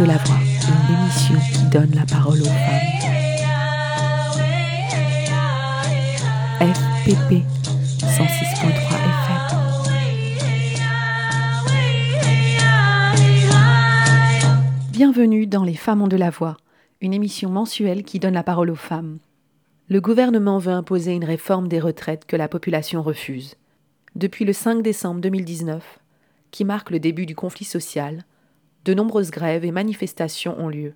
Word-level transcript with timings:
De 0.00 0.06
la 0.06 0.16
voix, 0.16 0.38
une 0.38 0.94
émission 0.96 1.38
qui 1.52 1.62
donne 1.70 1.90
la 1.94 2.06
parole 2.06 2.40
aux 2.40 2.44
femmes. 2.44 2.88
FPP 6.58 7.44
106.3 8.00 8.64
FM. 9.04 9.40
Bienvenue 14.90 15.46
dans 15.46 15.64
Les 15.64 15.74
femmes 15.74 16.00
ont 16.00 16.08
de 16.08 16.16
la 16.16 16.30
voix, 16.30 16.56
une 17.02 17.12
émission 17.12 17.50
mensuelle 17.50 18.02
qui 18.02 18.18
donne 18.18 18.32
la 18.32 18.42
parole 18.42 18.70
aux 18.70 18.76
femmes. 18.76 19.18
Le 19.90 20.00
gouvernement 20.00 20.56
veut 20.56 20.72
imposer 20.72 21.12
une 21.12 21.26
réforme 21.26 21.68
des 21.68 21.78
retraites 21.78 22.24
que 22.24 22.36
la 22.36 22.48
population 22.48 23.02
refuse. 23.02 23.56
Depuis 24.14 24.46
le 24.46 24.54
5 24.54 24.80
décembre 24.82 25.20
2019, 25.20 25.98
qui 26.52 26.64
marque 26.64 26.88
le 26.88 27.00
début 27.00 27.26
du 27.26 27.34
conflit 27.34 27.66
social, 27.66 28.24
de 28.84 28.94
nombreuses 28.94 29.30
grèves 29.30 29.64
et 29.64 29.72
manifestations 29.72 30.58
ont 30.58 30.68
lieu. 30.68 30.94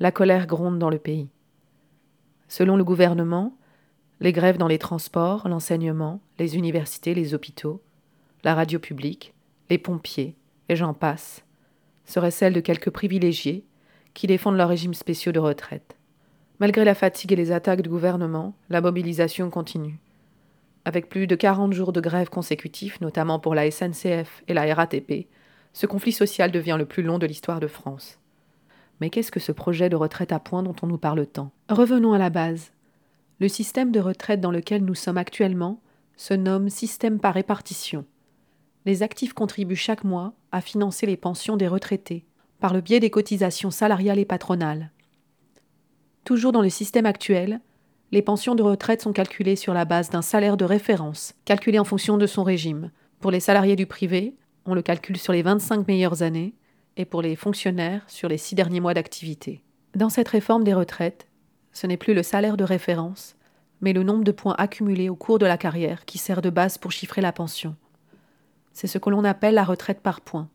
La 0.00 0.10
colère 0.10 0.46
gronde 0.46 0.78
dans 0.78 0.90
le 0.90 0.98
pays. 0.98 1.28
Selon 2.48 2.76
le 2.76 2.82
gouvernement, 2.82 3.56
les 4.20 4.32
grèves 4.32 4.58
dans 4.58 4.66
les 4.66 4.78
transports, 4.78 5.46
l'enseignement, 5.48 6.20
les 6.38 6.56
universités, 6.56 7.14
les 7.14 7.32
hôpitaux, 7.32 7.80
la 8.42 8.54
radio 8.54 8.78
publique, 8.78 9.32
les 9.68 9.78
pompiers, 9.78 10.36
et 10.68 10.76
j'en 10.76 10.94
passe, 10.94 11.44
seraient 12.04 12.32
celles 12.32 12.52
de 12.52 12.60
quelques 12.60 12.90
privilégiés 12.90 13.64
qui 14.14 14.26
défendent 14.26 14.56
leurs 14.56 14.68
régimes 14.68 14.94
spéciaux 14.94 15.32
de 15.32 15.38
retraite. 15.38 15.96
Malgré 16.58 16.84
la 16.84 16.94
fatigue 16.94 17.32
et 17.32 17.36
les 17.36 17.52
attaques 17.52 17.82
du 17.82 17.88
gouvernement, 17.88 18.54
la 18.68 18.80
mobilisation 18.80 19.48
continue. 19.50 19.98
Avec 20.84 21.08
plus 21.08 21.26
de 21.26 21.36
40 21.36 21.72
jours 21.72 21.92
de 21.92 22.00
grève 22.00 22.28
consécutifs, 22.28 23.00
notamment 23.00 23.38
pour 23.38 23.54
la 23.54 23.70
SNCF 23.70 24.42
et 24.48 24.54
la 24.54 24.74
RATP, 24.74 25.28
ce 25.72 25.86
conflit 25.86 26.12
social 26.12 26.50
devient 26.50 26.76
le 26.78 26.86
plus 26.86 27.02
long 27.02 27.18
de 27.18 27.26
l'histoire 27.26 27.60
de 27.60 27.66
France. 27.66 28.18
Mais 29.00 29.10
qu'est-ce 29.10 29.32
que 29.32 29.40
ce 29.40 29.52
projet 29.52 29.88
de 29.88 29.96
retraite 29.96 30.32
à 30.32 30.38
points 30.38 30.62
dont 30.62 30.76
on 30.82 30.86
nous 30.86 30.98
parle 30.98 31.26
tant? 31.26 31.52
Revenons 31.68 32.12
à 32.12 32.18
la 32.18 32.30
base. 32.30 32.72
Le 33.38 33.48
système 33.48 33.92
de 33.92 34.00
retraite 34.00 34.40
dans 34.40 34.50
lequel 34.50 34.84
nous 34.84 34.94
sommes 34.94 35.16
actuellement 35.16 35.80
se 36.16 36.34
nomme 36.34 36.68
système 36.68 37.18
par 37.18 37.34
répartition. 37.34 38.04
Les 38.84 39.02
actifs 39.02 39.32
contribuent 39.32 39.76
chaque 39.76 40.04
mois 40.04 40.34
à 40.52 40.60
financer 40.60 41.06
les 41.06 41.16
pensions 41.16 41.56
des 41.56 41.68
retraités 41.68 42.24
par 42.60 42.74
le 42.74 42.82
biais 42.82 43.00
des 43.00 43.10
cotisations 43.10 43.70
salariales 43.70 44.18
et 44.18 44.26
patronales. 44.26 44.90
Toujours 46.24 46.52
dans 46.52 46.60
le 46.60 46.68
système 46.68 47.06
actuel, 47.06 47.60
les 48.12 48.22
pensions 48.22 48.54
de 48.54 48.62
retraite 48.62 49.00
sont 49.00 49.12
calculées 49.12 49.56
sur 49.56 49.72
la 49.72 49.86
base 49.86 50.10
d'un 50.10 50.20
salaire 50.20 50.56
de 50.56 50.64
référence, 50.64 51.34
calculé 51.44 51.78
en 51.78 51.84
fonction 51.84 52.18
de 52.18 52.26
son 52.26 52.42
régime. 52.42 52.90
Pour 53.20 53.30
les 53.30 53.40
salariés 53.40 53.76
du 53.76 53.86
privé, 53.86 54.34
on 54.66 54.74
le 54.74 54.82
calcule 54.82 55.16
sur 55.16 55.32
les 55.32 55.42
25 55.42 55.86
meilleures 55.86 56.22
années, 56.22 56.54
et 56.96 57.04
pour 57.04 57.22
les 57.22 57.36
fonctionnaires 57.36 58.02
sur 58.08 58.28
les 58.28 58.38
six 58.38 58.54
derniers 58.54 58.80
mois 58.80 58.94
d'activité. 58.94 59.62
Dans 59.94 60.08
cette 60.08 60.28
réforme 60.28 60.64
des 60.64 60.74
retraites, 60.74 61.26
ce 61.72 61.86
n'est 61.86 61.96
plus 61.96 62.14
le 62.14 62.22
salaire 62.22 62.56
de 62.56 62.64
référence, 62.64 63.36
mais 63.80 63.92
le 63.92 64.02
nombre 64.02 64.24
de 64.24 64.32
points 64.32 64.54
accumulés 64.58 65.08
au 65.08 65.16
cours 65.16 65.38
de 65.38 65.46
la 65.46 65.56
carrière 65.56 66.04
qui 66.04 66.18
sert 66.18 66.42
de 66.42 66.50
base 66.50 66.78
pour 66.78 66.92
chiffrer 66.92 67.20
la 67.20 67.32
pension. 67.32 67.76
C'est 68.72 68.86
ce 68.86 68.98
que 68.98 69.10
l'on 69.10 69.24
appelle 69.24 69.54
la 69.54 69.64
retraite 69.64 70.00
par 70.00 70.20
points. 70.20 70.48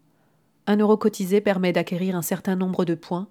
Un 0.68 0.78
euro 0.78 0.98
cotisé 0.98 1.42
permet 1.42 1.74
d'acquérir 1.74 2.16
un 2.16 2.22
certain 2.22 2.56
nombre 2.56 2.86
de 2.86 2.96
points, 2.96 3.28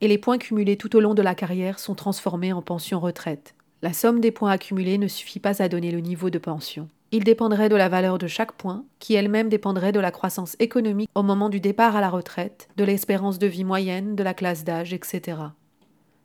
et 0.00 0.08
les 0.08 0.18
points 0.18 0.38
cumulés 0.38 0.76
tout 0.76 0.94
au 0.96 1.00
long 1.00 1.14
de 1.14 1.22
la 1.22 1.34
carrière 1.34 1.78
sont 1.78 1.94
transformés 1.94 2.52
en 2.52 2.62
pension-retraite. 2.62 3.54
La 3.82 3.92
somme 3.92 4.20
des 4.20 4.30
points 4.30 4.50
accumulés 4.50 4.98
ne 4.98 5.08
suffit 5.08 5.40
pas 5.40 5.62
à 5.62 5.68
donner 5.68 5.90
le 5.90 6.00
niveau 6.00 6.30
de 6.30 6.38
pension. 6.38 6.88
Il 7.14 7.24
dépendrait 7.24 7.68
de 7.68 7.76
la 7.76 7.90
valeur 7.90 8.16
de 8.16 8.26
chaque 8.26 8.52
point, 8.52 8.86
qui 8.98 9.12
elle-même 9.12 9.50
dépendrait 9.50 9.92
de 9.92 10.00
la 10.00 10.10
croissance 10.10 10.56
économique 10.60 11.10
au 11.14 11.22
moment 11.22 11.50
du 11.50 11.60
départ 11.60 11.94
à 11.94 12.00
la 12.00 12.08
retraite, 12.08 12.70
de 12.76 12.84
l'espérance 12.84 13.38
de 13.38 13.46
vie 13.46 13.64
moyenne, 13.64 14.16
de 14.16 14.22
la 14.22 14.32
classe 14.32 14.64
d'âge, 14.64 14.94
etc. 14.94 15.36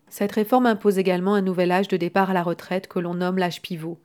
Cette 0.08 0.32
réforme 0.32 0.66
impose 0.66 0.98
également 0.98 1.36
un 1.36 1.42
nouvel 1.42 1.74
âge 1.74 1.90
de 1.90 1.98
départ 1.98 2.30
à 2.30 2.34
la 2.34 2.42
retraite 2.42 2.88
que 2.88 3.00
l'on 3.00 3.16
nomme 3.16 3.38
l'âge 3.38 3.62
pivot, 3.62 4.00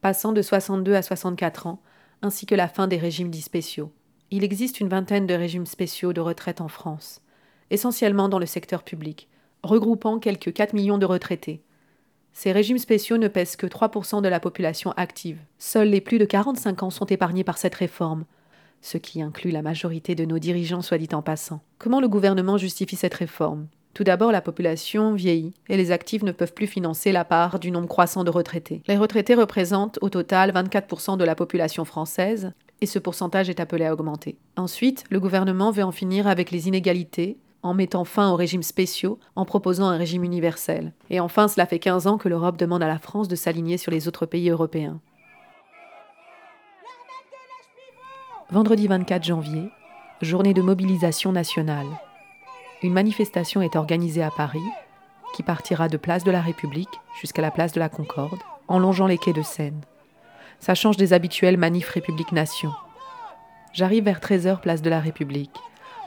passant 0.00 0.32
de 0.32 0.40
62 0.40 0.94
à 0.94 1.02
64 1.02 1.66
ans, 1.66 1.82
ainsi 2.22 2.46
que 2.46 2.54
la 2.54 2.68
fin 2.68 2.86
des 2.86 2.96
régimes 2.96 3.30
dits 3.30 3.42
spéciaux. 3.42 3.92
Il 4.30 4.44
existe 4.44 4.80
une 4.80 4.88
vingtaine 4.88 5.26
de 5.26 5.34
régimes 5.34 5.66
spéciaux 5.66 6.14
de 6.14 6.22
retraite 6.22 6.62
en 6.62 6.68
France, 6.68 7.20
essentiellement 7.68 8.30
dans 8.30 8.38
le 8.38 8.46
secteur 8.46 8.82
public, 8.82 9.28
regroupant 9.62 10.18
quelques 10.18 10.54
4 10.54 10.72
millions 10.72 10.96
de 10.96 11.04
retraités. 11.04 11.62
Ces 12.34 12.50
régimes 12.50 12.78
spéciaux 12.78 13.16
ne 13.16 13.28
pèsent 13.28 13.56
que 13.56 13.66
3% 13.66 14.20
de 14.20 14.28
la 14.28 14.40
population 14.40 14.92
active. 14.96 15.38
Seuls 15.58 15.88
les 15.88 16.00
plus 16.00 16.18
de 16.18 16.24
45 16.24 16.82
ans 16.82 16.90
sont 16.90 17.06
épargnés 17.06 17.44
par 17.44 17.58
cette 17.58 17.76
réforme, 17.76 18.24
ce 18.82 18.98
qui 18.98 19.22
inclut 19.22 19.52
la 19.52 19.62
majorité 19.62 20.16
de 20.16 20.24
nos 20.24 20.40
dirigeants, 20.40 20.82
soit 20.82 20.98
dit 20.98 21.08
en 21.12 21.22
passant. 21.22 21.60
Comment 21.78 22.00
le 22.00 22.08
gouvernement 22.08 22.58
justifie 22.58 22.96
cette 22.96 23.14
réforme? 23.14 23.68
Tout 23.94 24.02
d'abord, 24.02 24.32
la 24.32 24.40
population 24.40 25.14
vieillit 25.14 25.54
et 25.68 25.76
les 25.76 25.92
actifs 25.92 26.24
ne 26.24 26.32
peuvent 26.32 26.52
plus 26.52 26.66
financer 26.66 27.12
la 27.12 27.24
part 27.24 27.60
du 27.60 27.70
nombre 27.70 27.86
croissant 27.86 28.24
de 28.24 28.30
retraités. 28.30 28.82
Les 28.88 28.96
retraités 28.96 29.36
représentent 29.36 30.00
au 30.02 30.08
total 30.08 30.50
24% 30.50 31.16
de 31.16 31.24
la 31.24 31.36
population 31.36 31.84
française 31.84 32.52
et 32.80 32.86
ce 32.86 32.98
pourcentage 32.98 33.48
est 33.48 33.60
appelé 33.60 33.84
à 33.84 33.92
augmenter. 33.92 34.36
Ensuite, 34.56 35.04
le 35.10 35.20
gouvernement 35.20 35.70
veut 35.70 35.84
en 35.84 35.92
finir 35.92 36.26
avec 36.26 36.50
les 36.50 36.66
inégalités 36.66 37.38
en 37.64 37.72
mettant 37.72 38.04
fin 38.04 38.30
aux 38.30 38.36
régimes 38.36 38.62
spéciaux, 38.62 39.18
en 39.36 39.46
proposant 39.46 39.86
un 39.86 39.96
régime 39.96 40.22
universel. 40.22 40.92
Et 41.08 41.18
enfin, 41.18 41.48
cela 41.48 41.64
fait 41.64 41.78
15 41.78 42.06
ans 42.06 42.18
que 42.18 42.28
l'Europe 42.28 42.58
demande 42.58 42.82
à 42.82 42.88
la 42.88 42.98
France 42.98 43.26
de 43.26 43.36
s'aligner 43.36 43.78
sur 43.78 43.90
les 43.90 44.06
autres 44.06 44.26
pays 44.26 44.50
européens. 44.50 45.00
Vendredi 48.50 48.86
24 48.86 49.24
janvier, 49.24 49.70
journée 50.20 50.52
de 50.52 50.60
mobilisation 50.60 51.32
nationale. 51.32 51.86
Une 52.82 52.92
manifestation 52.92 53.62
est 53.62 53.76
organisée 53.76 54.22
à 54.22 54.30
Paris, 54.30 54.60
qui 55.34 55.42
partira 55.42 55.88
de 55.88 55.96
Place 55.96 56.22
de 56.22 56.30
la 56.30 56.42
République 56.42 57.00
jusqu'à 57.18 57.40
la 57.40 57.50
Place 57.50 57.72
de 57.72 57.80
la 57.80 57.88
Concorde, 57.88 58.40
en 58.68 58.78
longeant 58.78 59.06
les 59.06 59.16
quais 59.16 59.32
de 59.32 59.42
Seine. 59.42 59.80
Ça 60.60 60.74
change 60.74 60.98
des 60.98 61.14
habituels 61.14 61.56
manifs 61.56 61.88
République 61.88 62.32
Nation. 62.32 62.72
J'arrive 63.72 64.04
vers 64.04 64.20
13h 64.20 64.60
Place 64.60 64.82
de 64.82 64.90
la 64.90 65.00
République. 65.00 65.56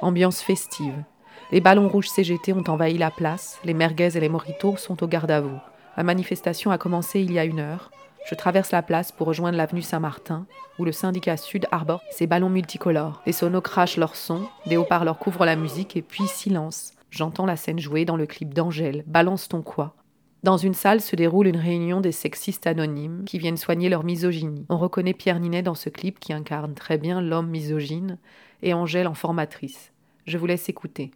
Ambiance 0.01 0.41
festive, 0.41 1.03
les 1.49 1.61
ballons 1.61 1.87
rouges 1.87 2.09
CGT 2.09 2.51
ont 2.51 2.63
envahi 2.67 2.97
la 2.97 3.09
place, 3.09 3.57
les 3.63 3.73
merguez 3.73 4.17
et 4.17 4.19
les 4.19 4.27
moritos 4.27 4.75
sont 4.75 5.01
au 5.01 5.07
garde 5.07 5.31
à 5.31 5.39
vous. 5.39 5.57
La 5.95 6.03
manifestation 6.03 6.71
a 6.71 6.77
commencé 6.77 7.21
il 7.21 7.31
y 7.31 7.39
a 7.39 7.45
une 7.45 7.61
heure. 7.61 7.89
Je 8.29 8.35
traverse 8.35 8.71
la 8.71 8.81
place 8.81 9.13
pour 9.13 9.27
rejoindre 9.27 9.57
l'avenue 9.57 9.81
Saint-Martin, 9.81 10.45
où 10.77 10.83
le 10.83 10.91
syndicat 10.91 11.37
Sud 11.37 11.65
arbore 11.71 12.01
ses 12.11 12.27
ballons 12.27 12.49
multicolores. 12.49 13.21
Les 13.25 13.31
sonos 13.31 13.61
crachent 13.61 13.95
leur 13.95 14.17
son, 14.17 14.41
des 14.65 14.75
haut-parleurs 14.75 15.19
couvrent 15.19 15.45
la 15.45 15.55
musique 15.55 15.95
et 15.95 16.01
puis 16.01 16.27
silence. 16.27 16.91
J'entends 17.11 17.45
la 17.45 17.55
scène 17.55 17.79
jouer 17.79 18.03
dans 18.03 18.17
le 18.17 18.25
clip 18.25 18.53
d'Angèle, 18.53 19.05
Balance 19.07 19.47
ton 19.47 19.61
quoi. 19.61 19.95
Dans 20.43 20.57
une 20.57 20.73
salle 20.73 20.99
se 20.99 21.15
déroule 21.15 21.47
une 21.47 21.55
réunion 21.55 22.01
des 22.01 22.11
sexistes 22.11 22.67
anonymes 22.67 23.23
qui 23.25 23.39
viennent 23.39 23.55
soigner 23.55 23.87
leur 23.87 24.03
misogynie. 24.03 24.65
On 24.67 24.77
reconnaît 24.77 25.13
Pierre 25.13 25.39
Ninet 25.39 25.63
dans 25.63 25.75
ce 25.75 25.89
clip 25.89 26.19
qui 26.19 26.33
incarne 26.33 26.73
très 26.73 26.97
bien 26.97 27.21
l'homme 27.21 27.49
misogyne 27.49 28.17
et 28.61 28.73
Angèle 28.73 29.07
en 29.07 29.13
formatrice. 29.13 29.93
Je 30.25 30.37
vous 30.37 30.45
laisse 30.45 30.67
écouter 30.67 31.11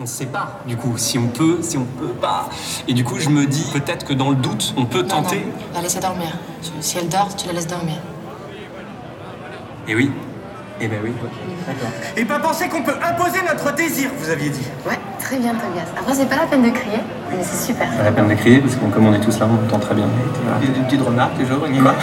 on 0.00 0.04
ne 0.04 0.08
sait 0.08 0.26
pas, 0.26 0.60
du 0.66 0.78
coup, 0.78 0.96
si 0.96 1.18
on 1.18 1.28
peut, 1.28 1.58
si 1.60 1.76
on 1.76 1.84
peut 1.84 2.08
pas. 2.08 2.48
Et 2.88 2.94
du 2.94 3.04
coup, 3.04 3.18
je 3.18 3.28
me 3.28 3.44
dis, 3.44 3.70
peut-être 3.70 4.06
que 4.06 4.14
dans 4.14 4.30
le 4.30 4.36
doute, 4.36 4.72
on 4.78 4.86
peut 4.86 5.02
tenter. 5.02 5.40
Non, 5.40 5.52
la 5.74 5.82
laisser 5.82 6.00
dormir. 6.00 6.38
Si 6.80 6.96
elle 6.96 7.10
dort, 7.10 7.36
tu 7.36 7.46
la 7.46 7.52
laisses 7.52 7.66
dormir. 7.66 7.96
Et 9.86 9.94
oui. 9.94 10.10
Eh 10.82 10.88
ben 10.88 10.98
oui. 11.04 11.12
D'accord. 11.66 11.90
Et 12.16 12.24
pas 12.24 12.38
penser 12.38 12.68
qu'on 12.68 12.82
peut 12.82 12.94
imposer 13.06 13.40
notre 13.46 13.74
désir, 13.74 14.08
vous 14.18 14.30
aviez 14.30 14.48
dit. 14.48 14.66
Ouais, 14.88 14.98
très 15.18 15.36
bien, 15.36 15.52
Tobias. 15.52 15.84
Après, 15.98 16.14
c'est 16.14 16.28
pas 16.28 16.36
la 16.36 16.46
peine 16.46 16.62
de 16.62 16.70
crier, 16.70 17.00
mais 17.30 17.42
c'est 17.42 17.66
super. 17.66 17.86
Pas 17.86 18.04
la 18.04 18.12
peine 18.12 18.28
de 18.28 18.34
crier, 18.34 18.58
parce 18.60 18.76
que 18.76 18.84
comme 18.86 19.06
on 19.06 19.12
est 19.12 19.20
tous 19.20 19.38
là, 19.38 19.46
on 19.50 19.66
entend 19.66 19.78
très 19.78 19.94
bien. 19.94 20.06
Il 20.62 20.68
y 20.68 20.70
a 20.70 20.74
des 20.74 20.80
petites 20.84 21.02
remarques, 21.02 21.36
toujours, 21.38 21.66
on 21.68 21.72
y 21.72 21.78
va. 21.80 21.94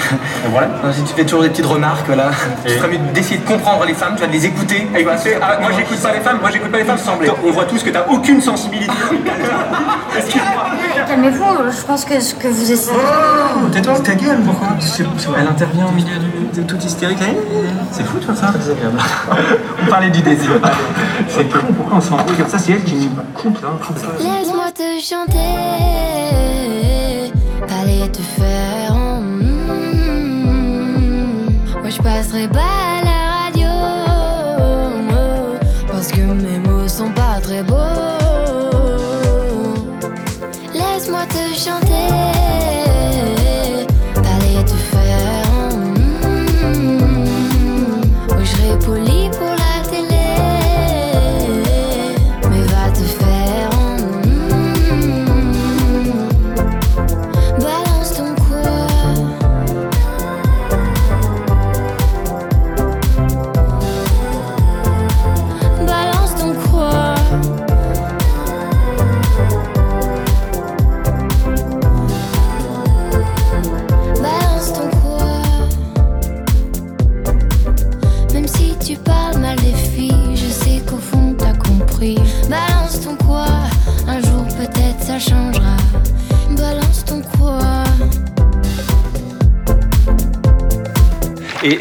voilà. 0.52 0.68
Si 0.94 1.02
tu 1.04 1.14
fais 1.14 1.24
toujours 1.24 1.42
des 1.42 1.50
petites 1.50 1.66
remarques, 1.66 2.08
là, 2.10 2.30
tu 2.66 2.74
ferais 2.74 2.90
mieux 2.90 3.00
d'essayer 3.14 3.40
de 3.40 3.48
comprendre 3.48 3.84
les 3.86 3.96
femmes, 3.96 4.14
tu 4.16 4.22
vas 4.22 4.28
de 4.28 4.34
les 4.34 4.46
écouter. 4.46 4.88
Ah, 4.94 5.00
ah, 5.42 5.60
moi, 5.60 5.72
j'écoute 5.76 6.00
pas 6.00 6.14
les 6.14 6.22
femmes, 6.22 6.38
moi, 6.40 6.52
j'écoute 6.52 6.72
pas 6.72 6.78
les 6.78 6.86
femmes, 6.86 6.98
semble. 7.00 7.32
On 7.44 7.52
voit 7.52 7.66
tous 7.66 7.82
que 7.82 7.90
t'as 7.90 8.06
aucune 8.08 8.42
sensibilité. 8.42 8.94
Calmez-vous, 11.08 11.72
je 11.72 11.86
pense 11.86 12.06
que 12.06 12.20
ce 12.20 12.36
que 12.36 12.48
vous 12.48 12.72
essayez. 12.72 12.98
Oh, 12.98 13.70
tais-toi, 13.72 14.00
ta 14.02 14.14
gueule, 14.14 14.40
pourquoi? 14.46 14.70
Elle 15.40 15.48
intervient 15.48 15.88
au 15.88 15.92
milieu 15.92 16.20
de 16.58 16.64
tout 16.64 16.78
hystérique. 16.78 17.20
C'est 17.92 18.04
fou, 18.04 18.18
toi, 18.18 18.36
ça 18.36 18.54
on 19.84 19.90
parlait 19.90 20.10
du 20.10 20.22
désir. 20.22 20.52
C'est 21.28 21.50
con, 21.50 21.60
pourquoi 21.76 21.98
on 21.98 22.02
s'embrouille 22.02 22.38
comme 22.38 22.48
ça 22.48 22.58
C'est 22.58 22.74
elle 22.74 22.84
qui 22.84 22.96
nous 22.96 23.10
coupe, 23.34 23.58
hein, 23.64 23.78
Laisse-moi 24.20 24.72
te 24.74 25.00
chanter, 25.02 25.38
allez 27.82 28.10
te 28.12 28.22
faire. 28.22 28.96
Moi 31.80 31.90
je 31.90 32.02
passerai 32.02 32.48
pas 32.48 32.60
à 32.60 33.04
la 33.04 33.20
radio, 33.44 33.70
parce 35.88 36.08
que 36.08 36.22
mes 36.22 36.60
mots 36.60 36.88
sont 36.88 37.12
pas 37.12 37.40
très 37.42 37.64
beaux. 37.64 37.76
Laisse-moi 40.74 41.22
te 41.30 41.58
chanter. 41.58 42.37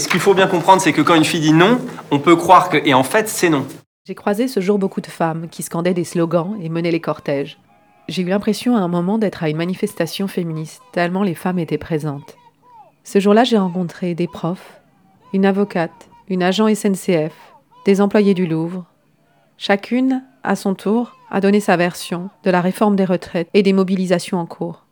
Ce 0.07 0.11
qu'il 0.13 0.21
faut 0.21 0.35
bien 0.35 0.47
comprendre, 0.47 0.81
c'est 0.81 0.93
que 0.93 1.03
quand 1.03 1.17
une 1.17 1.25
fille 1.25 1.41
dit 1.41 1.53
non, 1.53 1.81
on 2.13 2.21
peut 2.21 2.37
croire 2.37 2.69
que. 2.69 2.77
Et 2.77 2.95
en 2.95 3.03
fait, 3.03 3.29
c'est 3.29 3.49
non. 3.49 3.67
J'ai 4.07 4.15
croisé 4.15 4.47
ce 4.47 4.61
jour 4.61 4.79
beaucoup 4.79 5.01
de 5.01 5.09
femmes 5.09 5.49
qui 5.51 5.65
scandaient 5.65 5.95
des 5.95 6.05
slogans 6.05 6.57
et 6.63 6.69
menaient 6.69 6.93
les 6.93 7.01
cortèges. 7.01 7.59
J'ai 8.07 8.23
eu 8.23 8.27
l'impression 8.27 8.77
à 8.77 8.79
un 8.79 8.87
moment 8.87 9.19
d'être 9.19 9.43
à 9.43 9.49
une 9.49 9.57
manifestation 9.57 10.29
féministe, 10.29 10.81
tellement 10.93 11.25
les 11.25 11.35
femmes 11.35 11.59
étaient 11.59 11.77
présentes. 11.77 12.37
Ce 13.03 13.19
jour-là, 13.19 13.43
j'ai 13.43 13.59
rencontré 13.59 14.15
des 14.15 14.29
profs, 14.29 14.81
une 15.33 15.45
avocate, 15.45 16.09
une 16.29 16.45
agent 16.45 16.73
SNCF, 16.73 17.35
des 17.85 18.01
employés 18.01 18.35
du 18.35 18.47
Louvre. 18.47 18.85
Chacune, 19.59 20.23
à 20.45 20.55
son 20.55 20.77
tour, 20.77 21.17
a 21.33 21.41
donné 21.41 21.59
sa 21.59 21.77
version 21.77 22.31
de 22.45 22.51
la 22.53 22.61
réforme 22.61 22.95
des 22.95 23.05
retraites 23.05 23.49
et 23.55 23.65
des 23.65 23.73
mobilisations 23.73 24.39
en 24.39 24.47
cours. 24.47 24.86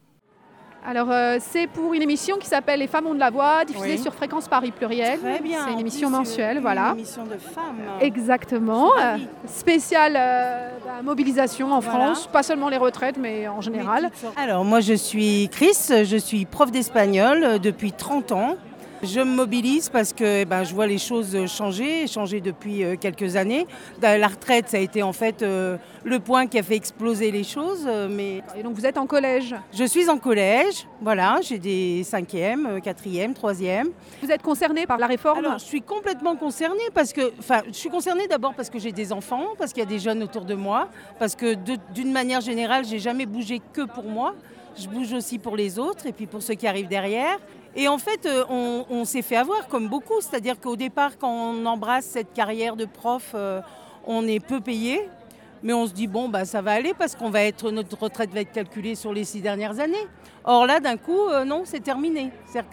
Alors, 0.86 1.10
euh, 1.10 1.38
c'est 1.40 1.66
pour 1.66 1.94
une 1.94 2.02
émission 2.02 2.36
qui 2.36 2.46
s'appelle 2.46 2.78
Les 2.78 2.86
femmes 2.86 3.06
ont 3.06 3.14
de 3.14 3.18
la 3.18 3.30
voix, 3.30 3.64
diffusée 3.64 3.94
Oui. 3.96 3.98
sur 3.98 4.12
Fréquence 4.12 4.48
Paris 4.48 4.70
Pluriel. 4.70 5.18
Très 5.18 5.40
bien. 5.40 5.60
C'est 5.64 5.72
une 5.72 5.80
émission 5.80 6.08
plus, 6.08 6.18
mensuelle, 6.18 6.56
une 6.56 6.62
voilà. 6.62 6.92
émission 6.92 7.24
de 7.24 7.38
femmes. 7.38 7.80
Exactement. 8.00 8.90
Euh, 9.00 9.16
spéciale 9.46 10.14
euh, 10.16 10.68
bah, 10.84 11.02
mobilisation 11.02 11.72
en 11.72 11.80
Voilà. 11.80 12.04
France, 12.12 12.26
pas 12.26 12.42
seulement 12.42 12.68
les 12.68 12.76
retraites, 12.76 13.16
mais 13.16 13.48
en 13.48 13.62
général. 13.62 14.10
Alors, 14.36 14.64
moi, 14.64 14.80
je 14.80 14.92
suis 14.92 15.48
Chris, 15.50 15.74
je 16.04 16.16
suis 16.18 16.44
prof 16.44 16.70
d'espagnol 16.70 17.58
depuis 17.60 17.92
30 17.92 18.32
ans. 18.32 18.56
Je 19.04 19.20
me 19.20 19.34
mobilise 19.34 19.90
parce 19.90 20.14
que 20.14 20.40
eh 20.40 20.44
ben, 20.46 20.64
je 20.64 20.72
vois 20.74 20.86
les 20.86 20.96
choses 20.96 21.36
changer, 21.46 22.06
changer 22.06 22.40
depuis 22.40 22.82
euh, 22.82 22.96
quelques 22.98 23.36
années. 23.36 23.66
La 24.00 24.26
retraite, 24.26 24.70
ça 24.70 24.78
a 24.78 24.80
été 24.80 25.02
en 25.02 25.12
fait 25.12 25.42
euh, 25.42 25.76
le 26.04 26.20
point 26.20 26.46
qui 26.46 26.58
a 26.58 26.62
fait 26.62 26.76
exploser 26.76 27.30
les 27.30 27.44
choses. 27.44 27.84
euh, 27.86 28.08
Mais 28.10 28.42
Et 28.56 28.62
donc, 28.62 28.74
vous 28.74 28.86
êtes 28.86 28.96
en 28.96 29.06
collège? 29.06 29.54
je 29.72 29.84
suis 29.84 30.08
en 30.08 30.16
collège, 30.16 30.86
voilà, 31.02 31.38
j'ai 31.42 31.58
des 31.58 32.02
cinquièmes, 32.02 32.66
euh, 32.66 32.80
quatrièmes, 32.80 33.34
troisièmes. 33.34 33.90
Vous 34.22 34.30
êtes 34.30 34.42
concerné 34.42 34.86
par 34.86 34.96
la 34.96 35.06
réforme? 35.06 35.38
Alors, 35.38 35.58
je 35.58 35.64
suis 35.64 35.82
complètement 35.82 36.36
concernée 36.36 36.88
parce 36.94 37.12
que, 37.12 37.30
enfin, 37.38 37.60
je 37.66 37.72
suis 37.76 37.90
concernée 37.90 38.26
d'abord 38.26 38.54
parce 38.54 38.70
que 38.70 38.78
j'ai 38.78 38.92
des 38.92 39.12
enfants, 39.12 39.48
parce 39.58 39.72
qu'il 39.74 39.82
y 39.82 39.86
a 39.86 39.88
des 39.88 39.98
jeunes 39.98 40.22
autour 40.22 40.46
de 40.46 40.54
moi, 40.54 40.88
parce 41.18 41.36
que 41.36 41.54
d'une 41.92 42.12
manière 42.12 42.40
générale, 42.40 42.86
j'ai 42.86 43.00
jamais 43.00 43.26
bougé 43.26 43.60
que 43.74 43.82
pour 43.82 44.04
moi. 44.04 44.34
Je 44.76 44.88
bouge 44.88 45.12
aussi 45.12 45.38
pour 45.38 45.56
les 45.56 45.78
autres 45.78 46.04
et 46.06 46.12
puis 46.12 46.26
pour 46.26 46.42
ceux 46.42 46.54
qui 46.54 46.66
arrivent 46.66 46.88
derrière. 46.88 47.38
Et 47.76 47.88
en 47.88 47.98
fait, 47.98 48.26
euh, 48.26 48.44
on, 48.48 48.84
on 48.88 49.04
s'est 49.04 49.22
fait 49.22 49.36
avoir 49.36 49.66
comme 49.68 49.88
beaucoup, 49.88 50.20
c'est-à-dire 50.20 50.60
qu'au 50.60 50.76
départ, 50.76 51.18
quand 51.18 51.30
on 51.30 51.66
embrasse 51.66 52.04
cette 52.04 52.32
carrière 52.32 52.76
de 52.76 52.84
prof, 52.84 53.32
euh, 53.34 53.60
on 54.06 54.26
est 54.26 54.40
peu 54.40 54.60
payé. 54.60 55.08
Mais 55.62 55.72
on 55.72 55.86
se 55.86 55.92
dit, 55.92 56.06
bon, 56.06 56.28
bah, 56.28 56.44
ça 56.44 56.60
va 56.60 56.72
aller 56.72 56.92
parce 56.92 57.16
qu'on 57.16 57.30
va 57.30 57.42
être, 57.42 57.70
notre 57.70 57.98
retraite 57.98 58.30
va 58.34 58.40
être 58.40 58.52
calculée 58.52 58.94
sur 58.94 59.14
les 59.14 59.24
six 59.24 59.40
dernières 59.40 59.80
années. 59.80 60.06
Or 60.44 60.66
là, 60.66 60.78
d'un 60.78 60.98
coup, 60.98 61.18
euh, 61.30 61.44
non, 61.46 61.62
c'est 61.64 61.80
terminé. 61.80 62.30
C'est-à-dire 62.46 62.70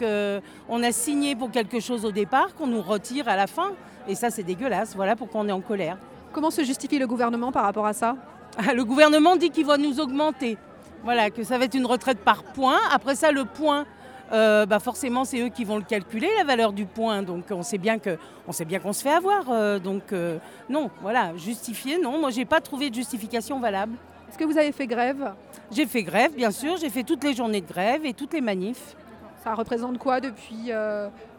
qu'on 0.69 0.83
a 0.83 0.92
signé 0.92 1.36
pour 1.38 1.51
quelque 1.51 1.80
chose 1.80 2.03
au 2.03 2.12
départ, 2.12 2.53
qu'on 2.53 2.68
nous 2.68 2.81
retire 2.81 3.30
à 3.30 3.38
la 3.38 3.48
fin. 3.48 3.71
Et 4.09 4.15
ça, 4.15 4.30
c'est 4.30 4.44
dégueulasse. 4.44 4.94
Voilà 4.95 5.15
pourquoi 5.15 5.39
on 5.42 5.48
est 5.48 5.53
en 5.53 5.62
colère. 5.62 5.98
Comment 6.33 6.51
se 6.51 6.63
justifie 6.65 7.00
le 7.00 7.07
gouvernement 7.07 7.53
par 7.53 7.63
rapport 7.63 7.86
à 7.86 7.94
ça? 7.94 8.18
Ah, 8.57 8.74
Le 8.74 8.83
gouvernement 8.83 9.38
dit 9.38 9.51
qu'il 9.51 9.65
va 9.65 9.77
nous 9.77 10.01
augmenter. 10.01 10.57
Voilà, 11.03 11.30
que 11.30 11.44
ça 11.44 11.57
va 11.57 11.65
être 11.65 11.75
une 11.75 11.86
retraite 11.86 12.19
par 12.19 12.44
point. 12.44 12.77
Après 12.92 13.15
ça, 13.15 13.31
le 13.31 13.45
point, 13.45 13.86
euh, 14.31 14.66
bah 14.66 14.80
forcément, 14.80 15.25
c'est 15.25 15.39
eux 15.42 15.50
qui 15.50 15.63
vont 15.66 15.78
le 15.78 15.83
calculer, 15.83 16.30
la 16.38 16.44
valeur 16.44 16.74
du 16.74 16.86
point. 16.86 17.22
Donc 17.24 17.45
on 17.51 17.63
sait 17.63 17.78
bien 17.78 18.00
que, 18.00 18.18
on 18.48 18.51
sait 18.51 18.66
bien 18.66 18.80
qu'on 18.80 18.94
se 18.94 19.01
fait 19.04 19.12
avoir. 19.12 19.50
euh, 19.50 19.80
donc 19.80 20.13
euh, 20.13 20.38
non, 20.69 20.89
voilà, 21.01 21.36
justifier, 21.38 22.00
non. 22.00 22.19
Moi, 22.19 22.30
j'ai 22.30 22.45
pas 22.45 22.62
trouvé 22.62 22.89
de 22.89 22.95
justification 22.95 23.60
valable. 23.60 23.94
Est-ce 24.30 24.38
que 24.38 24.45
vous 24.45 24.57
avez 24.57 24.72
fait 24.72 24.88
grève? 24.88 25.33
J'ai 25.72 25.86
fait 25.86 26.04
grève, 26.04 26.33
bien 26.33 26.51
sûr. 26.51 26.78
J'ai 26.78 26.89
fait 26.89 27.04
toutes 27.04 27.24
les 27.24 27.33
journées 27.33 27.62
de 27.62 27.68
grève 27.68 28.06
et 28.06 28.13
toutes 28.13 28.33
les 28.33 28.42
manifs. 28.42 28.95
Ça 29.44 29.54
représente 29.56 29.98
quoi 29.98 30.22
depuis, 30.22 30.72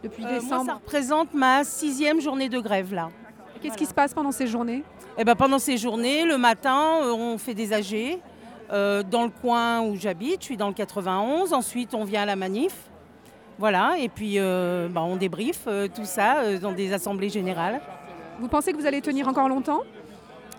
depuis 0.02 0.22
moi, 0.24 0.32
décembre? 0.32 0.66
ça 0.66 0.74
représente 0.74 1.34
ma 1.34 1.62
sixième 1.64 2.20
journée 2.20 2.48
de 2.48 2.58
grève 2.58 2.92
là. 2.92 3.10
Qu'est-ce 3.62 3.76
qui 3.78 3.86
se 3.86 3.94
passe 3.94 4.12
pendant 4.12 4.32
ces 4.32 4.48
journées? 4.48 4.82
Eh 5.16 5.24
ben, 5.24 5.36
pendant 5.36 5.60
ces 5.60 5.76
journées, 5.76 6.24
le 6.24 6.36
matin, 6.36 6.98
on 7.04 7.38
fait 7.38 7.54
des 7.54 7.72
AG 7.72 8.18
euh, 8.72 9.02
dans 9.02 9.24
le 9.24 9.30
coin 9.30 9.80
où 9.82 9.96
j'habite. 9.96 10.40
Je 10.40 10.46
suis 10.46 10.56
dans 10.56 10.68
le 10.68 10.74
91. 10.74 11.52
Ensuite, 11.52 11.94
on 11.94 12.04
vient 12.04 12.22
à 12.22 12.26
la 12.26 12.36
manif. 12.36 12.74
Voilà, 13.58 13.96
et 13.98 14.08
puis 14.08 14.38
euh, 14.38 14.88
bah, 14.88 15.02
on 15.02 15.14
débriefe 15.16 15.64
euh, 15.68 15.86
tout 15.86 16.06
ça 16.06 16.38
euh, 16.38 16.58
dans 16.58 16.72
des 16.72 16.92
assemblées 16.92 17.28
générales. 17.28 17.80
Vous 18.40 18.48
pensez 18.48 18.72
que 18.72 18.78
vous 18.78 18.86
allez 18.86 19.02
tenir 19.02 19.28
encore 19.28 19.48
longtemps? 19.48 19.82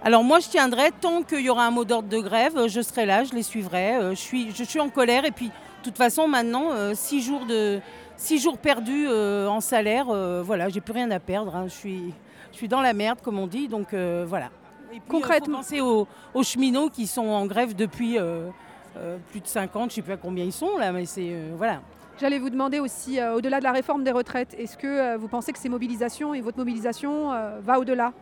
Alors 0.03 0.23
moi, 0.23 0.39
je 0.39 0.47
tiendrai 0.47 0.91
tant 1.01 1.23
qu'il 1.23 1.41
y 1.41 1.49
aura 1.49 1.65
un 1.65 1.71
mot 1.71 1.85
d'ordre 1.85 2.07
de 2.07 2.19
grève, 2.19 2.67
je 2.67 2.81
serai 2.81 3.05
là, 3.05 3.23
je 3.23 3.33
les 3.33 3.43
suivrai. 3.43 3.97
Je 4.11 4.15
suis, 4.15 4.51
je 4.53 4.63
suis 4.63 4.79
en 4.79 4.89
colère 4.89 5.25
et 5.25 5.31
puis 5.31 5.47
de 5.47 5.83
toute 5.83 5.97
façon, 5.97 6.27
maintenant, 6.27 6.69
six 6.93 7.21
jours 7.21 7.45
de 7.45 7.81
six 8.15 8.37
jours 8.39 8.57
perdus 8.57 9.07
en 9.09 9.59
salaire, 9.59 10.05
voilà, 10.43 10.69
j'ai 10.69 10.81
plus 10.81 10.93
rien 10.93 11.09
à 11.11 11.19
perdre. 11.19 11.55
hein. 11.55 11.65
Je 11.67 11.73
suis, 11.73 12.13
je 12.51 12.57
suis 12.57 12.67
dans 12.67 12.81
la 12.81 12.93
merde, 12.93 13.19
comme 13.21 13.39
on 13.39 13.47
dit, 13.47 13.67
donc 13.67 13.93
voilà. 13.93 14.49
Et 14.93 14.99
puis, 14.99 15.09
Concrètement- 15.09 15.57
faut 15.57 15.63
penser 15.63 15.81
aux, 15.81 16.07
aux 16.33 16.43
cheminots 16.43 16.89
qui 16.89 17.07
sont 17.07 17.25
en 17.27 17.45
grève 17.45 17.75
depuis 17.75 18.17
euh, 18.19 18.49
euh, 18.97 19.17
plus 19.31 19.39
de 19.41 19.47
50, 19.47 19.89
je 19.89 19.95
sais 19.95 20.01
pas 20.01 20.17
combien 20.17 20.43
ils 20.45 20.51
sont 20.53 20.77
là, 20.77 20.91
mais 20.91 21.05
c'est 21.05 21.29
euh, 21.31 21.53
voilà. 21.57 21.81
J'allais 22.19 22.37
vous 22.37 22.51
demander 22.51 22.79
aussi, 22.79 23.19
euh, 23.19 23.33
au-delà 23.35 23.57
de 23.57 23.63
la 23.63 23.71
réforme 23.71 24.03
des 24.03 24.11
retraites, 24.11 24.53
est-ce 24.57 24.77
que 24.77 24.85
euh, 24.85 25.17
vous 25.17 25.27
pensez 25.27 25.51
que 25.51 25.57
ces 25.57 25.69
mobilisations 25.69 26.33
et 26.35 26.41
votre 26.41 26.59
mobilisation 26.59 27.33
euh, 27.33 27.59
va 27.63 27.79
au-delà? 27.79 28.13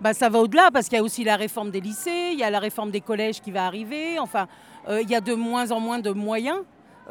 Bah, 0.00 0.14
ça 0.14 0.30
va 0.30 0.38
au-delà 0.40 0.70
parce 0.72 0.88
qu'il 0.88 0.96
y 0.96 1.00
a 1.00 1.04
aussi 1.04 1.24
la 1.24 1.36
réforme 1.36 1.70
des 1.70 1.80
lycées, 1.82 2.30
il 2.32 2.38
y 2.38 2.42
a 2.42 2.48
la 2.48 2.58
réforme 2.58 2.90
des 2.90 3.02
collèges 3.02 3.42
qui 3.42 3.50
va 3.50 3.66
arriver. 3.66 4.18
Enfin, 4.18 4.48
euh, 4.88 5.02
il 5.02 5.10
y 5.10 5.14
a 5.14 5.20
de 5.20 5.34
moins 5.34 5.70
en 5.72 5.78
moins 5.80 5.98
de 5.98 6.10
moyens 6.10 6.60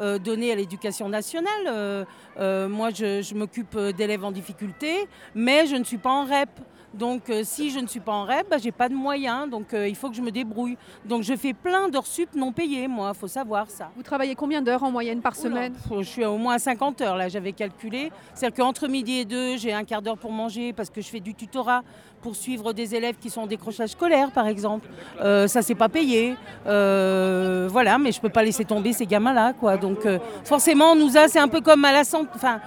euh, 0.00 0.18
donnés 0.18 0.50
à 0.50 0.56
l'éducation 0.56 1.08
nationale. 1.08 1.52
Euh, 1.68 2.04
euh, 2.40 2.68
moi, 2.68 2.90
je, 2.90 3.22
je 3.22 3.34
m'occupe 3.36 3.76
euh, 3.76 3.92
d'élèves 3.92 4.24
en 4.24 4.32
difficulté, 4.32 5.06
mais 5.36 5.66
je 5.66 5.76
ne 5.76 5.84
suis 5.84 5.98
pas 5.98 6.10
en 6.10 6.24
REP. 6.24 6.48
Donc, 6.94 7.28
euh, 7.28 7.42
si 7.44 7.70
je 7.70 7.80
ne 7.80 7.86
suis 7.86 8.00
pas 8.00 8.12
en 8.12 8.24
REP, 8.24 8.48
bah, 8.48 8.56
j'ai 8.62 8.70
pas 8.70 8.88
de 8.88 8.94
moyens. 8.94 9.50
Donc, 9.50 9.74
euh, 9.74 9.88
il 9.88 9.96
faut 9.96 10.08
que 10.08 10.16
je 10.16 10.22
me 10.22 10.30
débrouille. 10.30 10.76
Donc, 11.04 11.22
je 11.22 11.34
fais 11.34 11.52
plein 11.52 11.88
d'heures 11.88 12.06
sup 12.06 12.30
non 12.34 12.52
payées, 12.52 12.86
moi. 12.86 13.12
Il 13.14 13.18
faut 13.18 13.28
savoir 13.28 13.68
ça. 13.68 13.90
Vous 13.96 14.02
travaillez 14.02 14.34
combien 14.34 14.62
d'heures 14.62 14.84
en 14.84 14.90
moyenne 14.90 15.20
par 15.20 15.34
semaine? 15.34 15.74
Oula, 15.90 16.02
Je 16.02 16.08
suis 16.08 16.24
au 16.24 16.36
moins 16.38 16.54
à 16.54 16.58
50 16.58 17.00
heures, 17.00 17.16
là, 17.16 17.28
j'avais 17.28 17.52
calculé. 17.52 18.12
C'est-à-dire 18.34 18.64
qu'entre 18.64 18.86
midi 18.86 19.18
et 19.18 19.24
deux, 19.24 19.56
j'ai 19.56 19.72
un 19.72 19.84
quart 19.84 20.02
d'heure 20.02 20.18
pour 20.18 20.30
manger 20.30 20.72
parce 20.72 20.90
que 20.90 21.00
je 21.00 21.08
fais 21.08 21.20
du 21.20 21.34
tutorat 21.34 21.82
pour 22.22 22.36
suivre 22.36 22.72
des 22.72 22.94
élèves 22.94 23.16
qui 23.20 23.28
sont 23.28 23.42
en 23.42 23.46
décrochage 23.46 23.90
scolaire, 23.90 24.30
par 24.30 24.46
exemple. 24.46 24.88
Euh, 25.20 25.46
ça, 25.46 25.60
c'est 25.60 25.74
pas 25.74 25.90
payé. 25.90 26.36
Euh, 26.66 27.68
voilà, 27.70 27.98
mais 27.98 28.12
je 28.12 28.20
peux 28.20 28.30
pas 28.30 28.42
laisser 28.42 28.64
tomber 28.64 28.92
ces 28.94 29.04
gamins-là, 29.04 29.52
quoi. 29.52 29.76
Donc, 29.76 30.06
forcément, 30.44 30.92
on 30.92 30.96
nous 30.96 31.18
a, 31.18 31.28
c'est 31.28 31.40
un 31.40 31.48
peu 31.48 31.60
comme 31.60 31.84
à 31.84 31.92
la 31.92 32.04
santé, 32.04 32.30
enfin, 32.34 32.60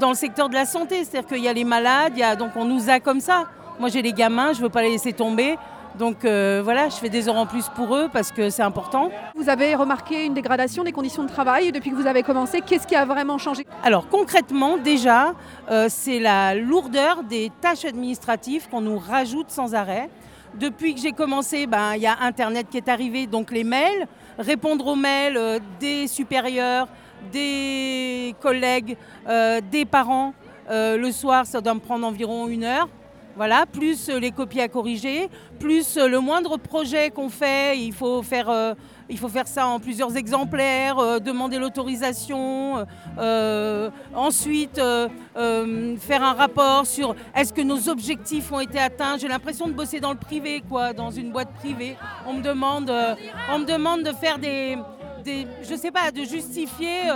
dans 0.00 0.08
le 0.08 0.16
secteur 0.16 0.48
de 0.48 0.54
la 0.54 0.64
santé. 0.64 1.04
C'est-à-dire 1.04 1.28
qu'il 1.28 1.44
y 1.44 1.48
a 1.48 1.52
les 1.52 1.64
malades, 1.64 2.14
il 2.16 2.20
y 2.20 2.24
a, 2.24 2.34
donc 2.34 2.56
on 2.56 2.64
nous 2.64 2.88
a 2.90 2.98
comme 2.98 3.20
ça. 3.20 3.49
Moi, 3.80 3.88
j'ai 3.88 4.02
les 4.02 4.12
gamins, 4.12 4.52
je 4.52 4.60
veux 4.60 4.68
pas 4.68 4.82
les 4.82 4.90
laisser 4.90 5.14
tomber. 5.14 5.56
Donc, 5.98 6.26
euh, 6.26 6.60
voilà, 6.62 6.90
je 6.90 6.96
fais 6.96 7.08
des 7.08 7.30
heures 7.30 7.38
en 7.38 7.46
plus 7.46 7.64
pour 7.74 7.96
eux 7.96 8.10
parce 8.12 8.30
que 8.30 8.50
c'est 8.50 8.62
important. 8.62 9.10
Vous 9.34 9.48
avez 9.48 9.74
remarqué 9.74 10.26
une 10.26 10.34
dégradation 10.34 10.84
des 10.84 10.92
conditions 10.92 11.22
de 11.22 11.30
travail 11.30 11.72
depuis 11.72 11.90
que 11.90 11.94
vous 11.94 12.06
avez 12.06 12.22
commencé. 12.22 12.60
Qu'est-ce 12.60 12.86
qui 12.86 12.94
a 12.94 13.06
vraiment 13.06 13.38
changé? 13.38 13.66
Alors 13.82 14.06
concrètement, 14.06 14.76
déjà, 14.76 15.32
euh, 15.70 15.86
c'est 15.88 16.18
la 16.18 16.54
lourdeur 16.54 17.22
des 17.22 17.50
tâches 17.62 17.86
administratives 17.86 18.68
qu'on 18.68 18.82
nous 18.82 18.98
rajoute 18.98 19.50
sans 19.50 19.74
arrêt. 19.74 20.10
Depuis 20.56 20.94
que 20.94 21.00
j'ai 21.00 21.12
commencé, 21.12 21.66
ben, 21.66 21.94
il 21.94 22.02
y 22.02 22.06
a 22.06 22.18
Internet 22.20 22.66
qui 22.70 22.76
est 22.76 22.88
arrivé, 22.90 23.26
donc 23.26 23.50
les 23.50 23.64
mails, 23.64 24.06
répondre 24.38 24.88
aux 24.88 24.94
mails 24.94 25.38
euh, 25.38 25.58
des 25.80 26.06
supérieurs, 26.06 26.86
des 27.32 28.34
collègues, 28.42 28.98
des 29.70 29.84
parents. 29.86 30.34
Le 30.68 31.10
soir, 31.10 31.46
ça 31.46 31.60
doit 31.60 31.74
me 31.74 31.80
prendre 31.80 32.06
environ 32.06 32.46
une 32.48 32.64
heure. 32.64 32.88
Voilà, 33.40 33.64
plus 33.64 34.10
euh, 34.10 34.20
les 34.20 34.32
copies 34.32 34.60
à 34.60 34.68
corriger, 34.68 35.30
plus 35.58 35.96
euh, 35.96 36.08
le 36.08 36.20
moindre 36.20 36.58
projet 36.58 37.08
qu'on 37.08 37.30
fait, 37.30 37.78
il 37.78 37.94
faut 37.94 38.22
faire, 38.22 38.50
euh, 38.50 38.74
ça 39.46 39.66
en 39.66 39.80
plusieurs 39.80 40.14
exemplaires, 40.14 41.22
demander 41.22 41.58
l'autorisation, 41.58 42.86
ensuite 44.14 44.76
faire 44.76 46.22
un 46.22 46.34
rapport 46.34 46.84
sur 46.84 47.16
est-ce 47.34 47.54
que 47.54 47.62
nos 47.62 47.88
objectifs 47.88 48.52
ont 48.52 48.60
été 48.60 48.78
atteints. 48.78 49.16
J'ai 49.16 49.28
l'impression 49.28 49.68
de 49.68 49.72
bosser 49.72 50.00
dans 50.00 50.12
le 50.12 50.18
privé, 50.18 50.62
quoi, 50.68 50.92
dans 50.92 51.10
une 51.10 51.32
boîte 51.32 51.54
privée. 51.54 51.96
On 52.26 52.34
me 52.34 52.42
demande, 52.42 52.92
on 53.50 53.58
me 53.60 53.64
demande 53.64 54.02
de 54.02 54.12
faire 54.12 54.38
des, 54.38 54.76
des, 55.24 55.46
je 55.62 55.74
sais 55.76 55.90
pas, 55.90 56.10
de 56.10 56.24
justifier. 56.24 57.10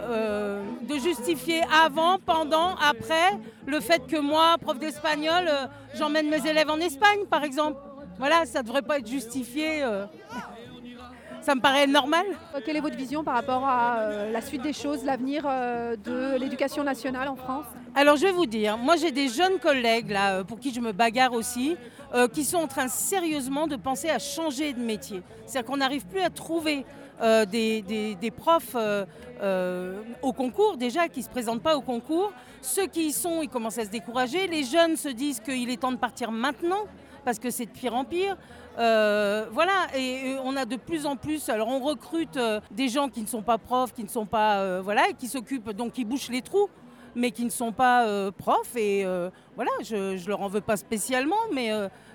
Euh, 0.00 0.62
de 0.88 0.94
justifier 0.94 1.60
avant, 1.84 2.18
pendant, 2.24 2.74
après 2.76 3.38
le 3.66 3.80
fait 3.80 4.06
que 4.06 4.18
moi, 4.18 4.56
prof 4.60 4.78
d'espagnol, 4.78 5.44
euh, 5.48 5.66
j'emmène 5.94 6.28
mes 6.28 6.46
élèves 6.48 6.70
en 6.70 6.78
Espagne, 6.78 7.20
par 7.30 7.44
exemple. 7.44 7.78
Voilà, 8.18 8.46
ça 8.46 8.62
ne 8.62 8.66
devrait 8.66 8.82
pas 8.82 8.98
être 8.98 9.06
justifié. 9.08 9.82
euh. 9.82 10.06
Ça 11.40 11.54
me 11.54 11.60
paraît 11.60 11.86
normal. 11.86 12.26
Quelle 12.66 12.76
est 12.76 12.80
votre 12.80 12.96
vision 12.96 13.24
par 13.24 13.34
rapport 13.34 13.64
à 13.66 14.26
la 14.30 14.40
suite 14.42 14.60
des 14.60 14.72
choses, 14.74 15.04
l'avenir 15.04 15.44
de 15.44 16.36
l'éducation 16.36 16.84
nationale 16.84 17.28
en 17.28 17.36
France? 17.36 17.64
Alors 17.94 18.16
je 18.16 18.26
vais 18.26 18.32
vous 18.32 18.44
dire, 18.44 18.76
moi 18.76 18.96
j'ai 18.96 19.12
des 19.12 19.28
jeunes 19.28 19.58
collègues 19.58 20.10
là 20.10 20.44
pour 20.44 20.58
qui 20.60 20.74
je 20.74 20.80
me 20.80 20.92
bagarre 20.92 21.32
aussi, 21.32 21.76
qui 22.34 22.44
sont 22.44 22.58
en 22.58 22.66
train 22.66 22.88
sérieusement 22.88 23.66
de 23.66 23.76
penser 23.76 24.10
à 24.10 24.18
changer 24.18 24.74
de 24.74 24.80
métier. 24.80 25.22
C'est-à-dire 25.46 25.70
qu'on 25.70 25.78
n'arrive 25.78 26.04
plus 26.06 26.20
à 26.20 26.28
trouver 26.28 26.84
euh, 27.20 27.44
des, 27.46 28.32
profs 28.36 28.76
euh, 28.76 29.04
euh, 29.42 30.00
au 30.22 30.32
concours 30.32 30.76
déjà 30.76 31.08
qui 31.08 31.20
ne 31.20 31.24
se 31.24 31.30
présentent 31.30 31.62
pas 31.62 31.76
au 31.76 31.80
concours. 31.80 32.32
Ceux 32.62 32.86
qui 32.86 33.06
y 33.06 33.12
sont, 33.12 33.42
ils 33.42 33.48
commencent 33.48 33.78
à 33.78 33.84
se 33.84 33.90
décourager. 33.90 34.46
Les 34.46 34.62
jeunes 34.62 34.96
se 34.96 35.08
disent 35.08 35.40
qu'il 35.40 35.70
est 35.70 35.80
temps 35.80 35.92
de 35.92 35.96
partir 35.96 36.30
maintenant 36.30 36.86
parce 37.24 37.38
que 37.38 37.50
c'est 37.50 37.66
de 37.66 37.70
pire 37.70 37.94
en 37.94 38.04
pire. 38.04 38.36
Voilà, 38.76 39.88
et, 39.96 40.36
on 40.44 40.56
a 40.56 40.64
de 40.64 40.76
plus 40.76 41.06
en 41.06 41.16
plus. 41.16 41.48
Alors 41.48 41.68
on 41.68 41.80
recrute 41.80 42.38
des 42.70 42.88
gens 42.88 43.08
qui 43.08 43.20
ne 43.20 43.26
sont 43.26 43.42
pas 43.42 43.58
profs, 43.58 43.92
qui 43.92 44.04
ne 44.04 44.08
sont 44.08 44.26
pas 44.26 44.80
voilà, 44.80 45.08
et 45.08 45.14
qui 45.14 45.26
s'occupent 45.26 45.70
donc 45.70 45.92
qui 45.92 46.04
bouchent 46.04 46.30
les 46.30 46.42
trous, 46.42 46.68
mais 47.16 47.32
qui 47.32 47.44
ne 47.44 47.50
sont 47.50 47.72
pas 47.72 48.30
profs. 48.32 48.76
Et 48.76 49.04
voilà, 49.56 49.72
je, 49.82 50.16
je 50.16 50.28
leur 50.28 50.40
en 50.40 50.48
veux 50.48 50.60
pas 50.60 50.76
spécialement, 50.76 51.36
mais 51.52 51.72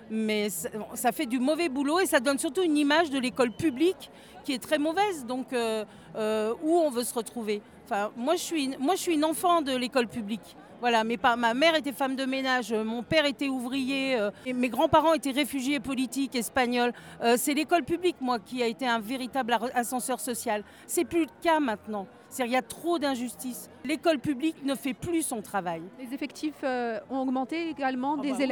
mais 0.10 0.50
ça 0.50 1.12
fait 1.12 1.26
du 1.26 1.40
mauvais 1.40 1.70
boulot 1.70 2.00
et 2.00 2.06
ça 2.06 2.20
donne 2.20 2.38
surtout 2.38 2.62
une 2.62 2.78
image 2.78 3.10
de 3.10 3.20
l'école 3.20 3.52
publique 3.52 4.12
qui 4.44 4.54
est 4.54 4.60
très 4.62 4.78
mauvaise. 4.78 5.26
Donc 5.26 5.54
euh, 5.54 5.86
euh, 6.16 6.54
où 6.64 6.78
on 6.78 6.90
veut 6.90 7.04
se 7.04 7.14
retrouver. 7.14 7.62
Enfin, 7.86 8.12
moi 8.16 8.36
je 8.36 8.42
suis 8.42 8.66
une- 8.66 8.78
moi 8.80 8.96
je 8.96 9.02
suis 9.02 9.14
une 9.16 9.26
enfant 9.26 9.62
de 9.62 9.76
l'école 9.76 10.08
publique. 10.08 10.56
Voilà, 10.80 11.06
mes 11.06 11.16
pa- 11.16 11.38
ma 11.38 11.54
mère 11.54 11.76
était 11.76 11.94
femme 11.94 12.18
de 12.18 12.26
ménage, 12.26 12.74
euh, 12.74 12.84
mon 12.84 13.04
père 13.04 13.26
était 13.26 13.48
ouvrier, 13.48 14.20
euh, 14.20 14.32
et 14.46 14.52
mes 14.52 14.68
grands-parents 14.68 15.14
étaient 15.14 15.32
réfugiés 15.32 15.80
politiques 15.80 16.36
espagnols. 16.36 16.92
Euh, 17.22 17.36
c'est 17.38 17.54
l'école 17.54 17.84
publique, 17.86 18.18
moi, 18.20 18.38
qui 18.40 18.62
a 18.62 18.68
été 18.68 18.86
un 18.86 19.00
véritable 19.00 19.58
ascenseur 19.76 20.20
social. 20.20 20.62
C'est 20.86 21.06
plus 21.06 21.22
le 21.22 21.30
cas 21.42 21.62
maintenant. 21.62 22.06
Il 22.38 22.48
y 22.48 22.56
a 22.58 22.62
trop 22.62 23.00
d'injustices. 23.00 23.70
L'école 23.86 24.20
publique 24.20 24.58
ne 24.66 24.76
fait 24.76 24.94
plus 24.94 25.22
son 25.22 25.42
travail. 25.42 25.84
Les 26.00 26.14
effectifs 26.14 26.62
euh, 26.66 27.00
ont 27.10 27.20
augmenté 27.20 27.70
également 27.70 28.18
des 28.18 28.32
bah 28.32 28.36
oui. 28.40 28.44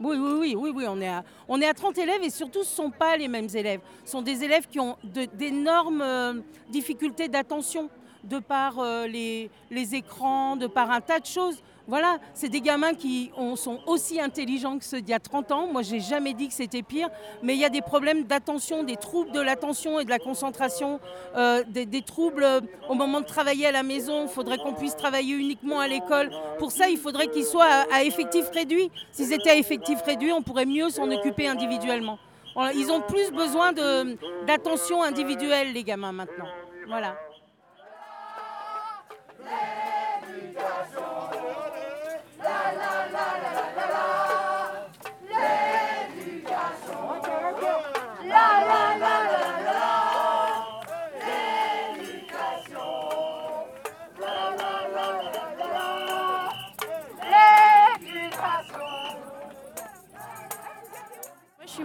Oui, 0.00 0.16
oui, 0.16 0.32
oui, 0.38 0.56
oui, 0.56 0.72
oui, 0.74 0.84
on 0.88 1.00
est 1.00 1.08
à, 1.08 1.24
on 1.48 1.60
est 1.60 1.66
à 1.66 1.74
30 1.74 1.98
élèves 1.98 2.22
et 2.22 2.30
surtout 2.30 2.62
ce 2.62 2.70
ne 2.70 2.86
sont 2.86 2.90
pas 2.90 3.16
les 3.16 3.26
mêmes 3.26 3.48
élèves. 3.52 3.80
Ce 4.04 4.12
sont 4.12 4.22
des 4.22 4.44
élèves 4.44 4.68
qui 4.68 4.78
ont 4.78 4.96
d'énormes 5.34 6.02
euh, 6.02 6.34
difficultés 6.70 7.28
d'attention 7.28 7.90
de 8.22 8.38
par 8.38 8.78
euh, 8.78 9.06
les 9.06 9.50
écrans, 9.94 10.56
de 10.56 10.66
par 10.66 10.90
un 10.90 11.00
tas 11.00 11.18
de 11.18 11.26
choses. 11.26 11.62
Voilà, 11.88 12.18
c'est 12.34 12.50
des 12.50 12.60
gamins 12.60 12.92
qui 12.92 13.30
ont- 13.34 13.56
sont 13.56 13.80
aussi 13.86 14.20
intelligents 14.20 14.78
que 14.78 14.84
ceux 14.84 15.00
d'il 15.00 15.10
y 15.10 15.14
a 15.14 15.18
30 15.18 15.50
ans. 15.52 15.66
Moi, 15.66 15.80
j'ai 15.80 16.00
jamais 16.00 16.34
dit 16.34 16.48
que 16.48 16.52
c'était 16.52 16.82
pire, 16.82 17.08
mais 17.42 17.54
il 17.54 17.60
y 17.60 17.64
a 17.64 17.70
des 17.70 17.80
problèmes 17.80 18.24
d'attention, 18.24 18.82
des 18.84 18.96
troubles 18.96 19.32
de 19.32 19.40
l'attention 19.40 19.98
et 19.98 20.04
de 20.04 20.10
la 20.10 20.18
concentration, 20.18 21.00
euh, 21.34 21.64
des, 21.66 22.02
troubles 22.02 22.44
euh, 22.44 22.60
au 22.90 22.94
moment 22.94 23.22
de 23.22 23.26
travailler 23.26 23.66
à 23.66 23.72
la 23.72 23.82
maison. 23.82 24.24
Il 24.24 24.28
faudrait 24.28 24.58
qu'on 24.58 24.74
puisse 24.74 24.96
travailler 24.96 25.34
uniquement 25.34 25.80
à 25.80 25.88
l'école. 25.88 26.30
Pour 26.58 26.72
ça, 26.72 26.90
il 26.90 26.98
faudrait 26.98 27.28
qu'ils 27.28 27.46
soient 27.46 27.86
à, 27.90 28.04
effectif 28.04 28.50
réduit. 28.52 28.90
S'ils 29.10 29.32
étaient 29.32 29.50
à 29.50 29.56
effectif 29.56 30.02
réduit, 30.02 30.30
on 30.30 30.42
pourrait 30.42 30.66
mieux 30.66 30.90
s'en 30.90 31.10
occuper 31.10 31.48
individuellement. 31.48 32.18
Ils 32.74 32.90
ont 32.90 33.00
plus 33.00 33.30
besoin 33.30 33.72
d'attention 34.46 35.02
individuelle, 35.02 35.72
les 35.72 35.84
gamins, 35.84 36.12
maintenant. 36.12 36.48
Voilà. 36.86 37.14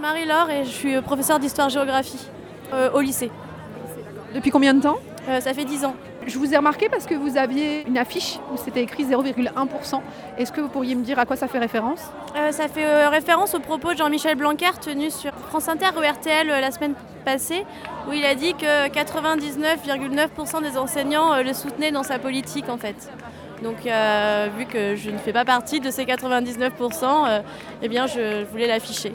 Marie-Laure 0.03 0.49
et 0.49 0.65
je 0.65 0.69
suis 0.69 1.01
professeure 1.01 1.39
d'histoire-géographie 1.39 2.27
euh, 2.73 2.91
au 2.91 2.99
lycée. 2.99 3.31
Depuis 4.35 4.51
combien 4.51 4.73
de 4.73 4.81
temps 4.81 4.97
Euh, 5.29 5.39
ça 5.39 5.53
fait 5.53 5.63
10 5.63 5.85
ans. 5.85 5.95
Je 6.27 6.37
vous 6.37 6.53
ai 6.53 6.57
remarqué 6.57 6.89
parce 6.89 7.05
que 7.05 7.15
vous 7.15 7.37
aviez 7.37 7.87
une 7.87 7.97
affiche 7.97 8.37
où 8.51 8.57
c'était 8.57 8.81
écrit 8.83 9.05
0,1%. 9.05 10.01
Est-ce 10.37 10.51
que 10.51 10.59
vous 10.59 10.67
pourriez 10.67 10.95
me 10.95 11.03
dire 11.03 11.17
à 11.19 11.25
quoi 11.25 11.37
ça 11.37 11.47
fait 11.47 11.59
référence? 11.59 12.01
Euh, 12.35 12.51
ça 12.51 12.67
fait 12.67 12.85
euh, 12.85 13.07
référence 13.07 13.55
aux 13.55 13.61
propos 13.61 13.93
de 13.93 13.97
Jean-Michel 13.97 14.35
Blanquer 14.35 14.71
tenus 14.81 15.15
sur 15.15 15.31
France 15.47 15.69
Inter 15.69 15.91
ou 15.95 16.01
RTL 16.01 16.49
euh, 16.49 16.59
la 16.59 16.71
semaine 16.71 16.95
passée, 17.23 17.65
où 18.09 18.11
il 18.11 18.25
a 18.25 18.35
dit 18.35 18.53
que 18.55 18.89
99,9% 18.89 20.61
des 20.61 20.77
enseignants 20.77 21.33
euh, 21.33 21.43
le 21.43 21.53
soutenaient 21.53 21.91
dans 21.91 22.03
sa 22.03 22.19
politique 22.19 22.67
en 22.67 22.77
fait. 22.77 23.09
Donc 23.63 23.85
euh, 23.85 24.49
vu 24.57 24.65
que 24.65 24.97
je 24.97 25.09
ne 25.09 25.17
fais 25.17 25.31
pas 25.31 25.45
partie 25.45 25.79
de 25.79 25.89
ces 25.89 26.03
99%, 26.03 26.69
euh, 27.03 27.39
eh 27.81 27.87
bien 27.87 28.07
je 28.07 28.43
voulais 28.51 28.67
l'afficher. 28.67 29.13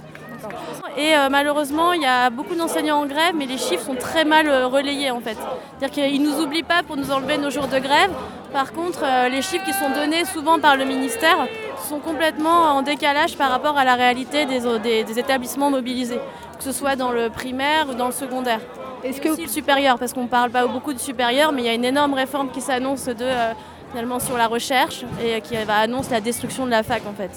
Et 0.97 1.15
euh, 1.17 1.29
malheureusement, 1.31 1.93
il 1.93 2.03
y 2.03 2.07
a 2.07 2.31
beaucoup 2.31 2.55
d'enseignants 2.55 3.01
en 3.03 3.07
grève, 3.07 3.35
mais 3.35 3.47
les 3.47 3.59
chiffres 3.59 3.85
sont 3.85 3.95
très 3.95 4.25
mal 4.25 4.49
euh, 4.49 4.67
relayés 4.67 5.11
en 5.11 5.21
fait. 5.21 5.37
C'est-à-dire 5.79 5.91
qu'ils 6.11 6.23
ne 6.23 6.29
nous 6.31 6.41
oublient 6.43 6.63
pas 6.63 6.83
pour 6.83 6.97
nous 6.97 7.11
enlever 7.11 7.39
nos 7.39 7.51
jours 7.51 7.69
de 7.69 7.79
grève. 7.79 8.11
Par 8.53 8.73
contre, 8.73 9.01
euh, 9.05 9.29
les 9.29 9.43
chiffres 9.43 9.65
qui 9.65 9.73
sont 9.73 9.91
donnés 9.91 10.25
souvent 10.25 10.59
par 10.59 10.77
le 10.77 10.85
ministère 10.85 11.47
sont 11.89 11.99
complètement 11.99 12.63
en 12.77 12.83
décalage 12.83 13.37
par 13.37 13.51
rapport 13.51 13.77
à 13.79 13.85
la 13.85 13.95
réalité 13.95 14.47
des, 14.47 14.61
des- 14.83 15.05
des 15.05 15.19
établissements 15.19 15.71
mobilisés, 15.71 16.21
que 16.59 16.65
ce 16.65 16.73
soit 16.73 16.97
dans 16.97 17.13
le 17.13 17.31
primaire 17.31 17.89
ou 17.91 17.95
dans 17.95 18.07
le 18.07 18.13
secondaire. 18.13 18.61
Est-ce 19.05 19.21
que 19.21 19.29
que 19.29 19.33
aussi 19.35 19.43
le 19.43 19.49
supérieur, 19.49 19.99
parce 19.99 20.13
qu'on 20.13 20.25
ne 20.25 20.29
parle 20.29 20.51
pas 20.51 20.67
beaucoup 20.67 20.93
du 20.93 20.99
supérieur, 20.99 21.53
mais 21.53 21.63
il 21.63 21.67
y 21.67 21.69
a 21.69 21.75
une 21.75 21.85
énorme 21.85 22.15
réforme 22.15 22.51
qui 22.51 22.61
s'annonce 22.61 23.05
de, 23.05 23.15
euh, 23.21 23.53
finalement 23.91 24.19
sur 24.19 24.37
la 24.37 24.49
recherche 24.49 25.05
et 25.25 25.41
qui 25.41 25.55
va 25.57 25.77
annonce 25.77 26.11
la 26.11 26.21
destruction 26.21 26.67
de 26.67 26.71
la 26.73 26.83
fac 26.83 27.03
en 27.07 27.13
fait. 27.13 27.31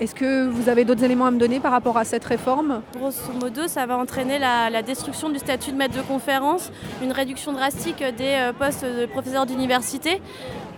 Est-ce 0.00 0.14
que 0.14 0.48
vous 0.48 0.70
avez 0.70 0.86
d'autres 0.86 1.04
éléments 1.04 1.26
à 1.26 1.30
me 1.30 1.38
donner 1.38 1.60
par 1.60 1.72
rapport 1.72 1.98
à 1.98 2.06
cette 2.06 2.24
réforme? 2.24 2.80
Grosso 2.96 3.34
modo, 3.38 3.68
ça 3.68 3.84
va 3.84 3.98
entraîner 3.98 4.38
la, 4.38 4.80
destruction 4.80 5.28
du 5.28 5.38
statut 5.38 5.72
de 5.72 5.76
maître 5.76 5.94
de 5.94 6.00
conférence, 6.00 6.72
une 7.02 7.12
réduction 7.12 7.52
drastique 7.52 8.02
des 8.16 8.32
euh, 8.32 8.52
postes 8.54 8.82
de 8.82 9.04
professeurs 9.04 9.44
d'université. 9.44 10.22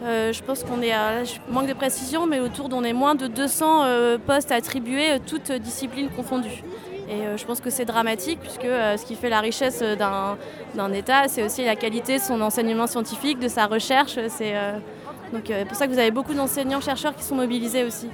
Euh, 0.03 0.33
je 0.33 0.43
pense 0.43 0.65
qu'on 0.65 0.83
est, 0.83 0.91
je 1.25 1.53
manque 1.53 1.69
de 1.69 1.73
précision, 1.73 2.27
mais 2.27 2.41
autour 2.41 2.69
d'on 2.69 2.83
est 2.83 2.93
moins 2.93 3.15
de 3.15 3.29
200 3.29 3.85
euh, 3.85 4.19
postes 4.19 4.51
attribués, 4.51 5.21
toutes 5.25 5.53
disciplines 5.53 6.09
confondues. 6.11 6.65
Et 7.09 7.37
je 7.37 7.45
pense 7.45 7.61
que 7.61 7.71
c'est 7.71 7.85
dramatique, 7.85 8.41
puisque 8.41 8.63
ce 8.63 9.05
qui 9.05 9.17
fait 9.17 9.29
la 9.29 9.41
richesse 9.41 9.83
d'un 9.83 10.93
État, 10.95 11.29
c'est 11.29 11.43
aussi 11.43 11.63
la 11.63 11.77
qualité 11.77 12.17
de 12.17 12.23
son 12.23 12.41
enseignement 12.41 12.87
scientifique, 12.87 13.39
de 13.39 13.49
sa 13.49 13.67
recherche. 13.67 14.19
C'est 14.29 14.55
donc 15.31 15.53
pour 15.69 15.77
ça 15.77 15.87
que 15.87 15.93
vous 15.93 15.99
avez 15.99 16.11
beaucoup 16.11 16.33
d'enseignants-chercheurs 16.33 17.15
qui 17.15 17.23
sont 17.23 17.35
mobilisés 17.35 17.85
aussi. 17.85 18.09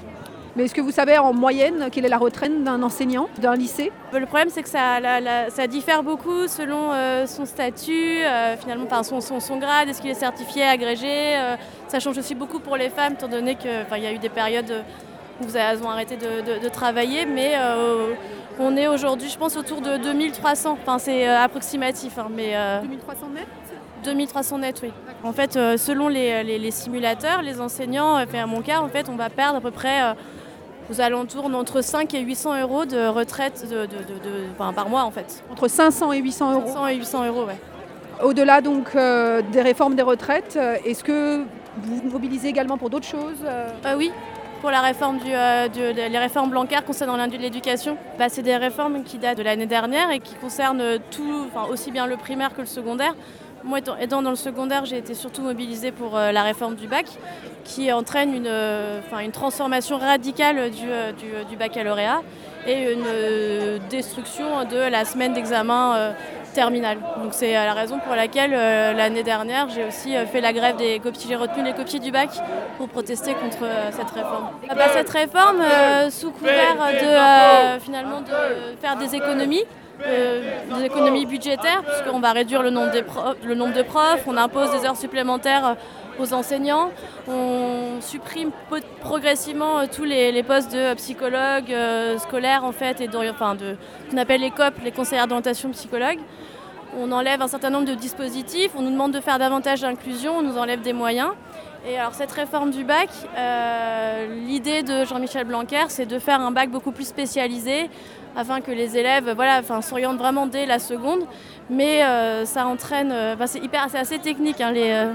Mais 0.59 0.65
est-ce 0.65 0.75
que 0.75 0.81
vous 0.81 0.91
savez 0.91 1.17
en 1.19 1.33
moyenne 1.33 1.87
quelle 1.93 2.05
est 2.05 2.09
la 2.09 2.19
retraite 2.19 2.65
d'un 2.65 2.83
enseignant, 2.83 3.29
d'un 3.39 3.55
lycée? 3.55 3.93
Le 4.13 4.27
problème, 4.27 4.49
c'est 4.51 4.65
que 4.65 4.69
ça, 4.69 4.99
la- 4.99 5.21
la- 5.21 5.51
ça 5.51 5.69
diffère 5.69 6.03
beaucoup 6.03 6.49
selon 6.49 6.91
euh, 6.93 7.29
son 7.29 7.47
statut, 7.47 7.93
euh, 8.25 8.57
finalement, 8.57 8.87
enfin, 8.87 9.05
son, 9.05 9.21
son- 9.21 9.39
son 9.39 9.59
grade, 9.59 9.89
est-ce 9.89 10.01
qu'il 10.01 10.11
est 10.11 10.15
certifié, 10.15 10.65
agrégé. 10.65 11.07
euh, 11.37 11.55
ça 11.87 12.01
change 12.01 12.19
aussi 12.19 12.35
beaucoup 12.35 12.59
pour 12.59 12.77
les 12.77 12.89
femmes, 12.89 13.13
étant 13.13 13.29
donné 13.29 13.55
qu'il 13.55 13.71
y 14.03 14.07
a 14.07 14.13
eu 14.13 14.19
des 14.19 14.29
périodes 14.31 14.83
où 15.41 15.45
elles 15.57 15.81
ont 15.85 15.91
arrêté 15.91 16.17
de, 16.17 16.41
de- 16.55 16.59
de 16.65 16.69
travailler. 16.69 17.25
Mais 17.25 17.53
on 18.59 18.77
est 18.77 18.89
aujourd'hui, 18.89 19.29
je 19.29 19.39
pense, 19.39 19.57
autour 19.57 19.81
de 19.81 19.97
2300. 19.99 20.77
Enfin, 20.83 20.99
c'est 20.99 21.29
approximatif, 21.29 22.19
hein, 22.19 22.27
mais 22.35 22.57
euh, 22.57 22.81
2300 22.83 23.29
mètres 23.33 23.47
2300 24.03 24.59
net, 24.59 24.81
oui. 24.83 24.91
En 25.23 25.33
fait, 25.33 25.53
selon 25.77 26.09
les, 26.09 26.43
les- 26.43 26.59
les 26.59 26.71
simulateurs, 26.73 27.43
les 27.43 27.61
enseignants, 27.61 28.17
à 28.17 28.27
mon 28.47 28.61
cas, 28.61 28.81
en 28.81 28.89
fait, 28.89 29.09
on 29.09 29.15
va 29.15 29.31
perdre 29.31 29.59
à 29.59 29.61
peu 29.61 29.71
près 29.71 30.03
aux 30.91 31.01
alentours 31.01 31.47
entre 31.55 31.81
5 31.83 32.15
et 32.15 32.21
800 32.21 32.61
euros 32.61 32.85
de 32.85 33.07
retraite 33.09 33.67
de, 33.69 33.83
de- 33.83 33.87
de- 33.87 33.87
de- 33.87 34.45
enfin, 34.59 34.73
par 34.73 34.89
mois, 34.89 35.03
en 35.05 35.11
fait. 35.11 35.43
Entre 35.51 35.69
500 35.69 36.13
et 36.13 36.19
800 36.19 36.53
euros. 36.53 36.67
500 36.67 36.87
et 36.89 36.97
800 36.97 37.27
euros, 37.27 37.45
ouais. 37.45 37.59
Au-delà 38.23 38.61
donc 38.61 38.97
euh, 38.97 39.43
des 39.53 39.63
réformes 39.63 39.95
des 39.95 40.03
retraites, 40.03 40.55
euh, 40.57 40.77
est-ce 40.85 41.05
que 41.05 41.39
vous 41.83 41.97
vous 42.03 42.11
mobilisez 42.11 42.49
également 42.49 42.77
pour 42.77 42.91
d'autres 42.91 43.07
choses 43.07 43.45
euh 43.47 43.95
oui, 43.97 44.11
pour 44.61 44.71
la 44.73 44.81
réforme 44.81 45.19
du, 45.19 45.31
euh, 45.33 45.69
du- 45.69 45.93
les 45.93 46.19
réformes 46.19 46.51
Blanquer 46.51 46.79
concernant 46.85 47.17
l'industrie 47.17 47.39
de 47.39 47.43
l'éducation. 47.45 47.97
Bah, 48.19 48.29
c'est 48.29 48.43
des 48.43 48.57
réformes 48.57 49.05
qui 49.05 49.19
datent 49.19 49.39
de 49.39 49.45
l'année 49.45 49.67
dernière 49.67 50.11
et 50.11 50.19
qui 50.19 50.35
concernent 50.35 50.99
tout, 51.13 51.47
enfin, 51.47 51.71
aussi 51.73 51.93
bien 51.93 52.07
le 52.09 52.17
primaire 52.17 52.53
que 52.55 52.63
le 52.63 52.67
secondaire. 52.67 53.15
Moi, 53.65 53.81
étant, 54.01 54.23
dans 54.23 54.31
le 54.31 54.37
secondaire, 54.37 54.85
j'ai 54.85 54.99
été 54.99 55.15
surtout 55.15 55.43
mobilisée 55.43 55.91
pour 55.91 56.17
euh, 56.17 56.31
la 56.33 56.43
réforme 56.43 56.75
du 56.77 56.87
bac, 56.87 57.07
qui 57.65 57.93
entraîne 57.93 58.33
une, 58.35 58.47
euh, 58.47 59.01
transformation 59.33 59.99
radicale 59.99 60.71
du, 60.71 60.85
euh, 60.89 61.13
du- 61.13 61.57
baccalauréat 61.57 62.23
et 62.67 62.93
une 62.93 63.79
destruction 63.91 64.65
de 64.71 64.77
la 64.77 65.05
semaine 65.05 65.33
d'examen 65.33 66.13
terminale. 66.55 66.99
Donc 67.23 67.33
c'est 67.33 67.53
la 67.55 67.73
raison 67.73 67.99
pour 67.99 68.15
laquelle 68.15 68.51
l'année 68.51 69.23
dernière, 69.23 69.69
j'ai 69.71 69.85
aussi 69.85 70.15
fait 70.31 70.41
la 70.41 70.53
grève 70.53 70.77
des 70.77 70.99
copies. 71.01 71.27
J'ai 71.29 71.37
retenu 71.37 71.65
les 71.65 71.73
copies 71.73 71.99
du 71.99 72.11
bac 72.11 72.29
pour 72.77 72.89
protester 72.89 73.33
contre 73.35 73.65
cette 73.93 74.11
réforme. 74.11 74.51
Ah 74.69 74.75
bah, 74.75 74.89
cette 74.93 75.09
réforme, 75.09 75.63
sous 76.11 76.31
couvert 76.31 76.77
de 76.93 77.81
finalement 77.81 78.21
de 78.21 78.77
faire 78.81 78.97
des 78.97 79.15
économies, 79.15 79.65
des 80.05 80.85
économies 80.85 81.27
budgétaires, 81.27 81.83
puisqu'on 81.83 82.21
va 82.21 82.33
réduire 82.33 82.63
le 82.63 82.71
nombre, 82.71 82.93
de 82.93 83.83
profs, 83.83 84.27
on 84.27 84.37
impose 84.37 84.71
des 84.73 84.87
heures 84.87 84.97
supplémentaires 84.97 85.77
aux 86.19 86.33
enseignants. 86.33 86.91
On 87.29 88.01
supprime 88.01 88.51
progressivement 89.01 89.87
tous 89.87 90.05
les, 90.05 90.43
postes 90.43 90.73
de 90.73 90.95
psychologues 90.95 91.75
scolaires 92.19 92.65
en 92.65 92.73
fait 92.73 93.01
et 93.01 93.09
enfin 93.31 93.55
de 93.55 93.77
qu'on 94.11 94.17
appelle 94.17 94.41
les 94.41 94.51
COP, 94.51 94.75
les 94.85 94.93
conseillers 94.93 95.27
d'orientation 95.27 95.71
psychologues. 95.71 96.21
On 96.97 97.13
enlève 97.13 97.43
un 97.43 97.49
certain 97.49 97.71
nombre 97.71 97.85
de 97.85 97.95
dispositifs, 97.95 98.71
on 98.77 98.83
nous 98.83 98.91
demande 98.91 99.13
de 99.13 99.21
faire 99.21 99.39
davantage 99.39 99.83
d'inclusion, 99.83 100.39
on 100.39 100.43
nous 100.43 100.57
enlève 100.57 100.81
des 100.81 100.95
moyens. 100.95 101.31
Et 101.87 101.97
alors 101.99 102.15
cette 102.15 102.33
réforme 102.33 102.71
du 102.71 102.83
bac, 102.83 103.09
euh, 103.37 104.27
l'idée 104.47 104.83
de 104.83 105.05
Jean-Michel 105.05 105.45
Blanquer, 105.47 105.85
c'est 105.89 106.07
de 106.07 106.19
faire 106.19 106.41
un 106.41 106.51
bac 106.51 106.71
beaucoup 106.71 106.91
plus 106.91 107.07
spécialisé 107.07 107.89
afin 108.37 108.61
que 108.61 108.71
les 108.71 108.97
élèves 108.97 109.33
voilà, 109.35 109.63
s'orientent 109.83 110.19
vraiment 110.19 110.47
dès 110.47 110.67
la 110.67 110.79
seconde. 110.79 111.21
Mais 111.71 112.05
euh, 112.05 112.45
ça 112.45 112.67
entraîne, 112.67 113.13
euh, 113.13 113.37
c'est 113.47 113.63
hyper, 113.63 113.87
assez 113.95 114.19
technique. 114.19 114.61
Hein, 114.61 114.73
les, 114.73 115.07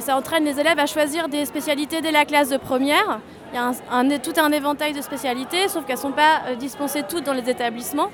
ça 0.00 0.16
entraîne 0.16 0.44
les 0.44 0.60
élèves 0.60 0.78
à 0.78 0.86
choisir 0.86 1.28
des 1.28 1.44
spécialités 1.44 2.00
dès 2.00 2.12
la 2.12 2.24
classe 2.24 2.50
de 2.50 2.56
première. 2.56 3.20
Il 3.52 3.56
y 3.56 4.14
a 4.14 4.18
tout 4.18 4.34
un 4.36 4.52
éventail 4.52 4.92
de 4.92 5.00
spécialités, 5.00 5.68
sauf 5.68 5.86
qu'elles 5.86 5.96
ne 5.96 6.02
sont 6.02 6.12
pas 6.12 6.54
dispensées 6.58 7.04
toutes 7.08 7.24
dans 7.24 7.32
les 7.32 7.48
établissements. 7.48 8.10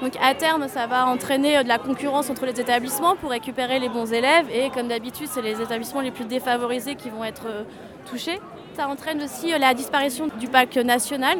Donc 0.00 0.16
à 0.22 0.34
terme, 0.34 0.66
ça 0.68 0.86
va 0.86 1.06
entraîner 1.06 1.58
euh, 1.58 1.62
de 1.62 1.68
la 1.68 1.78
concurrence 1.78 2.30
entre 2.30 2.46
les 2.46 2.58
établissements 2.58 3.16
pour 3.16 3.30
récupérer 3.30 3.78
les 3.78 3.88
bons 3.88 4.12
élèves 4.12 4.46
et 4.50 4.70
comme 4.70 4.88
d'habitude, 4.88 5.28
c'est 5.30 5.42
les 5.42 5.60
établissements 5.60 6.00
les 6.00 6.10
plus 6.10 6.24
défavorisés 6.24 6.94
qui 6.94 7.10
vont 7.10 7.22
être 7.22 7.46
euh, 7.46 7.64
touchés. 8.08 8.40
Ça 8.76 8.88
entraîne 8.88 9.22
aussi 9.22 9.52
euh, 9.52 9.58
la 9.58 9.74
disparition 9.74 10.28
du 10.38 10.46
bac 10.48 10.74
national. 10.76 11.38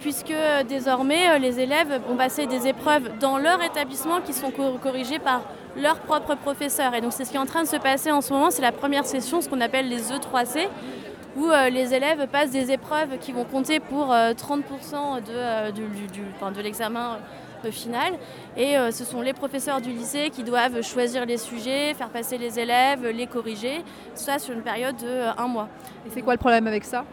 Puisque 0.00 0.34
désormais 0.68 1.38
les 1.38 1.60
élèves 1.60 2.00
vont 2.08 2.16
passer 2.16 2.46
des 2.46 2.66
épreuves 2.66 3.18
dans 3.18 3.38
leur 3.38 3.62
établissement 3.62 4.20
qui 4.20 4.32
sont 4.32 4.50
corrigées 4.50 5.18
par 5.18 5.42
leurs 5.76 6.00
propres 6.00 6.34
professeurs. 6.34 6.94
Et 6.94 7.00
donc 7.00 7.12
c'est 7.12 7.24
ce 7.24 7.30
qui 7.30 7.36
est 7.36 7.40
en 7.40 7.46
train 7.46 7.62
de 7.62 7.68
se 7.68 7.76
passer 7.76 8.10
en 8.10 8.20
ce 8.20 8.32
moment, 8.32 8.50
c'est 8.50 8.62
la 8.62 8.72
première 8.72 9.06
session, 9.06 9.40
ce 9.40 9.48
qu'on 9.48 9.60
appelle 9.60 9.88
les 9.88 10.10
E3C, 10.10 10.68
où 11.36 11.48
euh, 11.50 11.68
les 11.68 11.94
élèves 11.94 12.26
passent 12.28 12.50
des 12.50 12.72
épreuves 12.72 13.18
qui 13.18 13.32
vont 13.32 13.44
compter 13.44 13.80
pour 13.80 14.08
30% 14.08 14.12
euh, 14.12 15.20
euh, 15.30 15.70
de, 15.70 16.54
de 16.54 16.60
l'examen 16.60 17.18
final. 17.70 18.14
Et 18.56 18.76
ce 18.90 19.04
sont 19.04 19.20
les 19.20 19.34
professeurs 19.34 19.82
du 19.82 19.90
lycée 19.90 20.30
qui 20.30 20.42
doivent 20.44 20.80
choisir 20.80 21.26
les 21.26 21.36
sujets, 21.36 21.92
faire 21.92 22.08
passer 22.08 22.38
les 22.38 22.58
élèves, 22.58 23.06
les 23.06 23.26
corriger, 23.26 23.84
ça 24.14 24.38
sur 24.38 24.54
une 24.54 24.62
période 24.62 24.96
de 24.96 25.38
un 25.38 25.46
mois. 25.46 25.68
Et 26.06 26.10
c'est 26.10 26.22
quoi 26.22 26.32
le 26.32 26.38
problème 26.38 26.66
avec 26.66 26.84
ça? 26.84 27.04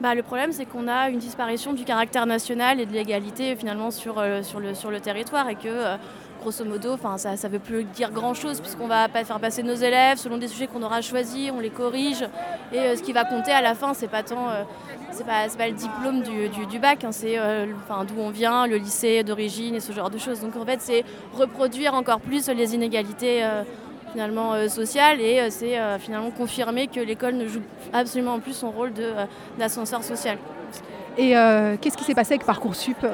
Bah, 0.00 0.14
le 0.14 0.22
problème, 0.22 0.52
c'est 0.52 0.64
qu'on 0.64 0.88
a 0.88 1.10
une 1.10 1.18
disparition 1.18 1.72
du 1.72 1.84
caractère 1.84 2.26
national 2.26 2.80
et 2.80 2.86
de 2.86 2.92
l'égalité 2.92 3.54
finalement 3.56 3.90
sur, 3.90 4.22
sur, 4.42 4.60
le, 4.60 4.74
sur 4.74 4.90
le 4.90 5.00
territoire 5.00 5.48
et 5.48 5.56
que 5.56 5.96
grosso 6.40 6.64
modo, 6.64 6.96
ça 7.18 7.32
ne 7.32 7.48
veut 7.52 7.58
plus 7.58 7.84
dire 7.84 8.10
grand-chose 8.10 8.60
puisqu'on 8.60 8.86
va 8.86 9.08
pas 9.08 9.24
faire 9.24 9.38
passer 9.38 9.62
nos 9.62 9.74
élèves 9.74 10.16
selon 10.16 10.38
des 10.38 10.48
sujets 10.48 10.66
qu'on 10.66 10.82
aura 10.82 11.02
choisis, 11.02 11.50
on 11.54 11.60
les 11.60 11.70
corrige. 11.70 12.24
Et 12.72 12.78
euh, 12.78 12.96
ce 12.96 13.02
qui 13.02 13.12
va 13.12 13.24
compter 13.24 13.52
à 13.52 13.60
la 13.60 13.74
fin, 13.74 13.94
c'est 13.94 14.08
pas 14.08 14.22
tant, 14.22 14.48
euh, 14.48 14.62
c'est 15.12 15.26
pas, 15.26 15.46
pas, 15.56 15.68
le 15.68 15.74
diplôme 15.74 16.22
du, 16.22 16.78
bac, 16.78 17.04
hein, 17.04 17.12
c'est 17.12 17.38
euh, 17.38 17.66
d'où 18.08 18.14
on 18.18 18.30
vient, 18.30 18.66
le 18.66 18.76
lycée 18.76 19.22
d'origine 19.22 19.74
et 19.74 19.80
ce 19.80 19.92
genre 19.92 20.10
de 20.10 20.18
choses. 20.18 20.40
Donc 20.40 20.56
en 20.56 20.64
fait, 20.64 20.80
c'est 20.80 21.04
reproduire 21.34 21.94
encore 21.94 22.20
plus 22.20 22.48
les 22.48 22.74
inégalités 22.74 23.44
finalement 24.12 24.68
sociales 24.68 25.20
et 25.20 25.50
c'est 25.50 25.78
finalement 25.98 26.30
confirmer 26.30 26.86
que 26.88 27.00
l'école 27.00 27.34
ne 27.34 27.46
joue 27.46 27.62
absolument 27.92 28.40
plus 28.40 28.54
son 28.54 28.70
rôle 28.70 28.92
d'ascenseur 29.58 30.02
social. 30.02 30.38
Et 31.16 31.30
qu'est-ce 31.80 31.96
qui 31.96 32.04
s'est 32.04 32.14
passé 32.14 32.34
avec 32.34 32.44
Parcoursup? 32.44 33.06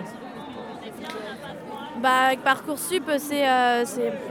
Bah, 2.02 2.26
avec 2.26 2.40
Parcoursup, 2.44 3.10
c'est 3.16 3.48
euh, 3.48 3.84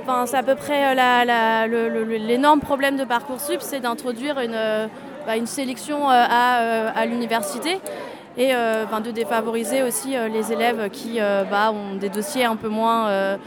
à 0.08 0.44
peu 0.44 0.56
près 0.56 0.96
euh, 0.96 2.18
l'énorme 2.20 2.60
problème 2.60 2.96
de 2.96 3.04
Parcoursup, 3.06 3.58
c'est 3.60 3.80
d'introduire 3.80 4.40
une, 4.40 4.54
euh, 4.54 4.88
bah, 5.26 5.36
une, 5.36 5.48
sélection 5.48 6.08
à, 6.08 7.06
l'université 7.08 7.80
et 8.38 8.52
de 8.52 9.12
défavoriser 9.12 9.82
aussi 9.82 10.16
les 10.32 10.52
élèves 10.52 10.90
qui 10.90 11.20
bah, 11.20 11.72
ont 11.72 11.96
des 11.96 12.10
dossiers 12.10 12.46
un 12.46 12.56
peu 12.56 12.68
moins 12.68 13.38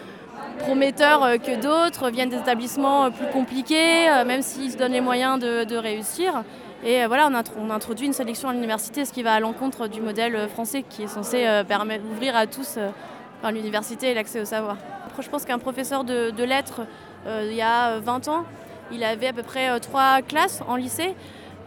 prometteurs 0.58 1.40
que 1.40 1.60
d'autres, 1.60 2.10
viennent 2.10 2.28
des 2.28 2.36
établissements 2.36 3.10
plus 3.10 3.26
compliqués, 3.32 4.06
même 4.26 4.42
s'ils 4.42 4.72
se 4.72 4.76
donnent 4.76 4.92
les 4.92 5.00
moyens 5.00 5.38
de, 5.38 5.76
réussir. 5.76 6.44
Et 6.84 7.06
voilà, 7.06 7.28
on, 7.58 7.70
introduit 7.70 8.06
une 8.06 8.12
sélection 8.12 8.48
à 8.48 8.52
l'université, 8.52 9.04
ce 9.04 9.12
qui 9.12 9.22
va 9.22 9.34
à 9.34 9.40
l'encontre 9.40 9.88
du 9.88 10.00
modèle 10.00 10.48
français 10.48 10.84
qui 10.88 11.04
est 11.04 11.08
censé 11.08 11.46
permettre 11.66 12.04
ouvrir 12.10 12.36
à 12.36 12.46
tous 12.46 12.78
l'université 13.50 14.10
et 14.10 14.14
l'accès 14.14 14.40
au 14.40 14.44
savoir. 14.44 14.76
Je 15.20 15.28
pense 15.28 15.44
qu'un 15.44 15.58
professeur 15.58 16.04
de, 16.04 16.44
lettres, 16.44 16.82
euh, 17.26 17.48
il 17.50 17.56
y 17.56 17.62
a 17.62 17.98
20 17.98 18.28
ans, 18.28 18.44
il 18.92 19.02
avait 19.02 19.28
à 19.28 19.32
peu 19.32 19.42
près 19.42 19.68
euh, 19.68 19.78
trois 19.78 20.22
classes 20.22 20.62
en 20.68 20.76
lycée. 20.76 21.14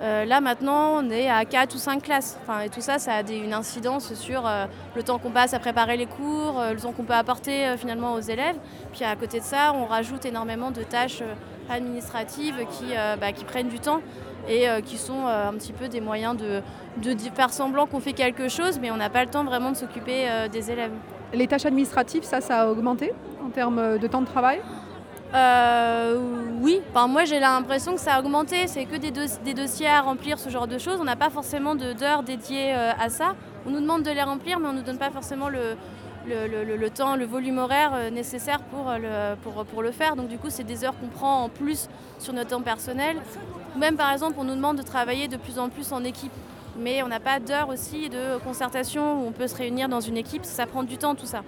Euh, 0.02 0.26
là 0.26 0.42
maintenant, 0.42 1.04
on 1.04 1.10
est 1.12 1.30
à 1.30 1.46
4 1.46 1.76
ou 1.76 1.78
5 1.78 2.02
classes. 2.02 2.38
Enfin, 2.42 2.62
et 2.62 2.70
tout 2.70 2.82
ça, 2.82 2.98
ça 2.98 3.14
a 3.14 3.22
une 3.22 3.54
incidence 3.54 4.14
sur 4.16 4.50
le 4.96 5.04
temps 5.04 5.20
qu'on 5.20 5.32
passe 5.32 5.54
à 5.54 5.60
préparer 5.60 5.98
les 5.98 6.08
cours, 6.08 6.62
le 6.72 6.80
temps 6.80 6.92
qu'on 6.92 7.04
peut 7.04 7.14
apporter 7.14 7.76
finalement 7.78 8.14
aux 8.14 8.20
élèves. 8.20 8.56
Puis 8.94 9.04
à 9.04 9.16
côté 9.16 9.40
de 9.40 9.46
ça, 9.46 9.74
on 9.76 9.86
rajoute 9.86 10.26
énormément 10.26 10.72
de 10.72 10.82
tâches 10.82 11.22
administratives 11.70 12.66
qui, 12.72 12.94
bah, 13.20 13.32
qui 13.32 13.46
prennent 13.46 13.70
du 13.70 13.80
temps 13.80 14.02
et 14.50 14.66
qui 14.86 14.98
sont 14.98 15.28
un 15.28 15.54
petit 15.54 15.72
peu 15.72 15.88
des 15.88 16.02
moyens 16.02 16.36
de, 16.36 16.62
de 16.98 17.16
faire 17.36 17.52
semblant 17.52 17.86
qu'on 17.86 18.00
fait 18.00 18.14
quelque 18.14 18.48
chose, 18.48 18.80
mais 18.82 18.90
on 18.90 18.98
n'a 18.98 19.10
pas 19.12 19.24
le 19.24 19.30
temps 19.30 19.44
vraiment 19.44 19.72
de 19.72 19.78
s'occuper 19.78 20.28
des 20.52 20.72
élèves. 20.72 20.92
Les 21.34 21.48
tâches 21.48 21.66
administratives, 21.66 22.24
ça, 22.24 22.42
ça 22.42 22.62
a 22.62 22.68
augmenté 22.68 23.14
en 23.46 23.50
termes 23.50 24.00
de 24.00 24.08
temps 24.08 24.22
de 24.22 24.28
travail? 24.28 24.62
Euh, 25.34 26.18
oui, 26.62 26.82
enfin, 26.90 27.08
moi 27.08 27.24
j'ai 27.24 27.40
l'impression 27.40 27.94
que 27.94 28.02
ça 28.02 28.16
a 28.16 28.20
augmenté, 28.20 28.68
c'est 28.68 28.86
que 28.86 28.98
des, 28.98 29.54
dossiers 29.54 29.88
à 29.88 30.02
remplir, 30.02 30.40
ce 30.40 30.50
genre 30.50 30.68
de 30.68 30.78
choses. 30.78 30.98
On 31.00 31.06
n'a 31.06 31.16
pas 31.16 31.30
forcément 31.30 31.76
d'heures 31.76 32.24
dédiées 32.24 32.74
euh, 32.74 32.92
à 33.00 33.10
ça. 33.10 33.36
On 33.66 33.70
nous 33.70 33.80
demande 33.80 34.04
de 34.04 34.12
les 34.12 34.24
remplir, 34.24 34.60
mais 34.60 34.68
on 34.68 34.74
ne 34.74 34.80
nous 34.80 34.84
donne 34.84 34.98
pas 34.98 35.10
forcément 35.12 35.48
le, 35.50 35.78
temps, 36.90 37.16
le 37.16 37.26
volume 37.26 37.60
horaire 37.60 37.92
euh, 37.94 38.10
nécessaire 38.10 38.60
pour 38.62 38.92
le, 39.82 39.92
faire. 39.92 40.16
Donc 40.16 40.28
du 40.28 40.38
coup, 40.38 40.50
c'est 40.50 40.64
des 40.64 40.84
heures 40.84 41.00
qu'on 41.00 41.08
prend 41.08 41.44
en 41.44 41.50
plus 41.50 41.88
sur 42.20 42.34
notre 42.34 42.50
temps 42.50 42.62
personnel. 42.62 43.18
Même 43.78 43.96
par 43.96 44.12
exemple, 44.12 44.36
on 44.38 44.44
nous 44.44 44.56
demande 44.56 44.78
de 44.78 44.84
travailler 44.84 45.28
de 45.30 45.38
plus 45.38 45.60
en 45.60 45.70
plus 45.70 45.94
en 45.94 46.04
équipe 46.04 46.34
mais 46.78 47.04
on 47.04 47.08
n'a 47.08 47.20
pas 47.20 47.40
d'heure 47.40 47.70
aussi 47.70 48.10
de 48.10 48.38
concertation 48.44 49.22
où 49.22 49.28
on 49.28 49.32
peut 49.32 49.48
se 49.48 49.56
réunir 49.56 49.90
dans 49.90 50.00
une 50.00 50.16
équipe, 50.16 50.46
ça 50.46 50.66
prend 50.66 50.84
du 50.84 50.98
temps 50.98 51.16
tout 51.16 51.26
ça. 51.26 51.42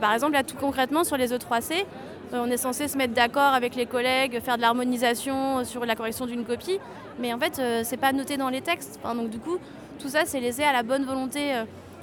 par 0.00 0.12
exemple, 0.12 0.32
là 0.32 0.42
tout 0.42 0.56
concrètement 0.56 1.04
sur 1.04 1.16
les 1.16 1.32
E3C, 1.32 1.72
euh, 1.72 1.84
on 2.32 2.50
est 2.50 2.56
censé 2.56 2.88
se 2.88 2.96
mettre 2.96 3.14
d'accord 3.14 3.54
avec 3.54 3.74
les 3.74 3.86
collègues, 3.86 4.40
faire 4.40 4.56
de 4.56 4.62
l'harmonisation 4.62 5.64
sur 5.64 5.84
la 5.84 5.94
correction 5.94 6.26
d'une 6.26 6.44
copie, 6.44 6.78
mais 7.18 7.32
en 7.32 7.38
fait 7.38 7.58
euh, 7.58 7.82
c'est 7.84 7.96
pas 7.96 8.12
noté 8.12 8.36
dans 8.36 8.48
les 8.48 8.60
textes. 8.60 8.98
donc 9.02 9.30
du 9.30 9.38
coup, 9.38 9.58
tout 9.98 10.08
ça 10.08 10.24
c'est 10.24 10.40
laissé 10.40 10.62
à 10.62 10.72
la 10.72 10.82
bonne 10.82 11.04
volonté 11.04 11.54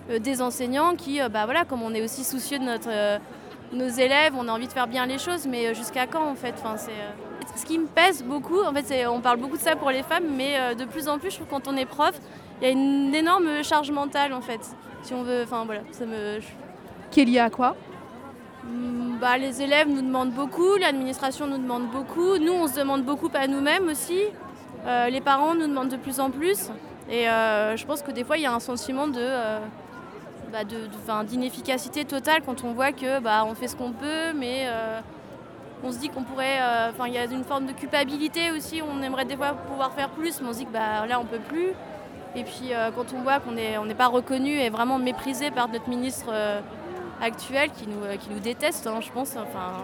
euh, 0.10 0.20
des 0.20 0.42
enseignants 0.42 0.96
qui, 0.96 1.20
bah 1.32 1.48
comme 1.68 1.84
on 1.84 1.94
est 1.94 2.04
aussi 2.04 2.24
soucieux 2.24 2.60
de 2.60 2.66
nos 3.76 3.88
élèves, 3.88 4.34
on 4.38 4.48
a 4.48 4.52
envie 4.52 4.68
de 4.68 4.74
faire 4.74 4.88
bien 4.88 5.06
les 5.06 5.20
choses, 5.20 5.48
mais 5.48 5.74
jusqu'à 5.74 6.08
quand 6.08 6.28
en 6.28 6.36
fait? 6.36 6.56
Ce 7.56 7.66
qui 7.66 7.78
me 7.80 7.88
pèse 7.88 8.24
beaucoup, 8.24 8.62
en 8.62 8.74
fait, 8.74 9.08
on 9.08 9.22
parle 9.22 9.38
beaucoup 9.38 9.58
de 9.58 9.62
ça 9.62 9.76
pour 9.76 9.92
les 9.92 10.04
femmes, 10.04 10.26
mais 10.36 10.76
de 10.76 10.86
plus 10.86 11.08
en 11.08 11.20
plus, 11.20 11.32
je 11.32 11.36
trouve 11.36 11.48
quand 11.48 11.68
on 11.68 11.78
est 11.78 11.86
prof, 11.86 12.14
il 12.62 12.66
y 12.66 12.68
a 12.68 12.72
une 12.72 13.14
énorme 13.16 13.64
charge 13.64 13.92
mentale 13.92 14.34
en 14.34 14.42
fait. 14.42 14.60
Si 15.04 15.14
on 15.14 15.24
veut, 15.24 15.44
enfin 15.44 15.66
voilà, 15.66 15.82
ça 15.92 16.06
me. 16.06 16.40
Qui 17.10 17.22
est 17.22 17.26
liée 17.26 17.40
à 17.40 17.50
quoi? 17.50 17.76
Bah, 18.64 19.38
les 19.38 19.62
élèves 19.62 19.88
nous 19.88 20.02
demandent 20.02 20.32
beaucoup, 20.32 20.76
l'administration 20.78 21.48
nous 21.48 21.58
demande 21.58 21.88
beaucoup, 21.88 22.38
nous 22.38 22.54
on 22.54 22.68
se 22.68 22.80
demande 22.80 23.04
beaucoup 23.04 23.30
à 23.34 23.48
nous-mêmes 23.48 23.88
aussi, 23.88 24.20
euh, 24.86 25.10
les 25.10 25.22
parents 25.22 25.54
nous 25.56 25.68
demandent 25.68 25.90
de 25.90 25.98
plus 25.98 26.20
en 26.20 26.32
plus. 26.32 26.70
Et 27.10 27.30
euh, 27.30 27.76
je 27.76 27.86
pense 27.86 28.02
que 28.02 28.12
des 28.12 28.24
fois 28.24 28.38
il 28.38 28.44
y 28.44 28.46
a 28.46 28.54
un 28.54 28.60
sentiment 28.60 29.08
euh, 29.16 29.60
bah, 30.52 31.24
d'inefficacité 31.24 32.06
totale 32.06 32.42
quand 32.46 32.64
on 32.64 32.74
voit 32.74 32.92
que 32.92 33.20
bah, 33.20 33.44
on 33.46 33.54
fait 33.54 33.68
ce 33.68 33.76
qu'on 33.76 33.92
peut, 33.92 34.34
mais 34.36 34.68
on 35.84 35.92
se 35.92 35.98
dit 35.98 36.10
qu'on 36.10 36.24
pourrait. 36.24 36.60
Enfin, 36.90 37.08
il 37.08 37.14
y 37.14 37.18
a 37.18 37.26
une 37.26 37.44
forme 37.44 37.66
de 37.66 37.74
culpabilité 37.74 38.52
aussi, 38.52 38.82
on 38.82 39.02
aimerait 39.02 39.26
des 39.26 39.36
fois 39.36 39.54
pouvoir 39.54 39.94
faire 39.94 40.10
plus, 40.10 40.42
mais 40.42 40.50
on 40.50 40.54
se 40.54 40.60
dit 40.60 40.66
que 40.66 40.74
bah, 40.74 41.06
là 41.08 41.20
on 41.20 41.26
peut 41.26 41.40
plus. 41.40 41.70
Et 42.36 42.44
puis 42.44 42.72
quand 42.96 43.14
on 43.16 43.22
voit 43.22 43.40
qu'on 43.40 43.52
n'est 43.52 43.96
pas 43.96 44.08
reconnu 44.08 44.52
et 44.52 44.70
vraiment 44.70 44.98
méprisé 44.98 45.52
par 45.52 45.68
notre 45.68 45.90
ministre 45.90 46.32
euh, 47.22 47.26
actuel 47.26 47.70
qui 47.72 47.88
nous, 47.88 48.04
euh, 48.04 48.16
qui 48.18 48.30
nous 48.30 48.40
déteste, 48.40 48.88
hein, 48.88 49.00
je 49.02 49.12
pense, 49.12 49.36
enfin, 49.36 49.84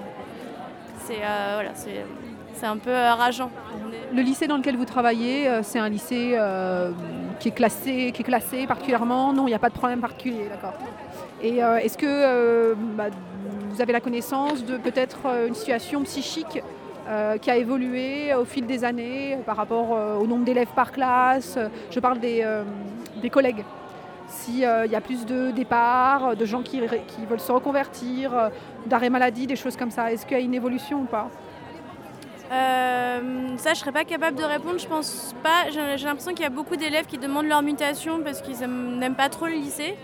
c'est 1.06 1.18
voilà, 1.18 1.72
c'est 1.76 2.66
un 2.66 2.78
peu 2.78 2.92
rageant. 2.92 3.52
Le 4.14 4.22
lycée 4.22 4.48
dans 4.48 4.58
lequel 4.58 4.76
vous 4.78 4.86
travaillez, 4.86 5.50
c'est 5.64 5.80
un 5.80 5.90
lycée 5.90 6.38
qui, 7.40 7.50
est 7.50 7.52
classé, 7.52 8.12
qui 8.14 8.22
est 8.22 8.26
classé 8.26 8.68
particulièrement? 8.68 9.32
Non, 9.32 9.44
il 9.44 9.52
n'y 9.52 9.56
a 9.56 9.60
pas 9.60 9.70
de 9.70 9.76
problème 9.76 10.02
particulier, 10.02 10.50
d'accord. 10.50 10.74
Et 11.42 11.60
est-ce 11.60 11.98
que 11.98 12.74
bah, 12.96 13.06
vous 13.70 13.82
avez 13.82 13.94
la 13.94 14.02
connaissance 14.02 14.66
de 14.66 14.78
peut-être 14.78 15.20
une 15.48 15.54
situation 15.54 16.02
psychique 16.04 16.62
euh, 17.10 17.38
qui 17.38 17.50
a 17.50 17.56
évolué 17.56 18.34
au 18.34 18.44
fil 18.44 18.66
des 18.66 18.84
années 18.84 19.38
par 19.46 19.56
rapport 19.56 19.94
euh, 19.94 20.18
au 20.18 20.28
nombre 20.28 20.44
d'élèves 20.44 20.74
par 20.76 20.92
classe? 20.92 21.58
Je 21.90 22.02
parle 22.02 22.20
des, 22.20 22.42
euh, 22.44 22.64
des 23.22 23.30
collègues. 23.30 23.64
S'il 24.28 24.60
y 24.60 24.66
a 24.66 25.02
plus 25.02 25.26
de 25.26 25.52
départs, 25.52 26.36
de 26.36 26.46
gens 26.46 26.62
qui, 26.62 26.82
veulent 26.82 27.40
se 27.40 27.52
reconvertir, 27.52 28.34
euh, 28.36 28.50
d'arrêt 28.86 29.10
maladie, 29.10 29.48
des 29.48 29.56
choses 29.56 29.78
comme 29.78 29.92
ça. 29.92 30.12
Est-ce 30.12 30.26
qu'il 30.26 30.38
y 30.38 30.40
a 30.40 30.44
une 30.44 30.54
évolution 30.54 31.02
ou 31.02 31.06
pas? 31.06 31.30
Euh, 32.52 33.58
ça, 33.58 33.74
je 33.74 33.80
serais 33.80 33.92
pas 33.92 34.06
capable 34.06 34.38
de 34.38 34.44
répondre. 34.44 34.80
Je 34.80 34.88
pense 34.88 35.36
pas. 35.44 35.70
J'ai 35.70 36.06
l'impression 36.06 36.32
qu'il 36.32 36.44
y 36.44 36.46
a 36.46 36.50
beaucoup 36.50 36.76
d'élèves 36.76 37.06
qui 37.06 37.18
demandent 37.18 37.48
leur 37.48 37.62
mutation 37.62 38.22
parce 38.24 38.42
qu'ils 38.42 38.62
aiment- 38.64 38.98
n'aiment 38.98 39.16
pas 39.16 39.30
trop 39.30 39.48
le 39.48 39.54
lycée. 39.54 39.98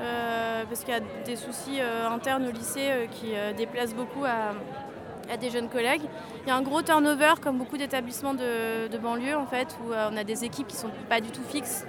Euh, 0.00 0.64
parce 0.68 0.80
qu'il 0.80 0.94
y 0.94 0.96
a 0.96 1.00
des 1.24 1.36
soucis 1.36 1.78
euh, 1.80 2.08
internes 2.08 2.46
au 2.46 2.50
lycée 2.50 2.88
euh, 2.88 3.06
qui 3.06 3.34
euh, 3.34 3.52
déplacent 3.52 3.94
beaucoup 3.94 4.24
à, 4.24 5.36
des 5.36 5.50
jeunes 5.50 5.68
collègues. 5.68 6.02
Il 6.44 6.48
y 6.48 6.50
a 6.50 6.56
un 6.56 6.62
gros 6.62 6.82
turnover, 6.82 7.34
comme 7.40 7.58
beaucoup 7.58 7.76
d'établissements 7.76 8.34
de, 8.34 8.98
banlieue, 8.98 9.36
en 9.36 9.46
fait, 9.46 9.76
où 9.84 9.92
euh, 9.92 10.08
on 10.10 10.16
a 10.16 10.24
des 10.24 10.44
équipes 10.44 10.66
qui 10.66 10.76
sont 10.76 10.90
pas 11.08 11.20
du 11.20 11.30
tout 11.30 11.42
fixes. 11.42 11.84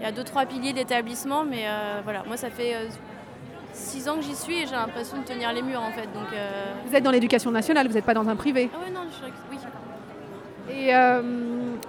Il 0.00 0.04
y 0.04 0.06
a 0.06 0.12
deux, 0.12 0.24
trois 0.24 0.46
piliers 0.46 0.72
d'établissement, 0.72 1.44
mais 1.44 1.64
euh, 1.66 2.00
voilà, 2.04 2.22
moi, 2.26 2.36
ça 2.36 2.50
fait 2.50 2.74
euh, 2.74 2.86
six 3.72 4.08
ans 4.08 4.16
que 4.16 4.22
j'y 4.22 4.36
suis 4.36 4.58
et 4.62 4.66
j'ai 4.66 4.74
l'impression 4.76 5.18
de 5.18 5.24
tenir 5.24 5.52
les 5.52 5.62
murs, 5.62 5.82
en 5.82 5.90
fait. 5.90 6.06
Donc, 6.14 6.32
euh, 6.32 6.64
Vous 6.86 6.94
êtes 6.94 7.02
dans 7.02 7.10
l'éducation 7.10 7.50
nationale, 7.50 7.88
vous 7.88 7.94
n'êtes 7.94 8.04
pas 8.04 8.14
dans 8.14 8.28
un 8.28 8.36
privé. 8.36 8.70
Ah 8.74 8.78
ouais, 8.84 8.90
non, 8.90 9.00
je... 9.10 9.26
oui. 9.50 9.58
Et 10.70 10.94
euh, 10.94 11.22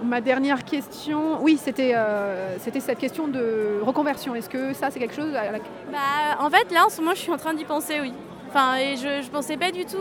ma 0.02 0.20
dernière 0.22 0.64
question, 0.64 1.40
oui, 1.42 1.58
c'était 1.62 1.92
euh, 1.94 2.56
c'était 2.58 2.80
cette 2.80 2.98
question 2.98 3.28
de 3.28 3.78
reconversion. 3.82 4.34
Est-ce 4.34 4.48
que 4.48 4.72
ça, 4.72 4.90
c'est 4.90 4.98
quelque 4.98 5.14
chose 5.14 5.34
à 5.34 5.52
la- 5.52 5.58
Bah, 5.58 5.98
en 6.40 6.48
fait, 6.48 6.72
là, 6.72 6.86
en 6.86 6.88
ce 6.88 7.00
moment, 7.00 7.14
je 7.14 7.20
suis 7.20 7.30
en 7.32 7.36
train 7.36 7.52
d'y 7.54 7.64
penser, 7.66 8.00
oui. 8.00 8.12
Enfin, 8.48 8.76
et 8.76 8.96
je, 8.96 9.22
je 9.22 9.28
pensais 9.30 9.56
pas 9.58 9.70
du 9.70 9.84
tout. 9.84 9.98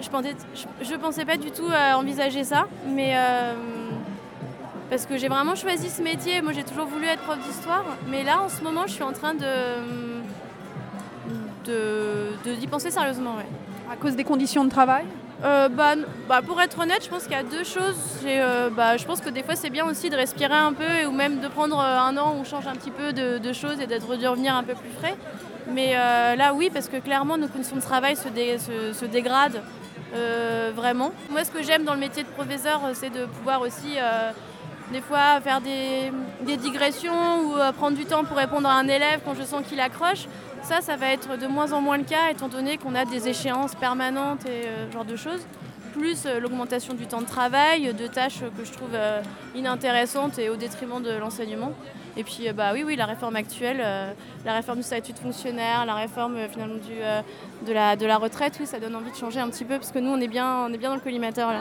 je, 0.00 0.08
pensais, 0.10 0.36
je, 0.54 0.84
je 0.84 0.94
pensais 0.96 1.24
pas 1.24 1.36
du 1.38 1.50
tout 1.50 1.66
envisager 1.96 2.44
ça, 2.44 2.66
mais. 2.86 3.16
Parce 4.90 5.06
que 5.06 5.16
j'ai 5.18 5.28
vraiment 5.28 5.54
choisi 5.54 5.88
ce 5.90 6.02
métier. 6.02 6.40
Moi, 6.42 6.52
j'ai 6.52 6.64
toujours 6.64 6.86
voulu 6.86 7.06
être 7.06 7.22
prof 7.22 7.38
d'histoire, 7.46 7.84
mais 8.08 8.24
là, 8.24 8.40
en 8.42 8.48
ce 8.48 8.62
moment, 8.62 8.84
je 8.86 8.92
suis 8.92 9.02
en 9.02 9.12
train 9.12 9.34
de. 9.34 9.44
de, 11.66 12.32
de- 12.44 12.54
d'y 12.54 12.66
penser 12.66 12.90
sérieusement, 12.90 13.36
ouais. 13.36 13.46
à 13.92 13.96
cause 13.96 14.16
des 14.16 14.24
conditions 14.24 14.64
de 14.64 14.70
travail? 14.70 15.04
Euh, 15.44 15.68
bah, 15.68 15.94
bah, 16.28 16.40
pour 16.44 16.60
être 16.60 16.80
honnête, 16.80 17.04
je 17.04 17.08
pense 17.08 17.24
qu'il 17.24 17.32
y 17.32 17.36
a 17.36 17.42
deux 17.44 17.62
choses. 17.62 17.96
Euh, 18.24 18.70
bah, 18.70 18.96
je 18.96 19.04
pense 19.04 19.20
que 19.20 19.30
des 19.30 19.42
fois, 19.44 19.54
c'est 19.54 19.70
bien 19.70 19.84
aussi 19.86 20.10
de 20.10 20.16
respirer 20.16 20.54
un 20.54 20.72
peu 20.72 20.82
et- 21.02 21.06
ou 21.06 21.12
même 21.12 21.40
de 21.40 21.46
prendre 21.48 21.78
euh, 21.78 21.98
un 22.00 22.16
an 22.16 22.32
où 22.34 22.40
on 22.40 22.44
change 22.44 22.66
un 22.66 22.74
petit 22.74 22.90
peu 22.90 23.12
de, 23.12 23.38
de 23.38 23.52
choses 23.52 23.78
et 23.80 23.86
d'être 23.86 24.16
de 24.16 24.26
revenir 24.26 24.54
un 24.56 24.64
peu 24.64 24.74
plus 24.74 24.90
frais. 24.98 25.16
Mais 25.70 25.92
euh, 25.94 26.34
là, 26.34 26.54
oui, 26.54 26.70
parce 26.72 26.88
que 26.88 26.96
clairement, 26.96 27.36
nos 27.38 27.46
conditions 27.46 27.76
de 27.76 27.82
travail 27.82 28.16
se, 28.16 28.28
dé- 28.28 28.58
se- 28.58 28.92
se 28.92 29.04
dégradent 29.04 29.60
vraiment. 30.74 31.12
Moi, 31.30 31.44
ce 31.44 31.50
que 31.50 31.62
j'aime 31.62 31.84
dans 31.84 31.92
le 31.92 32.00
métier 32.00 32.22
de 32.22 32.28
professeur, 32.28 32.80
c'est 32.94 33.10
de 33.10 33.26
pouvoir 33.26 33.60
aussi, 33.60 33.98
des 34.92 35.00
fois, 35.00 35.40
faire 35.40 35.60
des, 35.60 36.10
digressions 36.56 37.42
ou 37.44 37.56
euh, 37.56 37.72
prendre 37.72 37.96
du 37.96 38.04
temps 38.04 38.24
pour 38.24 38.36
répondre 38.36 38.68
à 38.68 38.74
un 38.74 38.88
élève 38.88 39.20
quand 39.24 39.34
je 39.34 39.42
sens 39.42 39.62
qu'il 39.66 39.80
accroche. 39.80 40.26
Ça, 40.62 40.80
ça 40.80 40.96
va 40.96 41.12
être 41.12 41.38
de 41.38 41.46
moins 41.46 41.72
en 41.72 41.80
moins 41.80 41.98
le 41.98 42.04
cas, 42.04 42.30
étant 42.30 42.48
donné 42.48 42.78
qu'on 42.78 42.94
a 42.94 43.04
des 43.04 43.28
échéances 43.28 43.74
permanentes 43.74 44.46
et 44.46 44.66
euh, 44.66 44.88
ce 44.88 44.92
genre 44.92 45.04
de 45.04 45.16
choses. 45.16 45.46
Plus 45.92 46.24
euh, 46.26 46.40
l'augmentation 46.40 46.94
du 46.94 47.06
temps 47.06 47.20
de 47.20 47.26
travail, 47.26 47.92
de 47.92 48.06
tâches 48.06 48.40
que 48.56 48.64
je 48.64 48.72
trouve 48.72 48.96
inintéressantes 49.54 50.38
et 50.38 50.48
au 50.48 50.56
détriment 50.56 51.02
de 51.02 51.10
l'enseignement. 51.10 51.72
Et 52.16 52.24
puis, 52.24 52.48
bah 52.52 52.70
oui, 52.72 52.82
oui, 52.84 52.96
la 52.96 53.06
réforme 53.06 53.36
actuelle, 53.36 53.80
la 54.44 54.52
réforme 54.52 54.78
du 54.78 54.84
statut 54.84 55.12
de 55.12 55.18
fonctionnaire, 55.18 55.86
la 55.86 55.94
réforme 55.94 56.36
finalement 56.50 56.74
du, 56.74 57.64
de, 57.64 57.72
la, 57.72 57.94
de 57.94 58.06
la 58.06 58.16
retraite, 58.16 58.56
oui, 58.58 58.66
ça 58.66 58.80
donne 58.80 58.96
envie 58.96 59.12
de 59.12 59.16
changer 59.16 59.38
un 59.38 59.48
petit 59.48 59.64
peu 59.64 59.76
parce 59.76 59.92
que 59.92 60.00
nous, 60.00 60.10
on 60.10 60.20
est 60.20 60.26
bien, 60.26 60.64
on 60.68 60.72
est 60.72 60.78
bien 60.78 60.88
dans 60.88 60.96
le 60.96 61.00
collimateur 61.00 61.52
là. 61.52 61.60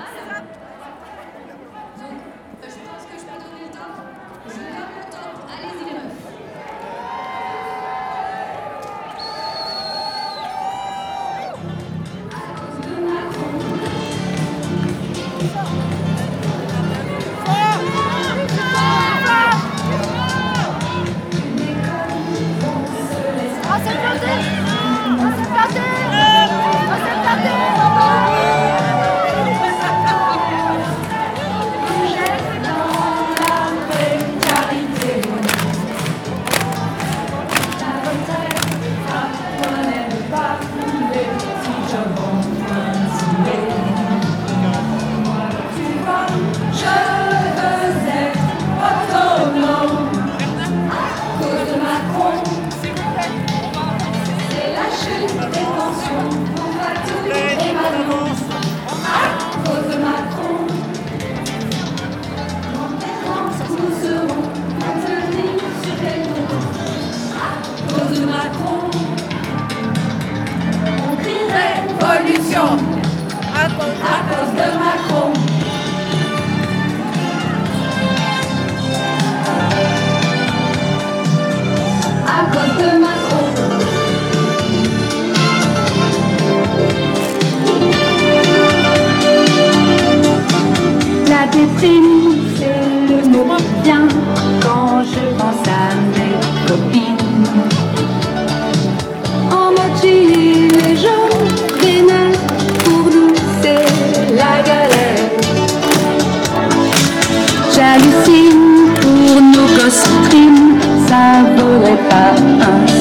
Ça 111.77 111.83
vaudrait 111.83 112.09
pas 112.09 112.31
un 112.65 112.96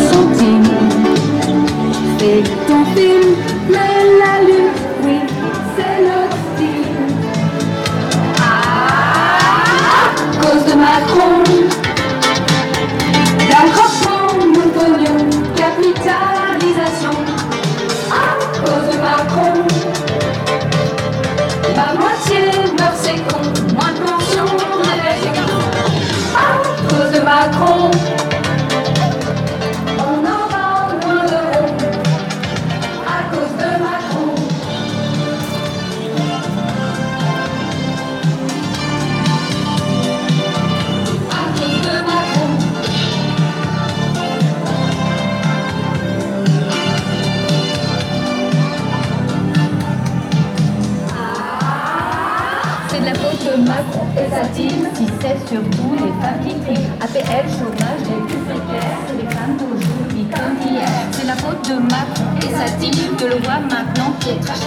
APL, 57.16 57.48
chômage, 57.48 58.00
les 58.00 58.26
plus 58.26 58.42
précaires 58.44 58.98
les 59.16 59.34
femmes 59.34 59.56
d'aujourd'hui 59.56 60.26
comme 60.30 60.70
hier. 60.70 60.86
C'est 61.12 61.26
la 61.26 61.36
faute 61.36 61.66
de 61.66 61.74
Macron 61.74 62.24
et 62.42 62.54
sa 62.54 62.70
team 62.76 63.16
De 63.16 63.26
le 63.26 63.42
voir 63.42 63.60
maintenant 63.62 64.12
qui 64.20 64.30
est 64.30 64.40
trash 64.40 64.58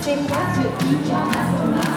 C'est 0.00 0.16
quoi 0.26 0.38
ce 0.54 0.86
hic 0.86 1.93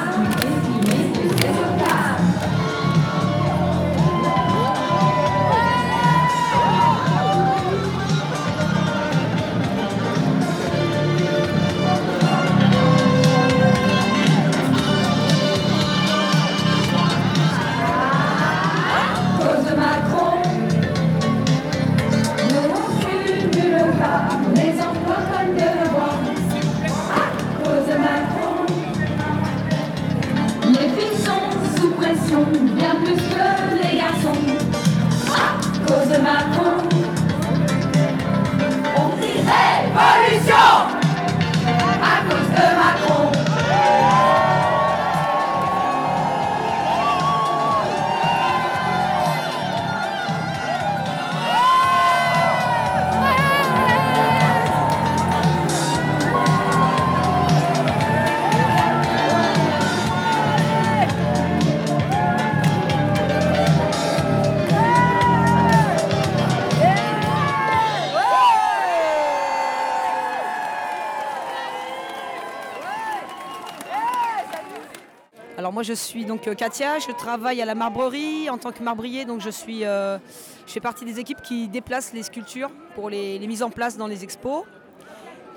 suis 75.97 76.25
donc 76.25 76.47
euh, 76.47 76.55
Katia, 76.55 76.99
je 76.99 77.11
travaille 77.11 77.61
à 77.61 77.65
la 77.65 77.75
marbrerie 77.75 78.49
en 78.49 78.57
tant 78.57 78.71
que 78.71 78.81
marbrier, 78.81 79.25
donc 79.25 79.41
je 79.41 79.49
suis, 79.49 79.83
euh, 79.83 80.17
je 80.65 80.71
fais 80.71 80.79
partie 80.79 81.05
des 81.05 81.19
équipes 81.19 81.41
qui 81.41 81.67
déplacent 81.67 82.13
les 82.13 82.23
sculptures 82.23 82.71
pour 82.95 83.09
les, 83.09 83.39
les 83.39 83.47
mises 83.47 83.63
en 83.63 83.69
place 83.69 83.97
dans 83.97 84.07
les 84.07 84.23
expos. 84.23 84.63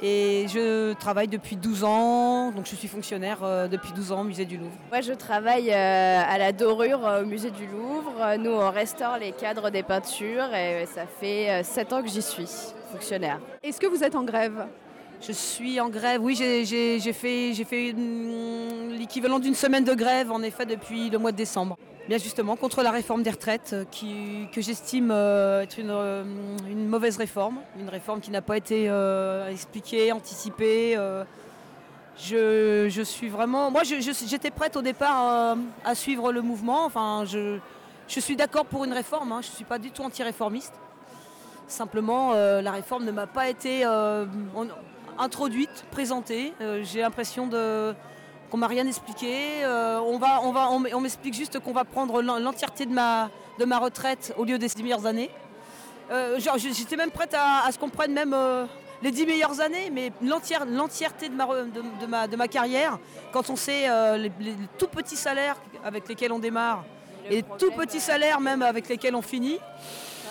Et 0.02 0.46
je 0.48 0.94
travaille 0.94 1.28
depuis 1.28 1.56
12 1.56 1.84
ans, 1.84 2.52
donc 2.52 2.64
je 2.64 2.74
suis 2.74 2.88
fonctionnaire 2.88 3.40
euh, 3.42 3.68
depuis 3.68 3.92
12 3.92 4.12
ans 4.12 4.22
au 4.22 4.24
musée 4.24 4.46
du 4.46 4.56
Louvre. 4.56 4.72
Moi, 4.90 5.02
je 5.02 5.12
travaille 5.12 5.70
euh, 5.70 6.22
à 6.26 6.38
la 6.38 6.52
dorure 6.52 7.06
euh, 7.06 7.22
au 7.22 7.26
musée 7.26 7.50
du 7.50 7.66
Louvre. 7.66 8.36
Nous, 8.38 8.50
on 8.50 8.70
restaure 8.70 9.18
les 9.18 9.32
cadres 9.32 9.68
des 9.68 9.82
peintures 9.82 10.54
et 10.54 10.86
ça 10.86 11.04
fait 11.06 11.62
7 11.62 11.92
ans 11.92 12.02
que 12.02 12.08
j'y 12.08 12.22
suis, 12.22 12.48
fonctionnaire. 12.90 13.40
Est-ce 13.62 13.78
que 13.78 13.86
vous 13.86 14.02
êtes 14.02 14.14
en 14.14 14.24
grève? 14.24 14.66
Je 15.22 15.32
suis 15.32 15.78
en 15.80 15.90
grève, 15.90 16.22
oui, 16.22 16.34
j'ai- 16.34 17.12
fait, 17.12 17.52
l'équivalent 18.98 19.38
d'une 19.38 19.54
semaine 19.54 19.84
de 19.84 19.92
grève 19.92 20.32
en 20.32 20.42
effet 20.42 20.64
depuis 20.64 21.10
le 21.10 21.18
mois 21.18 21.30
de 21.30 21.36
décembre. 21.36 21.76
Bien 22.08 22.16
justement, 22.16 22.56
contre 22.56 22.82
la 22.82 22.90
réforme 22.90 23.22
des 23.22 23.30
retraites 23.30 23.70
euh, 23.74 23.84
qui, 23.90 24.48
que 24.52 24.62
j'estime 24.62 25.10
euh, 25.12 25.60
être 25.62 25.78
une, 25.78 25.90
euh, 25.90 26.24
une 26.68 26.88
mauvaise 26.88 27.18
réforme, 27.18 27.60
une 27.78 27.90
réforme 27.90 28.20
qui 28.20 28.30
n'a 28.30 28.40
pas 28.40 28.56
été 28.56 28.90
expliquée, 29.50 30.10
anticipée. 30.10 30.96
je, 32.16 33.02
suis 33.04 33.28
vraiment... 33.28 33.70
Moi, 33.70 33.82
j'étais 33.84 34.50
prête 34.50 34.76
au 34.76 34.82
départ 34.82 35.56
à 35.84 35.94
suivre 35.94 36.32
le 36.32 36.40
mouvement. 36.40 36.86
Enfin, 36.86 37.24
je, 37.26 37.58
suis 38.08 38.36
d'accord 38.36 38.64
pour 38.64 38.84
une 38.84 38.94
réforme, 38.94 39.32
hein, 39.32 39.40
je 39.42 39.48
ne 39.48 39.54
suis 39.54 39.64
pas 39.64 39.78
du 39.78 39.90
tout 39.90 40.02
anti-réformiste. 40.02 40.72
Simplement, 41.68 42.32
la 42.32 42.72
réforme 42.72 43.04
ne 43.04 43.12
m'a 43.12 43.26
pas 43.26 43.50
été 43.50 43.84
introduite, 45.20 45.84
présentée. 45.90 46.52
Euh, 46.60 46.82
J'ai 46.84 47.00
l'impression 47.00 47.46
de 47.46 47.94
qu'on 48.50 48.56
m'a 48.56 48.66
rien 48.66 48.86
expliqué. 48.86 49.62
Euh, 49.62 50.00
on 50.00 50.18
va, 50.18 50.40
on 50.42 50.50
va, 50.52 50.68
on 50.70 51.00
m'explique 51.00 51.34
juste 51.34 51.60
qu'on 51.60 51.72
va 51.72 51.84
prendre 51.84 52.20
l'en- 52.20 52.38
l'entièreté 52.40 52.84
de 52.86 52.92
ma, 52.92 53.30
de 53.60 53.64
ma 53.64 53.78
retraite 53.78 54.34
au 54.36 54.44
lieu 54.44 54.58
des 54.58 54.66
10 54.66 54.82
meilleures 54.82 55.06
années. 55.06 55.30
Euh, 56.10 56.40
j'étais 56.56 56.96
même 56.96 57.12
prête 57.12 57.34
à, 57.34 57.66
à 57.66 57.70
ce 57.70 57.78
qu'on 57.78 57.88
prenne 57.90 58.12
même 58.12 58.34
les 59.02 59.12
10 59.12 59.24
meilleures 59.26 59.60
années, 59.60 59.90
mais 59.92 60.10
l'entière- 60.20 60.66
l'entièreté 60.66 61.28
de 61.28 61.34
ma, 61.34 61.46
de, 61.46 61.80
de 62.00 62.06
ma, 62.06 62.26
de 62.26 62.34
ma 62.36 62.48
carrière, 62.48 62.98
quand 63.32 63.48
on 63.50 63.56
sait 63.56 63.88
euh, 63.88 64.16
les, 64.16 64.32
les 64.40 64.54
tout 64.78 64.88
petits 64.88 65.16
salaires 65.16 65.56
avec 65.84 66.08
lesquels 66.08 66.32
on 66.32 66.40
démarre, 66.40 66.84
et 67.26 67.36
les 67.36 67.42
tout 67.58 67.70
petits 67.70 68.00
salaires 68.00 68.40
même 68.40 68.62
avec 68.62 68.88
lesquels 68.88 69.14
on 69.14 69.22
finit, 69.22 69.58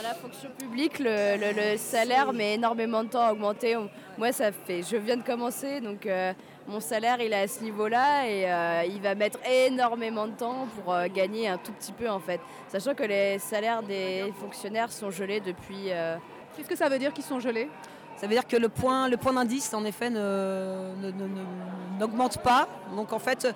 Dans 0.01 0.07
la 0.07 0.13
fonction 0.15 0.49
publique, 0.57 0.99
le, 0.99 1.35
le- 1.37 1.71
le 1.73 1.77
salaire 1.77 2.31
met 2.31 2.53
énormément 2.53 3.03
de 3.03 3.09
temps 3.09 3.21
à 3.25 3.33
augmenter. 3.33 3.75
Moi, 4.17 4.31
ça 4.31 4.51
fait, 4.53 4.81
je 4.81 4.95
viens 4.95 5.17
de 5.17 5.23
commencer, 5.23 5.81
donc 5.81 6.05
euh, 6.05 6.31
mon 6.67 6.79
salaire 6.79 7.17
il 7.19 7.33
est 7.33 7.41
à 7.41 7.47
ce 7.49 7.61
niveau-là 7.63 8.25
et 8.25 8.49
euh, 8.49 8.83
il 8.87 9.01
va 9.01 9.13
mettre 9.15 9.39
énormément 9.45 10.25
de 10.27 10.31
temps 10.33 10.67
pour 10.75 10.93
euh, 10.93 11.07
gagner 11.13 11.49
un 11.49 11.57
tout 11.57 11.73
petit 11.73 11.91
peu 11.91 12.09
en 12.09 12.19
fait. 12.19 12.39
Sachant 12.69 12.93
que 12.93 13.03
les 13.03 13.39
salaires 13.39 13.83
des 13.83 14.31
fonctionnaires 14.39 14.89
sont 14.91 15.11
gelés 15.11 15.41
depuis. 15.41 15.87
euh, 15.91 16.15
Qu'est-ce 16.55 16.69
que 16.69 16.77
ça 16.77 16.87
veut 16.87 16.99
dire 16.99 17.11
qu'ils 17.11 17.25
sont 17.25 17.39
gelés? 17.41 17.69
Ça 18.15 18.25
veut 18.27 18.33
dire 18.33 18.47
que 18.47 18.55
le 18.57 18.69
point, 18.69 19.09
le 19.09 19.17
point 19.17 19.33
d'indice, 19.33 19.73
en 19.73 19.83
effet, 19.83 20.09
ne- 20.09 20.93
ne- 21.01 21.11
ne- 21.11 21.27
ne- 21.27 21.99
n'augmente 21.99 22.37
pas. 22.37 22.67
Donc, 22.95 23.11
en 23.11 23.19
fait, 23.19 23.47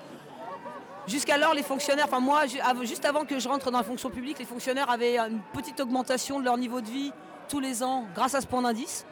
jusqu'alors, 1.08 1.54
les 1.54 1.64
fonctionnaires, 1.64 2.06
enfin 2.08 2.20
moi, 2.20 2.44
juste 2.84 3.06
avant 3.06 3.26
que 3.26 3.40
je 3.40 3.48
rentre 3.48 3.72
dans 3.72 3.78
la 3.78 3.84
fonction 3.84 4.10
publique, 4.10 4.40
les 4.40 4.46
fonctionnaires 4.46 4.90
avaient 4.90 5.18
une 5.18 5.42
petite 5.54 5.80
augmentation 5.80 6.40
de 6.40 6.46
leur 6.46 6.58
niveau 6.58 6.82
de 6.82 6.88
vie 6.88 7.12
tous 7.50 7.60
les 7.60 7.84
ans 7.84 8.06
grâce 8.16 8.36
à 8.36 8.42
ce 8.42 8.48
point 8.48 8.62
d'indice. 8.62 9.06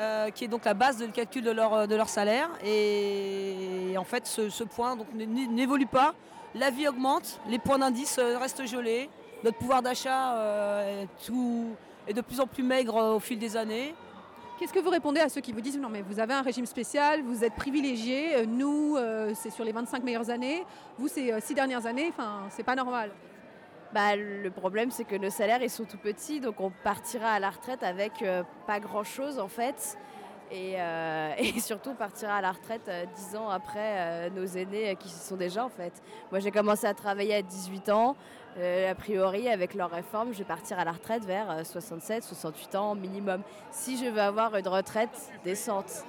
euh, 0.00 0.30
qui 0.30 0.44
est 0.44 0.48
donc 0.48 0.64
la 0.64 0.74
base 0.74 0.98
de 0.98 1.06
calcul 1.06 1.42
de 1.42 1.50
leur, 1.50 1.88
de 1.88 1.94
leur 1.96 2.08
salaire. 2.08 2.48
Et, 2.64 3.96
en 3.98 4.04
fait, 4.04 4.26
ce, 4.28 4.62
point 4.62 4.96
n'évolue 5.16 5.86
pas. 5.86 6.14
La 6.54 6.70
vie 6.70 6.88
augmente, 6.88 7.40
les 7.48 7.58
points 7.58 7.78
d'indice 7.78 8.18
euh, 8.18 8.38
restent 8.38 8.66
gelés. 8.66 9.10
Notre 9.44 9.58
pouvoir 9.58 9.82
d'achat 9.82 10.34
euh, 10.34 11.04
est, 12.06 12.12
de 12.12 12.20
plus 12.20 12.40
en 12.40 12.46
plus 12.46 12.62
maigre 12.62 12.96
euh, 12.96 13.14
au 13.16 13.20
fil 13.20 13.38
des 13.38 13.56
années. 13.56 13.94
Qu'est-ce 14.58 14.72
que 14.72 14.80
vous 14.80 14.90
répondez 14.90 15.20
à 15.20 15.28
ceux 15.28 15.40
qui 15.40 15.52
vous 15.52 15.60
disent 15.60 15.78
non 15.78 15.88
mais 15.88 16.02
vous 16.02 16.18
avez 16.18 16.34
un 16.34 16.42
régime 16.42 16.66
spécial, 16.66 17.22
vous 17.22 17.44
êtes 17.44 17.54
privilégié, 17.54 18.36
euh, 18.36 18.44
nous 18.44 18.96
euh, 18.96 19.32
c'est 19.34 19.50
sur 19.50 19.64
les 19.64 19.72
25 19.72 20.02
meilleures 20.02 20.30
années, 20.30 20.64
vous 20.98 21.06
c'est 21.06 21.40
6 21.40 21.54
dernières 21.54 21.86
années, 21.86 22.08
enfin 22.10 22.48
c'est 22.50 22.64
pas 22.64 22.74
normal. 22.74 23.12
Bah, 23.94 24.16
le 24.16 24.50
problème, 24.50 24.90
c'est 24.90 25.04
que 25.04 25.16
nos 25.16 25.30
salaires, 25.30 25.62
ils 25.62 25.70
sont 25.70 25.84
tout 25.84 25.96
petits, 25.96 26.40
donc 26.40 26.60
on 26.60 26.70
partira 26.70 27.30
à 27.32 27.40
la 27.40 27.48
retraite 27.48 27.82
avec 27.82 28.20
euh, 28.20 28.42
pas 28.66 28.80
grand-chose, 28.80 29.38
en 29.38 29.48
fait. 29.48 29.96
Et, 30.50 30.74
euh, 30.76 31.32
et 31.38 31.58
surtout, 31.58 31.90
on 31.90 31.94
partira 31.94 32.36
à 32.36 32.40
la 32.42 32.52
retraite 32.52 32.86
euh, 32.88 33.06
10 33.30 33.36
ans 33.36 33.48
après 33.48 34.28
euh, 34.28 34.30
nos 34.30 34.44
aînés 34.44 34.90
euh, 34.90 34.94
qui 34.94 35.08
sont 35.08 35.36
déjà, 35.36 35.64
en 35.64 35.70
fait. 35.70 36.02
Moi, 36.30 36.40
j'ai 36.40 36.50
commencé 36.50 36.86
à 36.86 36.92
travailler 36.92 37.34
à 37.36 37.42
18 37.42 37.88
ans. 37.88 38.14
Euh, 38.56 38.90
a 38.90 38.94
priori, 38.94 39.48
avec 39.48 39.74
leur 39.74 39.90
réforme, 39.90 40.32
je 40.32 40.38
vais 40.38 40.44
partir 40.44 40.78
à 40.78 40.84
la 40.84 40.92
retraite 40.92 41.24
vers 41.24 41.50
euh, 41.50 41.64
67, 41.64 42.24
68 42.24 42.74
ans 42.74 42.94
minimum, 42.94 43.42
si 43.70 43.96
je 43.96 44.10
veux 44.10 44.20
avoir 44.20 44.56
une 44.56 44.66
retraite 44.66 45.30
décente. 45.44 46.04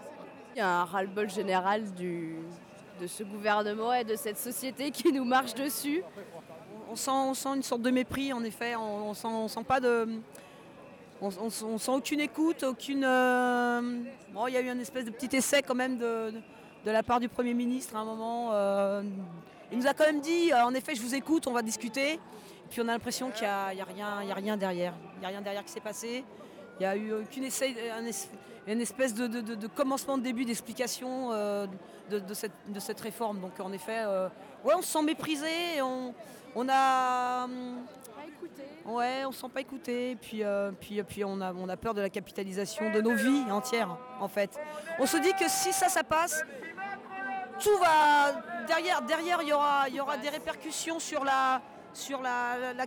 Il 0.56 0.60
y 0.60 0.62
a 0.62 0.82
un 0.82 0.86
ras-le-bol 0.86 1.30
général 1.30 1.84
de 1.94 3.08
ce 3.08 3.24
gouvernement 3.24 3.94
et 3.94 4.04
de 4.04 4.16
cette 4.16 4.38
société 4.40 4.90
qui 4.90 5.12
nous 5.12 5.26
marche 5.26 5.54
dessus. 5.54 6.04
on 6.90 6.96
sent, 6.96 7.12
on 7.12 7.34
sent 7.36 7.50
une 7.58 7.64
sorte 7.64 7.84
de 7.84 7.92
mépris, 7.92 8.34
en 8.34 8.44
effet. 8.44 8.76
On, 8.76 9.10
on 9.10 9.14
sent, 9.14 9.28
on 9.28 9.48
sent 9.48 9.64
pas 9.68 9.80
de. 9.80 10.08
On, 11.22 11.50
sent 11.50 11.92
aucune 11.92 12.22
écoute, 12.22 12.64
aucune. 12.64 13.04
euh, 13.04 13.82
Bon, 14.34 14.48
il 14.48 14.54
y 14.54 14.58
a 14.58 14.62
eu 14.62 14.70
un 14.70 14.80
espèce 14.80 15.04
de 15.04 15.12
petit 15.12 15.36
essai 15.36 15.62
quand 15.62 15.76
même 15.76 15.98
de, 15.98 16.32
la 16.86 17.04
part 17.04 17.20
du 17.20 17.28
Premier 17.28 17.54
ministre 17.54 17.96
à 17.96 18.00
un 18.00 18.06
moment. 18.06 18.50
euh, 18.54 19.02
il 19.72 19.78
nous 19.78 19.88
a 19.88 19.94
quand 19.94 20.06
même 20.06 20.22
dit, 20.22 20.52
euh, 20.52 20.64
en 20.66 20.74
effet, 20.74 20.96
je 20.96 21.02
vous 21.02 21.16
écoute, 21.16 21.48
on 21.48 21.52
va 21.54 21.62
discuter. 21.62 22.14
Et 22.14 22.20
puis 22.70 22.82
on 22.82 22.88
a 22.88 22.92
l'impression 22.92 23.30
qu'il 23.32 23.44
n'y 23.48 23.54
a, 23.54 23.74
y 23.74 23.82
a 23.82 23.86
rien, 23.86 24.24
y 24.24 24.32
a 24.32 24.36
rien 24.36 24.58
derrière. 24.58 24.94
Il 25.16 25.20
n'y 25.20 25.26
a 25.26 25.30
rien 25.30 25.42
derrière 25.42 25.64
qui 25.64 25.72
s'est 25.72 25.80
passé. 25.80 26.24
Il 26.80 26.82
n'y 26.82 26.86
a 26.86 26.96
eu 26.96 27.14
aucune 27.14 27.44
une 28.68 28.82
espèce 28.82 29.14
de, 29.16 29.28
de- 29.28 29.42
de- 29.42 29.56
de 29.56 29.68
commencement 29.68 30.18
de 30.18 30.24
début 30.24 30.46
d'explication 30.46 31.30
euh, 31.32 31.66
de, 32.12 32.34
cette, 32.34 32.52
de 32.68 32.80
cette 32.80 33.00
réforme. 33.02 33.40
Donc 33.40 33.60
en 33.60 33.72
effet, 33.72 34.04
euh, 34.06 34.28
ouais, 34.64 34.74
on 34.78 34.82
se 34.82 34.88
sent 34.88 35.02
méprisé. 35.04 35.48
et 35.78 35.82
On, 35.82 36.14
on 36.56 36.68
a. 36.70 37.46
hum, 37.46 37.78
Ouais, 38.86 39.24
on 39.28 39.32
se 39.32 39.42
sent 39.42 39.50
pas 39.54 39.62
écouté. 39.62 40.18
Puis, 40.20 40.44
euh, 40.44 40.72
puis, 40.80 41.04
puis 41.04 41.24
on, 41.24 41.42
a, 41.42 41.54
on 41.54 41.70
a 41.70 41.78
peur 41.78 41.94
de 41.94 42.02
la 42.02 42.10
capitalisation 42.10 42.92
de 42.92 43.02
nos 43.02 43.14
vies 43.14 43.44
entières, 43.52 43.96
en 44.20 44.28
fait. 44.28 44.58
On 45.00 45.06
se 45.06 45.18
dit 45.18 45.32
que 45.34 45.48
si 45.48 45.72
ça, 45.74 45.90
ça 45.90 46.04
passe, 46.04 46.44
tout 47.60 47.78
va. 47.78 48.34
Derrière, 48.68 49.02
derrière, 49.02 49.42
il 49.42 49.50
y 49.50 49.54
aura, 50.02 50.18
des 50.18 50.30
répercussions 50.30 51.00
sur 51.00 51.24
la, 51.24 51.62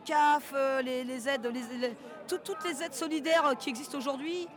CAF, 0.04 0.52
euh, 0.54 0.82
les, 0.82 1.28
aides, 1.28 1.52
toutes 2.28 2.64
les 2.64 2.82
aides 2.82 2.94
solidaires 2.94 3.54
qui 3.58 3.70
existent 3.70 3.98
aujourd'hui. 3.98 4.48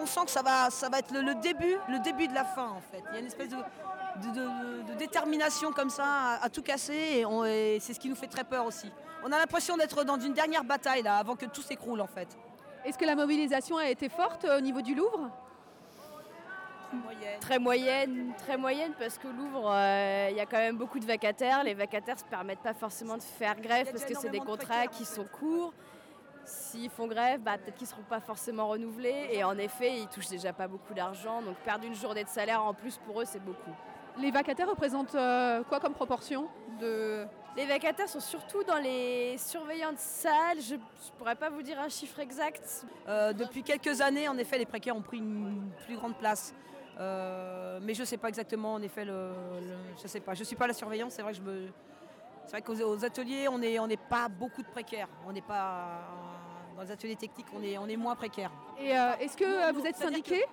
On, 0.00 0.06
sent 0.06 0.20
que 0.24 0.30
ça 0.30 0.42
va, 0.42 0.68
être 0.98 1.12
le, 1.12 1.34
début, 1.36 1.76
le 1.88 1.98
début 1.98 2.28
de 2.28 2.34
la 2.34 2.44
fin, 2.44 2.68
en 2.68 2.80
fait. 2.80 3.02
Il 3.10 3.14
y 3.14 3.16
a 3.16 3.20
une 3.20 3.26
espèce 3.26 3.50
de, 3.50 4.94
détermination 4.98 5.72
comme 5.72 5.90
ça 5.90 6.38
à, 6.42 6.48
tout 6.48 6.62
casser 6.62 6.94
et, 6.94 7.74
et 7.74 7.80
c'est 7.80 7.94
ce 7.94 8.00
qui 8.00 8.08
nous 8.08 8.16
fait 8.16 8.26
très 8.26 8.44
peur 8.44 8.66
aussi. 8.66 8.90
On 9.22 9.32
a 9.32 9.38
l'impression 9.38 9.76
d'être 9.76 10.04
dans 10.04 10.18
une 10.18 10.32
dernière 10.32 10.64
bataille 10.64 11.02
là, 11.02 11.16
avant 11.16 11.36
que 11.36 11.46
tout 11.46 11.62
s'écroule 11.62 12.00
en 12.00 12.06
fait. 12.06 12.28
Est-ce 12.84 12.96
que 12.96 13.04
la 13.04 13.14
mobilisation 13.14 13.76
a 13.76 13.88
été 13.88 14.08
forte 14.08 14.44
euh, 14.46 14.58
au 14.58 14.60
niveau 14.60 14.80
du 14.80 14.94
Louvre? 14.94 15.30
Très 17.40 17.58
moyenne, 17.58 18.32
très 18.38 18.56
moyenne 18.56 18.92
parce 18.98 19.18
que 19.18 19.28
Louvre, 19.28 19.70
euh, 19.72 20.28
il 20.30 20.36
y 20.36 20.40
a 20.40 20.46
quand 20.46 20.58
même 20.58 20.76
beaucoup 20.76 20.98
de 20.98 21.06
vacataires. 21.06 21.64
Les 21.64 21.74
vacataires 21.74 22.16
ne 22.16 22.20
se 22.20 22.24
permettent 22.24 22.62
pas 22.62 22.74
forcément 22.74 23.16
de 23.16 23.22
faire 23.22 23.60
grève 23.60 23.90
parce 23.90 24.04
que 24.04 24.14
c'est 24.14 24.30
des 24.30 24.40
contrats 24.40 24.86
qui 24.86 25.04
sont 25.04 25.24
courts. 25.24 25.72
S'ils 26.44 26.90
font 26.90 27.06
grève, 27.06 27.40
bah, 27.40 27.58
peut-être 27.58 27.76
qu'ils 27.76 27.86
ne 27.86 27.90
seront 27.90 28.02
pas 28.02 28.20
forcément 28.20 28.68
renouvelés. 28.68 29.28
Et 29.30 29.44
en 29.44 29.56
effet, 29.58 29.98
ils 30.00 30.08
touchent 30.08 30.28
déjà 30.28 30.52
pas 30.52 30.68
beaucoup 30.68 30.94
d'argent. 30.94 31.42
Donc 31.42 31.56
perdre 31.58 31.84
une 31.84 31.94
journée 31.94 32.24
de 32.24 32.28
salaire 32.28 32.64
en 32.64 32.74
plus 32.74 32.96
pour 32.98 33.20
eux, 33.20 33.24
c'est 33.24 33.44
beaucoup. 33.44 33.72
Les 34.18 34.30
vacataires 34.30 34.68
représentent 34.68 35.14
euh, 35.14 35.62
quoi 35.64 35.80
comme 35.80 35.94
proportion 35.94 36.48
de... 36.80 37.24
Les 37.56 37.66
vacataires 37.66 38.08
sont 38.08 38.20
surtout 38.20 38.62
dans 38.64 38.78
les 38.78 39.36
surveillants 39.38 39.92
de 39.92 39.98
salles. 39.98 40.60
Je 40.60 40.74
ne 40.74 40.80
pourrais 41.18 41.34
pas 41.34 41.50
vous 41.50 41.62
dire 41.62 41.80
un 41.80 41.88
chiffre 41.88 42.18
exact. 42.20 42.84
Euh, 43.08 43.32
depuis 43.32 43.62
quelques 43.62 44.00
années, 44.00 44.28
en 44.28 44.38
effet, 44.38 44.58
les 44.58 44.66
précaires 44.66 44.96
ont 44.96 45.02
pris 45.02 45.18
une 45.18 45.70
plus 45.84 45.96
grande 45.96 46.16
place. 46.16 46.54
Euh, 47.00 47.78
mais 47.82 47.94
je 47.94 48.00
ne 48.00 48.04
sais 48.06 48.18
pas 48.18 48.28
exactement, 48.28 48.74
en 48.74 48.82
effet, 48.82 49.04
le, 49.04 49.12
le- 49.60 49.76
je 50.02 50.06
sais 50.06 50.20
pas. 50.20 50.34
Je 50.34 50.44
suis 50.44 50.56
pas 50.56 50.66
la 50.66 50.74
surveillance, 50.74 51.14
c'est 51.14 51.22
vrai 51.22 51.32
que 51.32 51.38
je 51.38 51.42
me. 51.42 51.68
C'est 52.44 52.50
vrai 52.52 52.62
qu'aux 52.62 52.80
aux 52.82 53.04
ateliers, 53.04 53.48
on 53.48 53.58
n'est 53.58 53.78
on 53.78 53.88
pas 54.08 54.28
beaucoup 54.28 54.62
de 54.62 54.68
précaires. 54.68 55.08
On 55.26 55.32
n'est 55.32 55.40
pas. 55.40 56.00
Dans 56.76 56.82
les 56.82 56.90
ateliers 56.92 57.16
techniques, 57.16 57.46
on 57.54 57.62
est, 57.62 57.76
on 57.78 57.86
est 57.86 57.96
moins 57.96 58.14
précaires. 58.16 58.50
Et 58.78 58.96
euh, 58.96 59.12
est-ce 59.20 59.36
que 59.36 59.44
euh, 59.44 59.72
vous 59.72 59.84
êtes 59.86 59.96
syndiqué? 59.96 60.44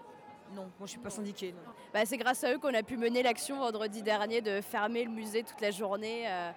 Non, 0.53 0.63
moi 0.79 0.85
je 0.85 0.91
suis 0.91 0.99
pas 0.99 1.09
syndiquée. 1.09 1.53
non. 1.53 1.71
Bah, 1.93 2.05
c'est 2.05 2.17
grâce 2.17 2.43
à 2.43 2.53
eux 2.53 2.57
qu'on 2.57 2.73
a 2.73 2.83
pu 2.83 2.95
mener 2.97 3.21
l'action 3.23 3.57
vendredi 3.59 4.01
dernier 4.01 4.41
de 4.41 4.61
fermer 4.61 5.03
le 5.03 5.09
musée 5.11 5.43
toute 5.43 5.59
la 5.61 5.71
journée 5.71 6.23
euh, 6.27 6.51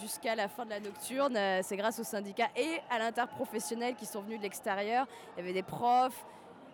jusqu'à 0.00 0.34
la 0.36 0.48
fin 0.48 0.64
de 0.64 0.70
la 0.70 0.80
nocturne. 0.80 1.36
Euh, 1.36 1.60
c'est 1.62 1.76
grâce 1.76 1.98
aux 2.00 2.04
syndicats 2.04 2.50
et 2.56 2.78
à 2.90 2.98
l'interprofessionnel 2.98 3.94
qui 3.96 4.06
sont 4.06 4.20
venus 4.22 4.38
de 4.38 4.42
l'extérieur. 4.44 5.06
Il 5.36 5.40
y 5.40 5.42
avait 5.42 5.52
des 5.52 5.62
profs, 5.64 6.24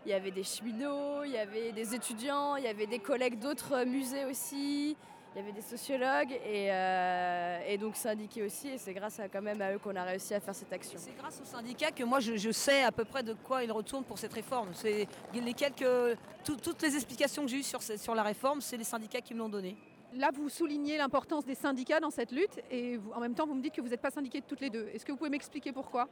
il 0.06 0.10
y 0.10 0.14
avait 0.14 0.30
des 0.30 0.44
cheminots, 0.44 1.24
il 1.24 1.32
y 1.32 1.38
avait 1.38 1.72
des 1.72 1.94
étudiants, 1.94 2.56
il 2.56 2.64
y 2.64 2.68
avait 2.68 2.86
des 2.86 2.98
collègues 2.98 3.38
d'autres 3.38 3.84
musées 3.84 4.24
aussi. 4.24 4.96
Il 5.34 5.42
y 5.42 5.44
avait 5.44 5.52
des 5.52 5.60
sociologues 5.62 6.32
et, 6.32 6.72
euh, 6.72 7.60
et 7.68 7.76
donc 7.76 7.94
syndiqués 7.96 8.42
aussi. 8.42 8.68
Et 8.68 8.78
c'est 8.78 8.94
grâce 8.94 9.20
à, 9.20 9.28
quand 9.28 9.42
même 9.42 9.60
à 9.60 9.72
eux 9.74 9.78
qu'on 9.78 9.94
a 9.94 10.02
réussi 10.02 10.32
à 10.34 10.40
faire 10.40 10.54
cette 10.54 10.72
action. 10.72 10.98
C'est 11.00 11.16
grâce 11.16 11.40
aux 11.40 11.44
syndicats 11.44 11.90
que 11.90 12.02
moi 12.02 12.18
je, 12.18 12.36
je 12.36 12.50
sais 12.50 12.82
à 12.82 12.90
peu 12.90 13.04
près 13.04 13.22
de 13.22 13.34
quoi 13.34 13.62
il 13.62 13.70
retourne 13.70 14.04
pour 14.04 14.18
cette 14.18 14.32
réforme. 14.32 14.70
C'est 14.72 15.06
les 15.34 15.52
quelques, 15.52 16.16
tout- 16.44 16.56
toutes 16.56 16.80
les 16.82 16.94
explications 16.94 17.42
que 17.42 17.48
j'ai 17.50 17.58
eues 17.58 17.62
sur, 17.62 17.82
sur 17.82 18.14
la 18.14 18.22
réforme, 18.22 18.62
c'est 18.62 18.78
les 18.78 18.84
syndicats 18.84 19.20
qui 19.20 19.34
me 19.34 19.40
l'ont 19.40 19.50
donné. 19.50 19.76
Là, 20.14 20.30
vous 20.32 20.48
soulignez 20.48 20.96
l'importance 20.96 21.44
des 21.44 21.54
syndicats 21.54 22.00
dans 22.00 22.10
cette 22.10 22.32
lutte 22.32 22.58
et 22.70 22.96
vous- 22.96 23.12
en 23.12 23.20
même 23.20 23.34
temps, 23.34 23.46
vous 23.46 23.54
me 23.54 23.60
dites 23.62 23.74
que 23.74 23.82
vous 23.82 23.88
n'êtes 23.88 24.00
pas 24.00 24.10
syndiquées 24.10 24.40
toutes 24.40 24.62
les 24.62 24.70
deux. 24.70 24.88
Est-ce 24.94 25.04
que 25.04 25.12
vous 25.12 25.18
pouvez 25.18 25.30
m'expliquer 25.30 25.70
pourquoi? 25.72 26.08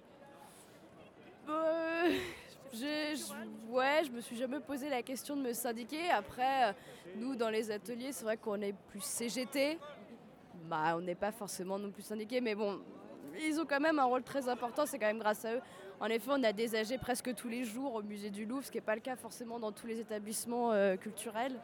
Euh, 1.49 2.13
je- 2.73 3.73
ouais, 3.73 4.03
je 4.05 4.11
me 4.11 4.21
suis 4.21 4.37
jamais 4.37 4.61
posé 4.61 4.89
la 4.89 5.03
question 5.03 5.37
de 5.37 5.43
me 5.43 5.53
syndiquer. 5.53 6.11
Après, 6.11 6.71
euh, 6.71 6.73
nous, 7.17 7.35
dans 7.37 7.51
les 7.51 7.71
ateliers, 7.71 8.13
c'est 8.13 8.25
vrai 8.25 8.37
qu'on 8.37 8.61
est 8.61 8.75
plus 8.89 9.03
CGT. 9.03 9.79
Bah, 10.69 10.95
on 10.97 11.01
n'est 11.01 11.15
pas 11.15 11.33
forcément 11.33 11.79
non 11.79 11.91
plus 11.91 12.03
syndiqués, 12.03 12.41
mais 12.41 12.55
bon, 12.55 12.81
ils 13.41 13.61
ont 13.61 13.65
quand 13.67 13.81
même 13.81 13.99
un 13.99 14.05
rôle 14.05 14.23
très 14.23 14.49
important. 14.49 14.85
C'est 14.87 14.99
quand 14.99 15.07
même 15.07 15.19
grâce 15.19 15.45
à 15.45 15.55
eux. 15.55 15.61
En 16.01 16.07
effet, 16.07 16.31
on 16.33 16.43
a 16.43 16.53
des 16.53 16.75
AG 16.75 16.99
presque 16.99 17.35
tous 17.35 17.49
les 17.49 17.65
jours 17.65 17.95
au 17.95 18.03
musée 18.03 18.31
du 18.31 18.45
Louvre, 18.45 18.65
ce 18.65 18.71
qui 18.71 18.77
n'est 18.79 18.83
pas 18.83 18.95
le 18.95 19.01
cas 19.01 19.17
forcément 19.17 19.59
dans 19.59 19.73
tous 19.73 19.87
les 19.87 19.99
établissements 20.01 20.73
euh, 20.73 20.97
culturels. 20.97 21.55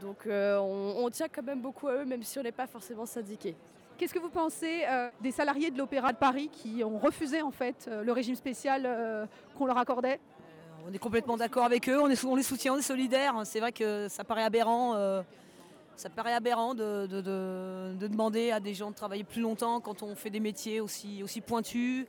Donc, 0.00 0.26
euh, 0.26 0.58
on, 0.58 1.04
on 1.04 1.10
tient 1.10 1.28
quand 1.28 1.42
même 1.42 1.60
beaucoup 1.60 1.88
à 1.88 1.94
eux, 1.94 2.04
même 2.04 2.22
si 2.22 2.38
on 2.38 2.42
n'est 2.42 2.52
pas 2.52 2.66
forcément 2.66 3.06
syndiqués. 3.06 3.56
Qu'est-ce 3.96 4.12
que 4.12 4.18
vous 4.18 4.28
pensez 4.28 4.82
euh, 4.86 5.08
des 5.22 5.30
salariés 5.30 5.70
de 5.70 5.78
l'Opéra 5.78 6.12
de 6.12 6.18
Paris 6.18 6.50
qui 6.52 6.84
ont 6.84 6.98
refusé 6.98 7.40
en 7.40 7.50
fait 7.50 7.86
euh, 7.88 8.02
le 8.02 8.12
régime 8.12 8.34
spécial 8.34 8.82
euh, 8.84 9.24
qu'on 9.56 9.64
leur 9.64 9.78
accordait? 9.78 10.20
On 10.86 10.92
est 10.92 10.98
complètement 10.98 11.36
d'accord 11.38 11.64
avec 11.64 11.88
eux, 11.88 11.98
on, 12.00 12.06
les 12.06 12.14
soutient, 12.42 12.74
on 12.74 12.76
est 12.76 12.82
solidaires. 12.82 13.40
C'est 13.44 13.58
vrai 13.60 13.72
que 13.72 14.06
ça 14.08 14.22
paraît 14.22 14.44
aberrant, 14.44 14.94
ça 15.96 16.08
paraît 16.10 16.34
aberrant 16.34 16.74
de, 16.74 17.06
de- 17.06 17.20
de- 17.20 17.94
de 17.98 18.06
demander 18.06 18.52
à 18.52 18.60
des 18.60 18.72
gens 18.72 18.90
de 18.90 18.94
travailler 18.94 19.24
plus 19.24 19.40
longtemps 19.40 19.80
quand 19.80 20.04
on 20.04 20.14
fait 20.14 20.30
des 20.30 20.38
métiers 20.38 20.80
aussi, 20.80 21.24
aussi 21.24 21.40
pointus, 21.40 22.06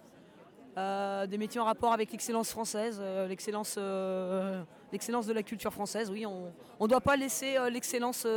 des 0.76 1.38
métiers 1.40 1.60
en 1.60 1.66
rapport 1.66 1.92
avec 1.92 2.12
l'excellence 2.12 2.52
française, 2.52 3.02
l'excellence, 3.28 3.76
de 3.78 5.34
la 5.34 5.42
culture 5.44 5.74
française. 5.74 6.12
Oui, 6.12 6.28
on 6.28 6.52
ne 6.80 6.88
doit 6.88 7.02
pas 7.02 7.16
laisser 7.16 7.56
l'excellence 7.72 8.28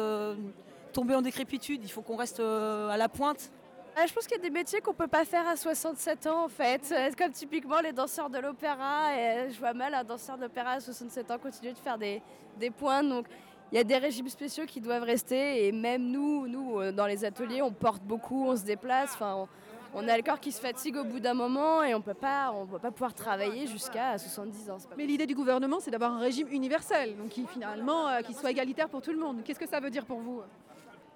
tomber 0.93 1.15
en 1.15 1.23
décrépitude, 1.23 1.81
il 1.83 1.91
faut 1.91 2.03
qu'on 2.03 2.17
reste 2.17 2.41
euh, 2.41 2.89
à 2.89 2.97
la 2.97 3.09
pointe. 3.09 3.51
Ah, 3.97 4.07
je 4.07 4.13
pense 4.13 4.27
qu'il 4.27 4.37
y 4.37 4.41
a 4.41 4.43
des 4.43 4.51
métiers 4.51 4.81
qu'on 4.81 4.95
peut 4.95 5.09
pas 5.09 5.25
faire 5.25 5.47
à 5.49 5.57
67 5.57 6.27
ans 6.27 6.45
en 6.45 6.49
fait. 6.49 6.95
Comme 7.19 7.33
typiquement 7.33 7.81
les 7.81 7.93
danseurs 7.93 8.31
de 8.31 8.39
l'opéra. 8.39 9.15
Et 9.15 9.19
euh, 9.19 9.51
je 9.51 9.59
vois 9.59 9.75
mal 9.75 9.95
un 9.95 10.05
danseur 10.05 10.39
d'opéra 10.39 10.73
à 10.73 10.81
67 10.81 11.31
ans 11.31 11.39
continuer 11.39 11.73
de 11.73 11.79
faire 11.79 11.99
des, 11.99 12.23
des 12.59 12.71
points. 12.71 13.03
Donc 13.03 13.27
il 13.73 13.77
y 13.77 13.81
a 13.81 13.85
des 13.85 13.99
régimes 13.99 14.29
spéciaux 14.29 14.65
qui 14.67 14.81
doivent 14.81 15.03
rester. 15.03 15.67
Et 15.67 15.73
même 15.73 16.03
nous, 16.11 16.47
nous 16.47 16.81
euh, 16.81 16.93
dans 16.93 17.07
les 17.07 17.25
ateliers, 17.25 17.63
on 17.63 17.73
porte 17.73 18.03
beaucoup, 18.03 18.47
on 18.47 18.57
se 18.57 18.65
déplace. 18.65 19.11
Enfin, 19.15 19.35
on, 19.35 19.49
on 19.93 20.09
a 20.09 20.17
le 20.17 20.23
corps 20.23 20.39
qui 20.39 20.53
se 20.53 20.61
fatigue 20.61 20.97
au 20.97 21.05
bout 21.05 21.21
d'un 21.21 21.35
moment 21.35 21.83
et 21.83 21.95
on 21.95 22.01
peut 22.01 22.15
pas, 22.15 22.53
on 22.55 22.65
va 22.65 22.79
pas 22.79 22.91
pouvoir 22.93 23.13
travailler 23.13 23.67
jusqu'à 23.67 24.17
70 24.19 24.71
ans. 24.71 24.77
Mais 24.97 25.05
l'idée 25.05 25.27
du 25.27 25.35
gouvernement, 25.35 25.81
c'est 25.81 25.91
d'avoir 25.91 26.13
un 26.13 26.21
régime 26.21 26.47
universel, 26.51 27.17
donc 27.17 27.31
qui 27.31 27.45
finalement 27.47 28.09
euh, 28.09 28.21
qui 28.21 28.35
soit 28.35 28.51
égalitaire 28.51 28.89
pour 28.89 29.03
tout 29.03 29.11
le 29.13 29.19
monde. 29.19 29.43
Qu'est-ce 29.45 29.59
que 29.59 29.69
ça 29.69 29.81
veut 29.81 29.91
dire 29.91 30.07
pour 30.07 30.21
vous? 30.21 30.43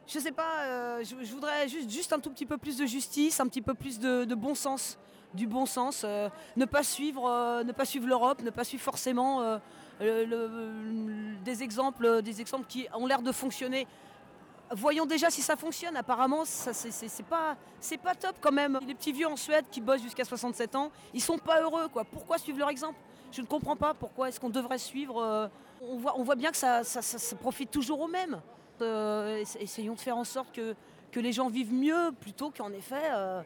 Je 0.06 0.18
sais 0.18 0.32
pas, 0.32 0.64
euh, 0.64 1.02
je, 1.04 1.32
voudrais 1.32 1.66
juste, 1.68 2.12
un 2.12 2.20
tout 2.20 2.30
petit 2.30 2.44
peu 2.46 2.58
plus 2.58 2.76
de 2.76 2.84
justice, 2.84 3.40
un 3.40 3.46
petit 3.46 3.62
peu 3.62 3.74
plus 3.74 3.98
de, 3.98 4.34
bon 4.34 4.54
sens, 4.54 4.98
du 5.32 5.46
bon 5.46 5.64
sens, 5.64 6.02
euh, 6.04 6.28
ne 6.56 6.66
pas 6.66 6.82
suivre, 6.82 7.26
euh, 7.26 7.64
ne 7.64 7.72
pas 7.72 7.86
suivre 7.86 8.06
l'Europe, 8.06 8.42
ne 8.42 8.50
pas 8.50 8.64
suivre 8.64 8.82
forcément 8.82 9.58
des 10.00 11.62
exemples, 11.62 12.02
qui 12.68 12.86
ont 12.94 13.06
l'air 13.06 13.22
de 13.22 13.32
fonctionner. 13.32 13.86
Voyons 14.72 15.06
déjà 15.06 15.30
si 15.30 15.40
ça 15.40 15.56
fonctionne. 15.56 15.96
Apparemment, 15.96 16.44
ça, 16.44 16.72
c'est, 16.74 17.22
pas, 17.26 17.56
pas 18.02 18.14
top 18.14 18.36
quand 18.40 18.52
même. 18.52 18.78
Les 18.86 18.94
petits 18.94 19.12
vieux 19.12 19.28
en 19.28 19.36
Suède 19.36 19.64
qui 19.70 19.80
bossent 19.80 20.02
jusqu'à 20.02 20.24
67 20.24 20.74
ans, 20.74 20.90
ils 21.14 21.20
sont 21.22 21.38
pas 21.38 21.60
heureux. 21.62 21.88
Quoi. 21.88 22.04
Pourquoi 22.04 22.38
suivre 22.38 22.58
leur 22.58 22.70
exemple? 22.70 22.98
Je 23.30 23.40
ne 23.40 23.46
comprends 23.46 23.76
pas. 23.76 23.94
Pourquoi 23.94 24.28
est-ce 24.28 24.40
qu'on 24.40 24.50
devrait 24.50 24.78
suivre 24.78 25.50
on, 25.80 25.96
voit, 25.96 26.18
on 26.18 26.22
voit 26.22 26.34
bien 26.34 26.50
que 26.50 26.56
ça, 26.56 26.82
ça- 26.82 27.02
ça- 27.02 27.18
ça 27.18 27.36
profite 27.36 27.70
toujours 27.70 28.00
aux 28.00 28.08
mêmes. 28.08 28.40
Euh, 28.82 29.40
ess- 29.40 29.56
essayons 29.60 29.94
de 29.94 30.00
faire 30.00 30.16
en 30.16 30.24
sorte 30.24 30.52
que, 30.54 30.74
que 31.12 31.20
les 31.20 31.32
gens 31.32 31.48
vivent 31.48 31.72
mieux 31.72 32.10
plutôt 32.20 32.50
qu'en 32.50 32.72
effet 32.72 33.10
euh, 33.12 33.40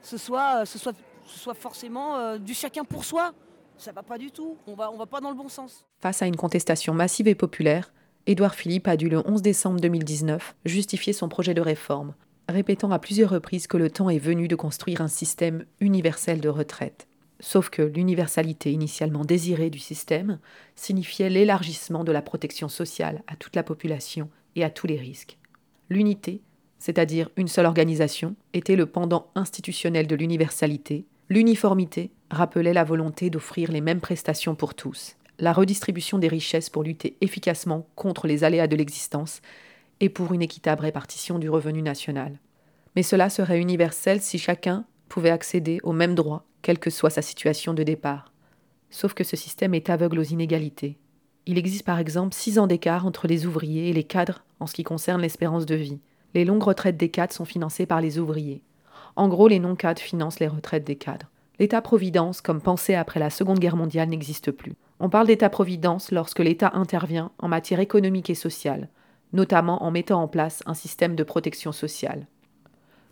ce, 0.00 0.16
soit, 0.16 0.64
ce, 0.64 0.78
soit, 0.78 0.94
ce 1.26 1.38
soit 1.38 1.54
forcément 1.54 2.16
euh, 2.16 2.38
du 2.38 2.54
chacun 2.54 2.84
pour 2.84 3.04
soi. 3.04 3.32
Ça 3.76 3.90
va 3.90 4.02
pas 4.04 4.18
du 4.18 4.30
tout. 4.30 4.56
On 4.68 4.74
va, 4.74 4.90
on 4.92 4.96
va 4.96 5.06
pas 5.06 5.20
dans 5.20 5.30
le 5.30 5.36
bon 5.36 5.48
sens. 5.48 5.84
Face 6.00 6.22
à 6.22 6.26
une 6.26 6.36
contestation 6.36 6.94
massive 6.94 7.26
et 7.26 7.34
populaire, 7.34 7.92
Édouard 8.26 8.54
Philippe 8.54 8.86
a 8.86 8.96
dû 8.96 9.08
le 9.08 9.26
11 9.28 9.42
décembre 9.42 9.80
2019 9.80 10.54
justifier 10.64 11.12
son 11.12 11.28
projet 11.28 11.52
de 11.54 11.60
réforme, 11.60 12.14
répétant 12.48 12.90
à 12.92 12.98
plusieurs 13.00 13.30
reprises 13.30 13.66
que 13.66 13.76
le 13.76 13.90
temps 13.90 14.08
est 14.10 14.18
venu 14.18 14.46
de 14.46 14.54
construire 14.56 15.00
un 15.00 15.08
système 15.08 15.64
universel 15.80 16.40
de 16.40 16.48
retraite. 16.48 17.08
Sauf 17.40 17.68
que 17.68 17.82
l'universalité 17.82 18.70
initialement 18.70 19.24
désirée 19.24 19.68
du 19.68 19.80
système 19.80 20.38
signifiait 20.76 21.28
l'élargissement 21.28 22.04
de 22.04 22.12
la 22.12 22.22
protection 22.22 22.68
sociale 22.68 23.22
à 23.26 23.34
toute 23.34 23.56
la 23.56 23.64
population 23.64 24.30
et 24.56 24.64
à 24.64 24.70
tous 24.70 24.86
les 24.86 24.96
risques. 24.96 25.38
L'unité, 25.90 26.40
c'est-à-dire 26.78 27.30
une 27.36 27.48
seule 27.48 27.66
organisation, 27.66 28.34
était 28.52 28.76
le 28.76 28.86
pendant 28.86 29.30
institutionnel 29.34 30.06
de 30.06 30.16
l'universalité. 30.16 31.06
L'uniformité 31.28 32.10
rappelait 32.30 32.72
la 32.72 32.84
volonté 32.84 33.30
d'offrir 33.30 33.72
les 33.72 33.80
mêmes 33.80 34.00
prestations 34.00 34.54
pour 34.54 34.74
tous, 34.74 35.16
la 35.38 35.52
redistribution 35.52 36.18
des 36.18 36.28
richesses 36.28 36.70
pour 36.70 36.82
lutter 36.82 37.16
efficacement 37.20 37.86
contre 37.94 38.26
les 38.26 38.44
aléas 38.44 38.66
de 38.66 38.76
l'existence 38.76 39.40
et 40.00 40.08
pour 40.08 40.32
une 40.32 40.42
équitable 40.42 40.82
répartition 40.82 41.38
du 41.38 41.48
revenu 41.48 41.82
national. 41.82 42.38
Mais 42.96 43.02
cela 43.02 43.30
serait 43.30 43.60
universel 43.60 44.20
si 44.20 44.38
chacun 44.38 44.84
pouvait 45.08 45.30
accéder 45.30 45.80
aux 45.82 45.92
mêmes 45.92 46.14
droits, 46.14 46.44
quelle 46.62 46.78
que 46.78 46.90
soit 46.90 47.10
sa 47.10 47.22
situation 47.22 47.74
de 47.74 47.82
départ. 47.82 48.32
Sauf 48.90 49.14
que 49.14 49.24
ce 49.24 49.36
système 49.36 49.74
est 49.74 49.90
aveugle 49.90 50.18
aux 50.18 50.24
inégalités. 50.24 50.98
Il 51.46 51.58
existe 51.58 51.84
par 51.84 51.98
exemple 51.98 52.34
six 52.34 52.58
ans 52.58 52.66
d'écart 52.66 53.06
entre 53.06 53.26
les 53.26 53.46
ouvriers 53.46 53.90
et 53.90 53.92
les 53.92 54.04
cadres 54.04 54.43
en 54.64 54.66
ce 54.66 54.72
qui 54.72 54.82
concerne 54.82 55.20
l'espérance 55.20 55.66
de 55.66 55.74
vie. 55.74 56.00
Les 56.32 56.46
longues 56.46 56.62
retraites 56.62 56.96
des 56.96 57.10
cadres 57.10 57.34
sont 57.34 57.44
financées 57.44 57.84
par 57.84 58.00
les 58.00 58.18
ouvriers. 58.18 58.62
En 59.14 59.28
gros, 59.28 59.46
les 59.46 59.58
non-cadres 59.58 60.00
financent 60.00 60.40
les 60.40 60.48
retraites 60.48 60.84
des 60.84 60.96
cadres. 60.96 61.30
L'État-providence, 61.58 62.40
comme 62.40 62.62
pensé 62.62 62.94
après 62.94 63.20
la 63.20 63.28
Seconde 63.28 63.58
Guerre 63.58 63.76
mondiale, 63.76 64.08
n'existe 64.08 64.50
plus. 64.50 64.72
On 65.00 65.10
parle 65.10 65.26
d'État-providence 65.26 66.12
lorsque 66.12 66.40
l'État 66.40 66.70
intervient 66.74 67.30
en 67.38 67.46
matière 67.46 67.78
économique 67.78 68.30
et 68.30 68.34
sociale, 68.34 68.88
notamment 69.34 69.84
en 69.84 69.90
mettant 69.90 70.22
en 70.22 70.28
place 70.28 70.62
un 70.64 70.74
système 70.74 71.14
de 71.14 71.24
protection 71.24 71.70
sociale. 71.70 72.26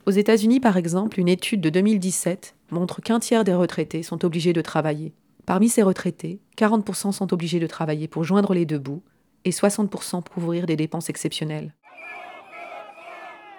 Aux 0.07 0.11
États-Unis, 0.11 0.59
par 0.59 0.79
exemple, 0.79 1.21
une 1.21 1.29
étude 1.29 1.61
de 1.61 1.69
2017 1.69 2.55
montre 2.71 3.03
qu'un 3.03 3.21
tiers 3.21 3.45
des 3.45 3.55
retraités 3.55 4.03
sont 4.03 4.25
obligés 4.25 4.55
de 4.55 4.63
travailler. 4.63 5.13
Parmi 5.45 5.69
ces 5.69 5.83
retraités, 5.83 6.41
40% 6.57 7.13
sont 7.13 7.35
obligés 7.35 7.61
de 7.61 7.67
travailler 7.67 8.09
pour 8.09 8.25
joindre 8.25 8.55
les 8.55 8.65
deux 8.65 8.79
bouts 8.79 9.03
et 9.45 9.51
60% 9.51 10.23
pour 10.23 10.35
couvrir 10.35 10.67
des 10.67 10.77
dépenses 10.77 11.09
exceptionnelles. 11.09 11.73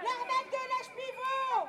L'arnaque 0.04 0.50
de 0.52 0.62
l'âge 0.70 0.90
pivot 0.96 1.68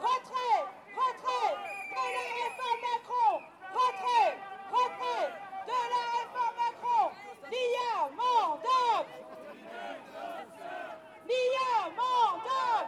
Retrait 0.00 0.62
Retrait 0.96 1.54
de 1.90 2.04
la 2.16 2.24
réforme 2.38 2.80
Macron 2.88 3.32
Retrait 3.74 4.32
Retrait 4.72 5.28
de 5.66 5.78
la 5.92 6.02
réforme 6.16 6.56
Macron 6.62 7.04
Lia 7.50 7.92
Mandoc 8.16 9.06
Lia 11.28 11.72
Mandoc 11.96 12.86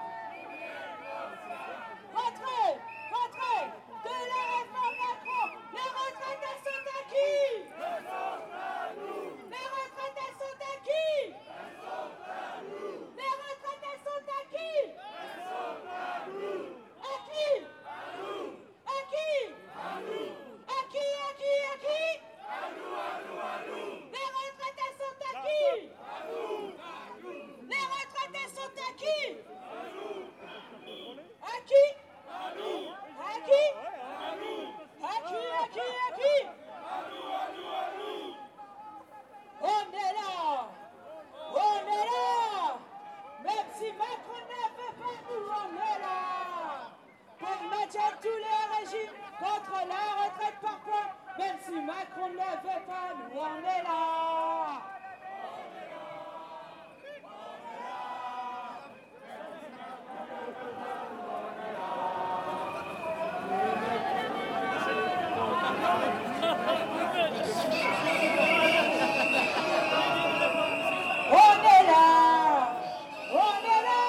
Retrait 2.14 2.74
Retrait 3.12 3.66
de 4.04 4.14
la 4.30 4.42
réforme 4.54 4.96
Macron 5.04 5.44
Les 5.72 5.88
retraites 5.98 6.44
elles 6.50 6.62
sont 6.64 6.84
acquis 6.98 7.52
Les 9.50 9.66
retraites 9.74 10.18
elles 10.24 10.38
sont 10.38 10.58
acquis 10.72 11.34
les 13.16 13.32
retraites, 13.40 13.84
elles 13.90 14.02
sont 14.04 14.24
acquis 14.40 14.82
À 17.02 17.14
qui 17.24 17.50
À 18.86 18.98
qui 19.10 19.30
À 19.66 19.88
qui, 20.10 20.26
à 20.68 21.30
qui, 21.38 21.54
à 21.64 21.76
qui 21.84 22.04
Les 24.12 24.28
retraites, 24.36 24.80
elles 24.84 24.98
sont 25.00 25.18
acquis 25.30 25.74
Les 27.70 27.84
retraites, 27.92 28.34
elles 28.34 28.54
sont 28.54 28.76
acquis 28.88 29.28
À 31.42 31.56
qui 31.66 31.84
À 32.32 33.36
qui 33.46 33.64
À 35.02 35.16
qui, 35.26 35.40
à 35.44 35.68
qui, 35.72 35.80
à 35.80 36.16
qui 36.16 36.36
On 39.60 39.82
est 39.92 40.14
là 40.14 40.34
On 73.32 73.50
est 73.66 73.82
là 73.84 74.02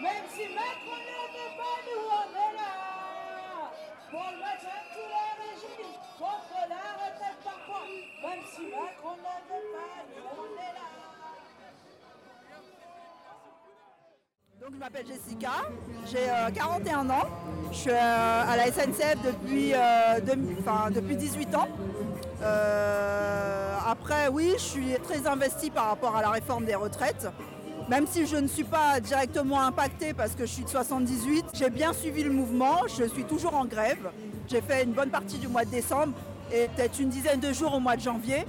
Même 0.00 0.24
si 0.30 0.46
Macron 0.54 0.98
ne 0.98 1.20
veut 1.34 1.52
pas, 1.58 1.76
nous 1.86 2.04
on 2.10 2.28
est 2.36 2.54
là 2.56 2.72
Pour 4.10 4.28
maintenir 4.38 4.82
tous 4.94 5.16
les 5.16 5.32
régimes 5.44 5.94
contre 6.18 6.58
la 6.68 6.86
retraite 6.98 7.40
par 7.44 7.60
points 7.66 7.90
Même 8.22 8.42
si 8.44 8.62
Macron 8.66 9.14
ne 9.16 9.34
veut 9.48 9.66
pas, 9.72 9.98
nous 10.08 10.24
on 10.38 10.42
est 10.56 10.72
là 10.74 10.86
Donc 14.60 14.67
je 14.78 14.84
m'appelle 14.84 15.06
Jessica, 15.08 15.50
j'ai 16.06 16.30
euh, 16.30 16.50
41 16.54 17.10
ans, 17.10 17.26
je 17.72 17.76
suis 17.76 17.90
euh, 17.90 17.94
à 17.96 18.56
la 18.56 18.66
SNCF 18.66 19.16
depuis, 19.24 19.72
euh, 19.74 20.20
depuis 20.90 21.16
18 21.16 21.54
ans. 21.56 21.66
Euh, 22.42 23.74
après 23.88 24.28
oui, 24.28 24.52
je 24.54 24.62
suis 24.62 24.94
très 25.02 25.26
investie 25.26 25.70
par 25.70 25.88
rapport 25.88 26.14
à 26.14 26.22
la 26.22 26.30
réforme 26.30 26.64
des 26.64 26.76
retraites. 26.76 27.26
Même 27.88 28.06
si 28.06 28.26
je 28.26 28.36
ne 28.36 28.46
suis 28.46 28.62
pas 28.62 29.00
directement 29.00 29.60
impactée 29.60 30.14
parce 30.14 30.36
que 30.36 30.46
je 30.46 30.52
suis 30.52 30.64
de 30.64 30.68
78, 30.68 31.46
j'ai 31.54 31.70
bien 31.70 31.92
suivi 31.92 32.22
le 32.22 32.30
mouvement, 32.30 32.82
je 32.86 33.02
suis 33.04 33.24
toujours 33.24 33.56
en 33.56 33.64
grève. 33.64 34.10
J'ai 34.46 34.60
fait 34.60 34.84
une 34.84 34.92
bonne 34.92 35.10
partie 35.10 35.38
du 35.38 35.48
mois 35.48 35.64
de 35.64 35.70
décembre 35.70 36.12
et 36.52 36.68
peut-être 36.76 37.00
une 37.00 37.08
dizaine 37.08 37.40
de 37.40 37.52
jours 37.52 37.74
au 37.74 37.80
mois 37.80 37.96
de 37.96 38.02
janvier. 38.02 38.44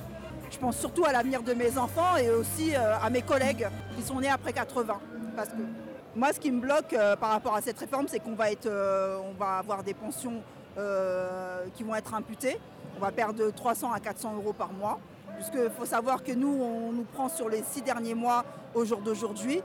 Je 0.51 0.59
pense 0.59 0.77
surtout 0.77 1.05
à 1.05 1.11
l'avenir 1.11 1.41
de 1.41 1.53
mes 1.53 1.77
enfants 1.79 2.17
et 2.21 2.29
aussi 2.29 2.75
euh, 2.75 2.99
à 3.01 3.09
mes 3.09 3.23
collègues 3.23 3.67
qui 3.95 4.03
sont 4.03 4.19
nés 4.19 4.29
après 4.29 4.53
80. 4.53 4.93
Parce 5.35 5.49
que 5.49 5.88
moi, 6.15 6.33
ce 6.33 6.39
qui 6.39 6.51
me 6.51 6.59
bloque 6.59 6.93
euh, 6.93 7.15
par 7.15 7.29
rapport 7.29 7.55
à 7.55 7.61
cette 7.61 7.79
réforme, 7.79 8.07
c'est 8.07 8.19
qu'on 8.19 8.33
va, 8.33 8.51
être, 8.51 8.65
euh, 8.65 9.19
on 9.29 9.33
va 9.33 9.57
avoir 9.57 9.83
des 9.83 9.93
pensions 9.93 10.41
euh, 10.77 11.65
qui 11.75 11.83
vont 11.83 11.95
être 11.95 12.13
imputées. 12.13 12.59
On 12.97 12.99
va 12.99 13.11
perdre 13.11 13.35
de 13.45 13.49
300 13.51 13.91
à 13.91 13.99
400 13.99 14.35
euros 14.35 14.53
par 14.53 14.73
mois. 14.73 14.99
Puisqu'il 15.35 15.69
faut 15.77 15.85
savoir 15.85 16.23
que 16.23 16.31
nous, 16.31 16.61
on 16.61 16.91
nous 16.91 17.03
prend 17.03 17.29
sur 17.29 17.47
les 17.47 17.63
six 17.63 17.81
derniers 17.81 18.15
mois 18.15 18.43
au 18.73 18.83
jour 18.85 18.99
d'aujourd'hui. 18.99 19.61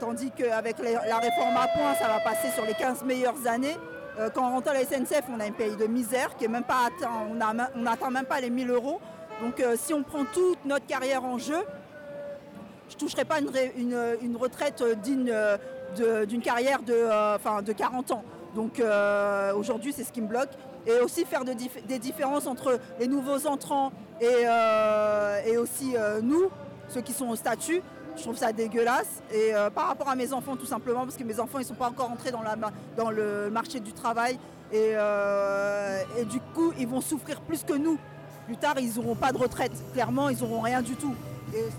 Tandis 0.00 0.32
qu'avec 0.32 0.78
la 0.80 1.18
réforme 1.18 1.56
à 1.56 1.68
points, 1.68 1.94
ça 1.94 2.08
va 2.08 2.18
passer 2.18 2.48
sur 2.50 2.64
les 2.64 2.74
15 2.74 3.04
meilleures 3.04 3.46
années. 3.46 3.76
Quand 4.34 4.48
on 4.48 4.50
rentre 4.54 4.70
à 4.70 4.74
la 4.74 4.80
SNCF, 4.80 5.22
on 5.32 5.38
a 5.38 5.44
un 5.44 5.52
pays 5.52 5.76
de 5.76 5.86
misère 5.86 6.34
qui 6.36 6.46
est 6.46 6.48
même 6.48 6.64
pas 6.64 6.86
atteint, 6.86 7.12
on 7.30 7.80
n'atteint 7.80 8.10
même 8.10 8.24
pas 8.24 8.40
les 8.40 8.50
1000 8.50 8.70
euros. 8.70 9.00
Donc 9.40 9.62
si 9.76 9.94
on 9.94 10.02
prend 10.02 10.24
toute 10.24 10.64
notre 10.64 10.86
carrière 10.86 11.22
en 11.24 11.38
jeu, 11.38 11.62
je 12.88 12.94
ne 12.96 12.98
toucherai 12.98 13.24
pas 13.24 13.38
une, 13.38 14.36
retraite 14.36 14.82
digne 15.02 15.32
d'une 15.94 16.40
carrière 16.40 16.82
de, 16.82 16.94
euh, 16.94 17.62
de 17.62 17.72
40 17.72 18.12
ans. 18.12 18.24
Donc 18.54 18.80
euh, 18.80 19.54
aujourd'hui, 19.54 19.92
c'est 19.94 20.04
ce 20.04 20.12
qui 20.12 20.20
me 20.20 20.28
bloque. 20.28 20.50
Et 20.84 20.98
aussi 21.00 21.24
faire 21.24 21.44
des 21.44 21.98
différences 22.00 22.48
entre 22.48 22.80
les 22.98 23.06
nouveaux 23.06 23.46
entrants 23.46 23.92
et, 24.20 24.26
euh, 24.28 25.40
et 25.46 25.56
aussi 25.56 25.94
nous, 26.22 26.50
ceux 26.88 27.00
qui 27.02 27.12
sont 27.12 27.28
au 27.28 27.36
statut. 27.36 27.82
Je 28.16 28.22
trouve 28.22 28.36
ça 28.36 28.52
dégueulasse. 28.52 29.22
Et 29.32 29.52
par 29.76 29.86
rapport 29.86 30.08
à 30.08 30.16
mes 30.16 30.32
enfants, 30.32 30.56
tout 30.56 30.66
simplement, 30.66 31.04
parce 31.04 31.16
que 31.16 31.22
mes 31.22 31.38
enfants, 31.38 31.58
ils 31.58 31.62
ne 31.62 31.68
sont 31.68 31.74
pas 31.74 31.88
encore 31.88 32.10
entrés 32.10 32.32
dans, 32.32 32.42
la 32.42 32.56
dans 32.96 33.10
le 33.10 33.48
marché 33.48 33.78
du 33.78 33.92
travail. 33.92 34.40
Et, 34.72 34.94
et 36.18 36.24
du 36.24 36.40
coup, 36.52 36.72
ils 36.76 36.88
vont 36.88 37.00
souffrir 37.00 37.40
plus 37.42 37.62
que 37.62 37.74
nous. 37.74 37.96
Plus 38.46 38.56
tard, 38.56 38.74
ils 38.80 38.96
n'auront 38.96 39.14
pas 39.14 39.30
de 39.30 39.38
retraite. 39.38 39.72
Clairement, 39.92 40.30
ils 40.30 40.38
n'auront 40.40 40.62
rien 40.62 40.82
du 40.82 40.96
tout. 40.96 41.14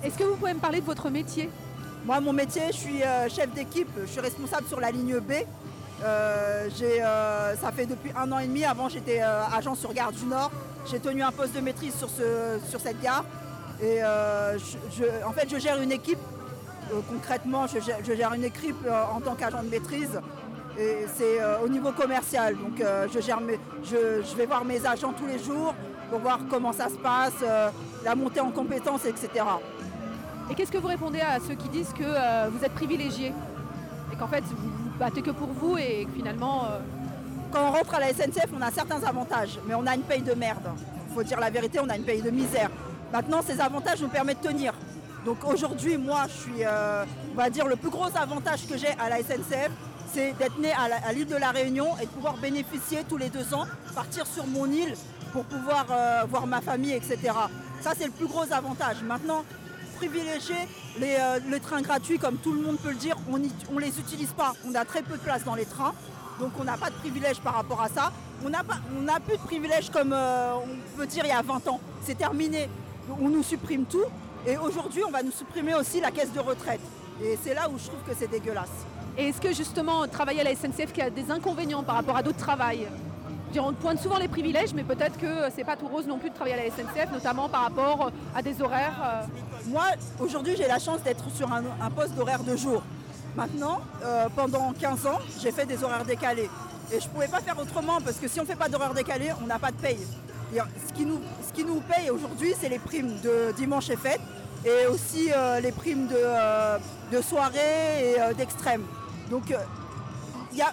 Est-ce 0.02 0.18
que 0.18 0.24
vous 0.24 0.36
pouvez 0.38 0.54
me 0.54 0.60
parler 0.60 0.80
de 0.80 0.86
votre 0.86 1.10
métier? 1.10 1.50
Moi, 2.06 2.20
mon 2.20 2.34
métier, 2.34 2.64
je 2.68 2.78
suis 2.78 3.02
euh, 3.02 3.30
chef 3.30 3.54
d'équipe. 3.54 3.88
Je 4.02 4.12
suis 4.12 4.20
responsable 4.20 4.68
sur 4.68 4.80
la 4.82 4.92
ligne 4.92 5.20
B. 5.20 5.32
Euh, 6.04 6.70
euh, 6.82 7.56
ça 7.56 7.72
fait 7.72 7.86
depuis 7.86 8.12
un 8.18 8.30
an 8.34 8.40
et 8.40 8.48
demi. 8.48 8.66
Avant, 8.66 8.90
j'étais 8.90 9.22
agent 9.22 9.76
sur 9.76 9.94
Gare 9.94 10.12
du 10.12 10.26
Nord. 10.26 10.52
J'ai 10.92 11.00
tenu 11.00 11.24
un 11.24 11.32
poste 11.32 11.56
de 11.56 11.62
maîtrise 11.62 11.96
sur, 11.96 12.10
ce, 12.10 12.60
sur 12.70 12.82
cette 12.82 13.02
gare. 13.02 13.24
Et 13.82 14.04
en 14.04 15.32
fait, 15.32 15.48
je 15.50 15.58
gère 15.58 15.82
une 15.82 15.94
équipe. 15.94 16.20
Concrètement, 17.10 17.68
je 17.68 18.14
gère, 18.14 18.34
une 18.34 18.44
équipe 18.44 18.86
en 19.16 19.22
tant 19.22 19.36
qu'agent 19.36 19.64
de 19.64 19.70
maîtrise. 19.70 20.20
Et 20.78 21.06
c'est 21.16 21.40
au 21.64 21.70
niveau 21.70 21.94
commercial. 21.94 22.56
Donc, 22.58 22.84
je, 23.14 24.36
vais 24.36 24.46
voir 24.46 24.66
mes 24.66 24.86
agents 24.86 25.14
tous 25.14 25.26
les 25.26 25.40
jours 25.40 25.74
pour 26.10 26.20
voir 26.20 26.40
comment 26.50 26.74
ça 26.74 26.90
se 26.90 26.96
passe, 26.96 27.34
la 28.04 28.14
montée 28.16 28.42
en 28.42 28.52
compétences, 28.52 29.06
etc. 29.06 29.46
Et 30.50 30.56
qu'est-ce 30.56 30.72
que 30.72 30.78
vous 30.78 30.88
répondez 30.88 31.22
à 31.22 31.40
ceux 31.40 31.56
qui 31.56 31.70
disent 31.70 31.94
que 31.98 32.04
euh, 32.04 32.50
vous 32.52 32.64
êtes 32.66 32.74
privilégiés 32.74 33.34
et 34.12 34.16
qu'en 34.16 34.28
fait 34.28 34.44
vous 34.44 34.56
vous 34.58 35.00
battez 35.00 35.22
que 35.22 35.32
pour 35.32 35.48
vous 35.48 35.78
et 35.78 36.06
que 36.06 36.12
finalement 36.16 36.66
euh, 36.66 36.80
Quand 37.52 37.70
on 37.70 37.72
rentre 37.72 37.96
à 37.96 38.00
la 38.00 38.10
SNCF, 38.10 38.50
on 38.56 38.62
a 38.62 38.70
certains 38.70 39.02
avantages, 39.04 39.60
mais 39.66 39.74
on 39.74 39.88
a 39.88 39.96
une 39.96 40.02
paye 40.02 40.22
de 40.22 40.34
merde. 40.34 40.70
Il 41.10 41.14
faut 41.16 41.24
dire 41.24 41.40
la 41.40 41.50
vérité, 41.50 41.80
on 41.82 41.90
a 41.90 41.96
une 41.96 42.04
paye 42.04 42.22
de 42.22 42.30
misère. 42.30 42.70
Maintenant, 43.12 43.42
ces 43.42 43.62
avantages 43.62 44.02
nous 44.02 44.10
permettent 44.10 44.44
de 44.44 44.50
tenir. 44.50 44.74
Donc 45.26 45.38
aujourd'hui, 45.46 45.98
moi, 45.98 46.26
je 46.28 46.34
suis, 46.34 46.66
euh, 46.66 47.06
on 47.32 47.38
va 47.38 47.50
dire, 47.50 47.66
le 47.66 47.78
plus 47.78 47.90
gros 47.90 48.10
avantage 48.16 48.68
que 48.68 48.78
j'ai 48.78 48.90
à 49.00 49.08
la 49.10 49.20
SNCF, 49.20 49.72
c'est 50.12 50.34
d'être 50.38 50.60
né 50.60 50.72
à 50.74 51.14
l'île 51.14 51.28
de 51.28 51.36
la 51.36 51.52
Réunion 51.52 51.98
et 52.02 52.06
de 52.06 52.12
pouvoir 52.12 52.36
bénéficier 52.38 53.04
tous 53.08 53.18
les 53.18 53.30
deux 53.30 53.54
ans, 53.54 53.66
partir 53.96 54.28
sur 54.28 54.46
mon 54.46 54.66
île 54.66 54.96
pour 55.32 55.46
pouvoir 55.46 55.88
voir 56.30 56.46
ma 56.46 56.62
famille, 56.62 56.92
etc. 56.94 57.18
Ça, 57.82 57.94
c'est 57.98 58.06
le 58.06 58.12
plus 58.12 58.28
gros 58.28 58.52
avantage. 58.52 59.02
Maintenant, 59.04 59.44
privilégier 60.08 60.68
les, 61.00 61.16
euh, 61.18 61.40
les 61.50 61.60
trains 61.60 61.82
gratuits, 61.82 62.20
comme 62.20 62.38
tout 62.38 62.52
le 62.52 62.62
monde 62.62 62.78
peut 62.78 62.90
le 62.90 62.96
dire, 62.96 63.16
on 63.30 63.38
ne 63.38 63.80
les 63.80 64.00
utilise 64.00 64.32
pas. 64.32 64.54
On 64.68 64.76
a 64.76 64.84
très 64.84 65.02
peu 65.02 65.14
de 65.14 65.22
place 65.22 65.44
dans 65.46 65.56
les 65.56 65.66
trains, 65.66 65.94
donc 66.40 66.52
on 66.60 66.64
n'a 66.64 66.78
pas 66.78 66.90
de 66.90 66.96
privilèges 66.96 67.40
par 67.40 67.54
rapport 67.54 67.82
à 67.82 67.88
ça. 67.88 68.12
On 68.46 68.50
n'a 68.50 69.20
plus 69.22 69.38
de 69.38 69.44
privilèges 69.44 69.90
comme 69.90 70.12
euh, 70.12 70.56
on 70.56 70.98
peut 70.98 71.08
dire 71.08 71.24
il 71.24 71.30
y 71.30 71.32
a 71.32 71.42
20 71.42 71.68
ans. 71.70 71.80
C'est 72.04 72.18
terminé. 72.18 72.70
On 73.22 73.30
nous 73.30 73.44
supprime 73.44 73.86
tout. 73.86 74.04
Et 74.46 74.58
aujourd'hui, 74.58 75.04
on 75.08 75.12
va 75.12 75.24
nous 75.24 75.32
supprimer 75.32 75.74
aussi 75.76 76.02
la 76.02 76.12
caisse 76.12 76.34
de 76.34 76.40
retraite. 76.42 76.82
Et 77.24 77.40
c'est 77.42 77.54
là 77.54 77.70
où 77.70 77.80
je 77.80 77.86
trouve 77.86 78.02
que 78.06 78.14
c'est 78.18 78.30
dégueulasse. 78.30 78.86
Et 79.18 79.30
est-ce 79.30 79.40
que 79.40 79.54
justement 79.54 80.06
travailler 80.08 80.42
à 80.42 80.44
la 80.44 80.56
SNCF 80.56 80.92
qui 80.92 81.02
a 81.02 81.10
des 81.10 81.32
inconvénients 81.32 81.84
par 81.84 81.96
rapport 81.96 82.18
à 82.18 82.24
d'autres 82.24 82.40
travails? 82.40 82.88
On 83.60 83.74
pointe 83.74 84.00
souvent 84.00 84.18
les 84.18 84.28
privilèges, 84.28 84.74
mais 84.74 84.84
peut-être 84.84 85.18
que 85.18 85.50
c'est 85.56 85.64
pas 85.64 85.76
tout 85.76 85.88
rose 85.88 86.08
non 86.08 86.18
plus 86.18 86.30
de 86.30 86.36
travailler 86.36 86.56
à 86.60 86.64
la 86.64 86.72
SNCF, 86.72 87.12
notamment 87.12 87.48
par 87.50 87.62
rapport 87.62 88.08
euh, 88.08 88.10
à 88.36 88.42
des 88.42 88.62
horaires. 88.62 89.00
euh, 89.04 89.70
Moi, 89.70 89.84
aujourd'hui, 90.20 90.56
j'ai 90.58 90.68
la 90.68 90.80
chance 90.80 91.02
d'être 91.04 91.30
sur 91.36 91.52
un, 91.52 91.90
poste 91.96 92.16
d'horaire 92.16 92.44
de 92.44 92.56
jour. 92.56 92.82
Maintenant, 93.36 93.82
euh, 94.04 94.28
pendant 94.36 94.74
15 94.74 95.06
ans, 95.08 95.20
j'ai 95.40 95.52
fait 95.52 95.66
des 95.66 95.84
horaires 95.84 96.04
décalés. 96.06 96.50
Et 96.92 97.00
je 97.00 97.06
ne 97.08 97.12
pouvais 97.12 97.28
pas 97.28 97.42
faire 97.42 97.58
autrement 97.60 98.00
parce 98.04 98.18
que 98.18 98.28
si 98.28 98.40
on 98.40 98.44
ne 98.44 98.48
fait 98.48 98.56
pas 98.56 98.70
d'horaire 98.70 98.94
décalé, 98.94 99.32
on 99.42 99.46
n'a 99.46 99.60
pas 99.60 99.72
de 99.72 99.78
paye. 99.78 100.00
Ce 100.88 100.94
qui 100.94 101.06
nous, 101.06 101.20
ce 101.48 101.54
qui 101.54 101.64
nous 101.64 101.82
paye 101.82 102.10
aujourd'hui, 102.10 102.54
c'est 102.60 102.70
les 102.70 102.80
primes 102.80 103.20
de 103.24 103.52
dimanche 103.56 103.90
et 103.90 103.98
fête 103.98 104.22
et 104.66 104.86
aussi 104.88 105.30
les 105.62 105.72
primes 105.72 106.08
de, 106.08 107.16
de 107.16 107.22
soirée 107.22 108.16
et 108.30 108.34
d'extrême. 108.36 108.84
Donc, 109.32 109.44
il 110.52 110.58
y 110.58 110.62
a, 110.62 110.72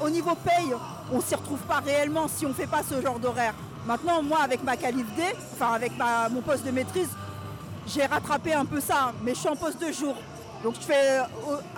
au 0.00 0.10
niveau 0.10 0.34
paye, 0.34 0.74
on 1.12 1.16
ne 1.16 1.22
s'y 1.22 1.34
retrouve 1.34 1.58
pas 1.60 1.80
réellement 1.80 2.28
si 2.28 2.46
on 2.46 2.50
ne 2.50 2.54
fait 2.54 2.66
pas 2.66 2.82
ce 2.88 3.00
genre 3.00 3.18
d'horaire. 3.18 3.54
Maintenant, 3.86 4.22
moi, 4.22 4.38
avec 4.42 4.62
ma 4.62 4.76
qualif 4.76 5.06
D, 5.16 5.22
enfin 5.54 5.72
avec 5.72 5.96
ma- 5.96 6.28
mon 6.28 6.40
poste 6.42 6.64
de 6.64 6.70
maîtrise, 6.70 7.08
j'ai 7.86 8.04
rattrapé 8.06 8.52
un 8.52 8.64
peu 8.66 8.80
ça, 8.80 9.12
mais 9.22 9.34
je 9.34 9.40
suis 9.40 9.48
en 9.48 9.56
poste 9.56 9.80
de 9.80 9.90
jour. 9.92 10.14
Donc 10.62 10.74
je 10.74 10.80
fais, 10.80 11.18
euh, 11.18 11.22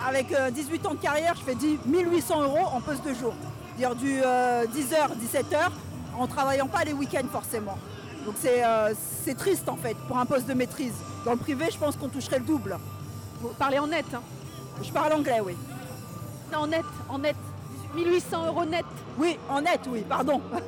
avec 0.06 0.32
euh, 0.32 0.50
18 0.50 0.86
ans 0.86 0.94
de 0.94 0.98
carrière, 1.00 1.34
je 1.36 1.42
fais 1.42 1.54
10 1.54 1.78
1800 1.86 2.42
euros 2.42 2.66
en 2.74 2.80
poste 2.80 3.04
de 3.06 3.14
jour. 3.14 3.32
Dire 3.78 3.94
du 3.94 4.20
10h, 4.20 5.16
17h, 5.20 5.70
en 6.18 6.26
travaillant 6.26 6.66
pas 6.66 6.84
les 6.84 6.92
week-ends 6.92 7.26
forcément. 7.32 7.78
Donc 8.26 8.34
c'est 8.38 8.62
euh, 8.64 8.92
triste 9.38 9.68
en 9.68 9.76
fait 9.76 9.96
pour 10.08 10.18
un 10.18 10.26
poste 10.26 10.46
de 10.46 10.54
maîtrise. 10.54 10.92
Dans 11.24 11.32
le 11.32 11.38
privé, 11.38 11.66
je 11.72 11.78
pense 11.78 11.96
qu'on 11.96 12.08
toucherait 12.08 12.40
le 12.40 12.44
double. 12.44 12.76
Vous 13.40 13.48
parlez 13.58 13.78
en 13.78 13.86
net 13.86 14.04
hein 14.14 14.20
Je 14.82 14.90
parle 14.90 15.12
anglais, 15.12 15.40
oui. 15.44 15.56
Non, 16.52 16.58
en 16.58 16.66
net, 16.66 16.84
en 17.08 17.18
net. 17.18 17.36
1800 17.94 18.46
euros 18.46 18.64
net. 18.64 18.84
Oui, 19.18 19.38
en 19.48 19.60
net, 19.60 19.80
oui, 19.88 20.02
pardon. 20.08 20.40
Et, 20.54 20.60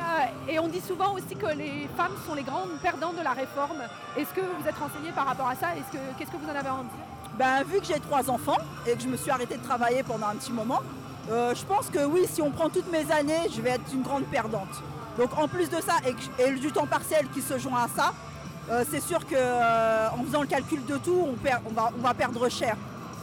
euh, 0.00 0.52
et 0.52 0.58
on 0.58 0.68
dit 0.68 0.80
souvent 0.80 1.14
aussi 1.14 1.34
que 1.36 1.46
les 1.56 1.88
femmes 1.96 2.12
sont 2.26 2.34
les 2.34 2.42
grandes 2.42 2.78
perdantes 2.82 3.16
de 3.18 3.22
la 3.24 3.32
réforme. 3.32 3.82
Est-ce 4.16 4.32
que 4.32 4.40
vous 4.40 4.66
êtes 4.68 4.76
renseigné 4.78 5.10
par 5.14 5.26
rapport 5.26 5.48
à 5.48 5.54
ça? 5.54 5.68
Est-ce 5.76 5.92
que 5.92 6.02
Qu'est-ce 6.18 6.30
que 6.30 6.36
vous 6.36 6.46
en 6.50 6.56
avez 6.56 6.68
à 6.68 6.74
en 6.74 6.82
dire? 6.82 6.92
Ben, 7.38 7.62
vu 7.64 7.78
que 7.80 7.86
j'ai 7.86 8.00
trois 8.00 8.28
enfants 8.30 8.56
et 8.86 8.94
que 8.94 9.00
je 9.02 9.08
me 9.08 9.16
suis 9.16 9.30
arrêtée 9.30 9.56
de 9.56 9.62
travailler 9.62 10.02
pendant 10.02 10.26
un 10.28 10.34
petit 10.36 10.52
moment, 10.52 10.80
euh, 11.30 11.54
je 11.54 11.64
pense 11.64 11.88
que 11.88 12.04
oui, 12.04 12.26
si 12.28 12.40
on 12.42 12.50
prend 12.50 12.68
toutes 12.68 12.90
mes 12.90 13.10
années, 13.12 13.48
je 13.54 13.60
vais 13.60 13.70
être 13.70 13.92
une 13.92 14.02
grande 14.02 14.24
perdante. 14.24 14.82
Donc 15.18 15.36
en 15.38 15.46
plus 15.46 15.68
de 15.68 15.80
ça, 15.80 15.94
et, 16.38 16.52
du 16.54 16.72
temps 16.72 16.86
partiel 16.86 17.28
qui 17.28 17.42
se 17.42 17.58
joint 17.58 17.84
à 17.84 17.88
ça, 17.88 18.12
euh, 18.70 18.84
c'est 18.90 19.00
sûr 19.00 19.20
qu'en 19.20 20.24
faisant 20.24 20.40
le 20.40 20.46
calcul 20.46 20.84
de 20.86 20.96
tout, 20.96 21.26
on, 21.28 21.34
perd- 21.34 21.62
on 21.68 21.72
va, 21.72 21.90
on 21.96 22.02
va 22.02 22.14
perdre 22.14 22.48
cher. 22.48 22.76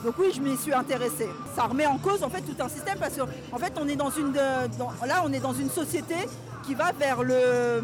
Donc 0.05 0.13
oui, 0.19 0.27
je 0.35 0.39
m'y 0.39 0.55
suis 0.55 0.73
intéressée. 0.73 1.27
Ça 1.55 1.63
remet 1.63 1.87
en 1.87 1.97
cause 1.97 2.23
en 2.23 2.29
fait 2.29 2.41
tout 2.41 2.55
un 2.63 2.69
système 2.69 2.97
parce 2.99 3.15
qu'en 3.17 3.57
fait 3.57 3.73
on 3.81 3.87
est 3.87 3.95
dans 3.95 4.11
une 4.11 4.31
dans- 4.33 4.93
là 5.07 5.23
on 5.25 5.33
est 5.33 5.39
dans 5.39 5.53
une 5.53 5.69
société 5.69 6.15
qui 6.63 6.75
va 6.75 6.91
vers 6.91 7.23
le, 7.23 7.83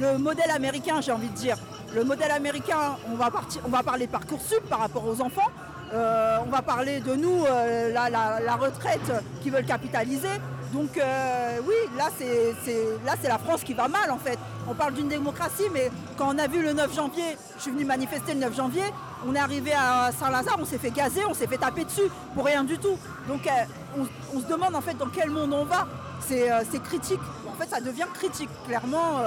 le 0.00 0.18
modèle 0.18 0.50
américain, 0.50 1.00
j'ai 1.00 1.12
envie 1.12 1.28
de 1.28 1.34
dire. 1.36 1.56
Le 1.94 2.04
modèle 2.04 2.30
américain, 2.30 2.96
on 3.12 3.16
va, 3.16 3.30
partir, 3.30 3.60
on 3.66 3.68
va 3.68 3.82
parler 3.82 4.06
par 4.06 4.78
rapport 4.80 5.06
aux 5.06 5.20
enfants. 5.20 5.50
Euh, 5.92 6.38
on 6.46 6.48
va 6.50 6.62
parler 6.62 7.00
de 7.00 7.14
nous, 7.14 7.44
euh, 7.44 7.92
la- 7.92 8.08
la 8.40 8.56
retraite 8.56 9.12
qui 9.42 9.50
veulent 9.50 9.66
capitaliser. 9.66 10.28
Donc 10.72 10.96
euh, 10.96 11.58
oui, 11.66 11.74
là 11.98 12.08
c'est 12.18 13.28
la 13.28 13.38
France 13.38 13.62
qui 13.62 13.74
va 13.74 13.88
mal 13.88 14.10
en 14.10 14.18
fait. 14.18 14.38
On 14.66 14.74
parle 14.74 14.94
d'une 14.94 15.08
démocratie, 15.08 15.68
mais 15.72 15.90
quand 16.16 16.34
on 16.34 16.38
a 16.38 16.46
vu 16.46 16.62
le 16.62 16.72
9 16.72 16.94
janvier, 16.94 17.36
je 17.56 17.62
suis 17.62 17.70
venu 17.70 17.84
manifester 17.84 18.32
le 18.32 18.40
9 18.40 18.56
janvier, 18.56 18.84
on 19.26 19.34
est 19.34 19.38
arrivé 19.38 19.72
à 19.72 20.10
Saint-Lazare, 20.18 20.56
on 20.58 20.64
s'est 20.64 20.78
fait 20.78 20.90
gazer, 20.90 21.22
on 21.28 21.34
s'est 21.34 21.46
fait 21.46 21.58
taper 21.58 21.84
dessus 21.84 22.08
pour 22.34 22.46
rien 22.46 22.64
du 22.64 22.78
tout. 22.78 22.96
Donc 23.28 23.46
euh, 23.46 24.00
on, 24.34 24.40
se 24.40 24.46
demande 24.46 24.74
en 24.74 24.80
fait 24.80 24.96
dans 24.96 25.08
quel 25.08 25.28
monde 25.30 25.52
on 25.52 25.64
va. 25.64 25.86
C'est 26.20 26.50
euh, 26.50 26.62
critique. 26.82 27.20
En 27.46 27.54
fait, 27.54 27.68
ça 27.68 27.80
devient 27.80 28.06
critique. 28.14 28.48
Clairement, 28.66 29.20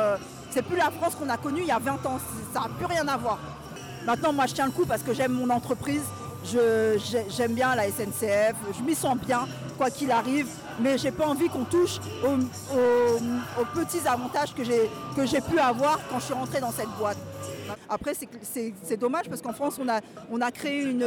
c'est 0.50 0.64
plus 0.64 0.78
la 0.78 0.90
France 0.90 1.14
qu'on 1.14 1.30
a 1.30 1.38
connue 1.38 1.62
il 1.62 1.68
y 1.68 1.72
a 1.72 1.78
20 1.78 2.06
ans. 2.08 2.18
Ça 2.54 2.62
n'a 2.62 2.70
plus 2.70 2.86
rien 2.88 3.08
à 3.08 3.18
voir. 3.18 3.38
Maintenant, 4.06 4.34
moi, 4.34 4.48
je 4.48 4.54
tiens 4.56 4.66
le 4.66 4.72
coup 4.72 4.86
parce 4.86 5.04
que 5.04 5.14
j'aime 5.14 5.34
mon 5.34 5.50
entreprise. 5.52 6.02
J'aime 7.30 7.54
bien 7.54 7.76
la 7.76 7.86
SNCF, 7.90 8.56
je 8.78 8.84
m'y 8.84 8.94
sens 8.94 9.18
bien, 9.18 9.48
quoi 9.78 9.90
qu'il 9.90 10.12
arrive, 10.12 10.48
mais 10.80 10.98
j'ai 10.98 11.12
pas 11.12 11.26
envie 11.28 11.48
qu'on 11.50 11.64
touche 11.64 12.00
aux, 12.24 13.66
petits 13.74 14.08
avantages 14.08 14.54
que 14.54 14.64
j'ai 14.64 15.42
pu 15.42 15.60
avoir 15.60 16.00
quand 16.10 16.20
je 16.20 16.26
suis 16.26 16.34
rentrée 16.34 16.60
dans 16.60 16.72
cette 16.72 16.90
boîte. 16.98 17.18
Après, 17.90 18.14
c'est- 18.14 18.98
dommage 18.98 19.30
parce 19.30 19.42
qu'en 19.42 19.54
France, 19.54 19.78
on 19.80 19.88
a, 19.90 20.00
on 20.32 20.40
a 20.42 20.52
créé 20.52 20.84
une, 20.84 21.06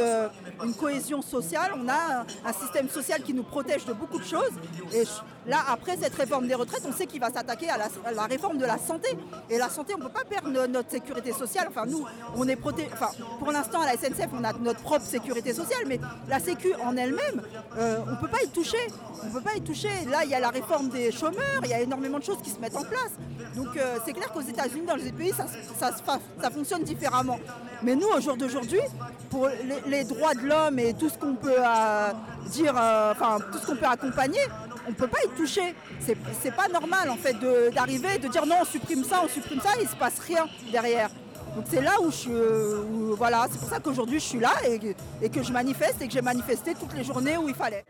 une 0.63 0.73
cohésion 0.73 1.21
sociale, 1.21 1.71
on 1.75 1.87
a 1.89 2.25
un, 2.45 2.53
système 2.53 2.89
social 2.89 3.21
qui 3.23 3.33
nous 3.33 3.43
protège 3.43 3.85
de 3.85 3.93
beaucoup 3.93 4.19
de 4.19 4.25
choses. 4.25 4.51
Là, 5.49 5.57
après 5.67 5.97
cette 5.97 6.15
réforme 6.15 6.47
des 6.47 6.55
retraites, 6.55 6.83
on 6.87 6.93
sait 6.93 7.05
qu'il 7.05 7.19
va 7.19 7.31
s'attaquer 7.31 7.69
à 7.69 7.77
la, 7.77 8.23
réforme 8.25 8.57
de 8.57 8.65
la 8.65 8.77
santé. 8.77 9.09
Et 9.49 9.57
la 9.57 9.69
santé, 9.69 9.93
on 9.95 9.97
ne 9.97 10.03
peut 10.03 10.13
pas 10.13 10.23
perdre 10.23 10.49
no- 10.49 10.67
notre 10.67 10.91
sécurité 10.91 11.33
sociale. 11.33 11.67
Enfin, 11.69 11.85
nous, 11.85 12.05
on 12.35 12.47
est. 12.47 12.57
Enfin, 12.93 13.09
pour 13.39 13.51
l'instant, 13.51 13.81
à 13.81 13.85
la 13.87 13.93
SNCF, 13.93 14.29
on 14.33 14.43
a 14.43 14.53
notre 14.53 14.81
propre 14.81 15.05
sécurité 15.05 15.53
sociale, 15.53 15.83
mais 15.87 15.99
la 16.27 16.39
Sécu 16.39 16.73
en 16.83 16.95
elle-même, 16.95 17.41
euh, 17.77 17.97
on 18.07 18.11
ne 18.11 18.15
peut 18.17 18.27
pas 18.27 18.43
y 18.43 18.49
toucher. 18.49 18.77
On 19.23 19.27
ne 19.27 19.31
peut 19.31 19.41
pas 19.41 19.55
y 19.55 19.61
toucher. 19.61 19.89
Là, 20.09 20.23
il 20.23 20.29
y 20.29 20.35
a 20.35 20.39
la 20.39 20.49
réforme 20.49 20.89
des 20.89 21.11
chômeurs, 21.11 21.61
il 21.63 21.69
y 21.69 21.73
a 21.73 21.81
énormément 21.81 22.19
de 22.19 22.23
choses 22.23 22.41
qui 22.43 22.49
se 22.51 22.59
mettent 22.59 22.77
en 22.77 22.83
place. 22.83 23.11
Donc, 23.55 23.75
euh, 23.75 23.97
c'est 24.05 24.13
clair 24.13 24.31
qu'aux 24.31 24.41
États-Unis, 24.41 24.85
dans 24.85 24.95
les 24.95 25.11
pays, 25.11 25.33
ça, 25.33 25.45
ça, 25.79 26.19
ça 26.41 26.49
fonctionne 26.49 26.83
différemment. 26.83 27.39
Mais 27.81 27.95
nous, 27.95 28.07
au 28.07 28.19
jour 28.21 28.37
d'aujourd'hui, 28.37 28.81
pour 29.29 29.49
les, 29.87 30.03
droits 30.03 30.33
de 30.33 30.47
l'homme 30.47 30.79
et 30.79 30.93
tout 30.93 31.09
ce 31.09 31.17
qu'on 31.17 31.35
peut 31.35 31.57
euh, 31.57 32.11
dire, 32.47 32.73
enfin, 32.75 33.37
tout 33.51 33.57
ce 33.57 33.65
qu'on 33.67 33.75
peut 33.75 33.85
accompagner, 33.85 34.41
on 34.89 34.91
ne 34.91 34.95
peut 34.95 35.07
pas 35.07 35.19
y 35.23 35.29
toucher. 35.37 35.75
C'est 35.99 36.55
pas 36.55 36.67
normal, 36.67 37.09
en 37.11 37.15
fait, 37.15 37.33
de- 37.33 37.69
d'arriver, 37.73 38.17
de, 38.17 38.27
dire 38.27 38.45
non, 38.47 38.55
on 38.61 38.65
supprime 38.65 39.03
ça, 39.03 39.21
on 39.23 39.27
supprime 39.27 39.61
ça, 39.61 39.69
il 39.79 39.83
ne 39.83 39.87
se 39.89 39.95
passe 39.95 40.17
rien 40.19 40.45
derrière. 40.71 41.09
Donc 41.55 41.65
c'est 41.69 41.81
là 41.81 41.93
où 42.01 42.11
je 42.11 42.29
où- 42.29 43.15
voilà, 43.15 43.45
c'est 43.51 43.59
pour 43.59 43.69
ça 43.69 43.79
qu'aujourd'hui 43.79 44.19
je 44.19 44.25
suis 44.25 44.39
là 44.39 44.53
et, 44.67 44.79
et 45.21 45.29
que 45.29 45.41
je 45.43 45.51
manifeste 45.51 46.01
et 46.01 46.07
que 46.07 46.13
j'ai 46.13 46.21
manifesté 46.21 46.73
toutes 46.79 46.93
les 46.95 47.03
journées 47.03 47.37
où 47.37 47.49
il 47.49 47.55
fallait. 47.55 47.83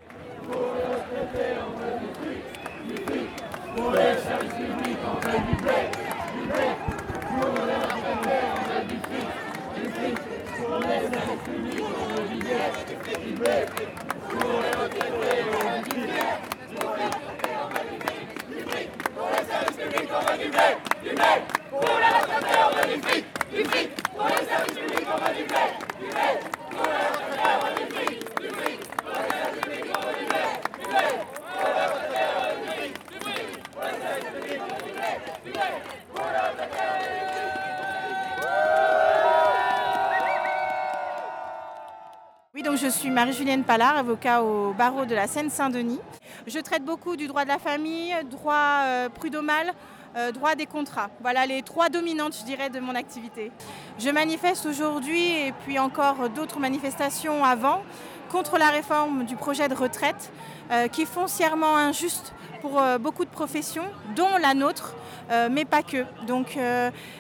Oui, 42.54 42.64
donc 42.64 42.78
je 42.78 42.88
suis 42.88 43.10
Marie-Julienne 43.10 43.64
Pallard, 43.64 43.98
avocat 43.98 44.44
au 44.44 44.74
barreau 44.74 45.06
de 45.06 45.16
la 45.16 45.28
Seine-Saint-Denis. 45.28 46.00
Je 46.46 46.60
traite 46.60 46.84
beaucoup 46.84 47.16
du 47.16 47.28
droit 47.28 47.44
de 47.46 47.50
la 47.50 47.58
famille, 47.58 48.14
droit 48.30 48.82
euh, 48.84 49.10
prud'homal, 49.10 49.72
euh, 50.16 50.32
droit 50.32 50.56
des 50.56 50.66
contrats. 50.66 51.10
Voilà 51.22 51.46
les 51.46 51.62
trois 51.62 51.90
dominantes, 51.90 52.36
je 52.40 52.46
dirais, 52.46 52.70
de 52.70 52.80
mon 52.80 52.96
activité. 52.96 53.52
Je 53.98 54.10
manifeste 54.10 54.66
aujourd'hui, 54.66 55.48
et 55.48 55.54
puis 55.66 55.80
encore 55.80 56.30
d'autres 56.30 56.60
manifestations 56.60 57.44
avant, 57.44 57.82
contre 58.30 58.58
la 58.58 58.70
réforme 58.70 59.26
du 59.26 59.36
projet 59.36 59.68
de 59.68 59.76
retraite, 59.76 60.32
euh, 60.72 60.88
qui 60.88 61.02
est 61.02 61.06
foncièrement 61.06 61.76
injuste 61.76 62.34
pour 62.62 62.80
euh, 62.80 62.98
beaucoup 62.98 63.26
de 63.26 63.30
professions, 63.30 63.86
dont 64.16 64.38
la 64.42 64.54
nôtre, 64.54 64.94
euh, 65.32 65.50
mais 65.52 65.66
pas 65.66 65.82
que. 65.82 66.06
Donc 66.28 66.58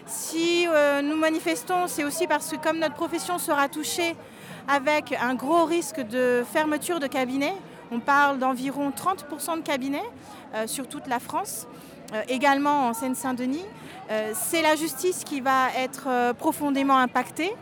si 0.05 0.67
nous 1.03 1.17
manifestons, 1.17 1.87
c'est 1.87 2.03
aussi 2.03 2.27
parce 2.27 2.51
que 2.51 2.55
comme 2.57 2.79
notre 2.79 2.95
profession 2.95 3.37
sera 3.39 3.67
touchée 3.67 4.15
avec 4.67 5.15
un 5.19 5.33
gros 5.33 5.65
risque 5.65 6.01
de 6.01 6.43
fermeture 6.51 6.99
de 6.99 7.07
cabinets. 7.07 7.55
On 7.91 7.99
parle 7.99 8.37
d'environ 8.37 8.91
30% 8.91 9.57
de 9.57 9.61
cabinets 9.61 10.09
sur 10.67 10.87
toute 10.87 11.07
la 11.07 11.19
France, 11.19 11.67
également 12.27 12.87
en 12.87 12.93
Seine-Saint-Denis. 12.93 13.65
Euh, 14.11 14.31
C'est 14.33 14.61
la 14.61 14.75
justice 14.75 15.23
qui 15.23 15.41
va 15.41 15.67
être 15.77 16.07
euh, 16.07 16.33
profondément 16.33 16.97
impactée 16.97 17.53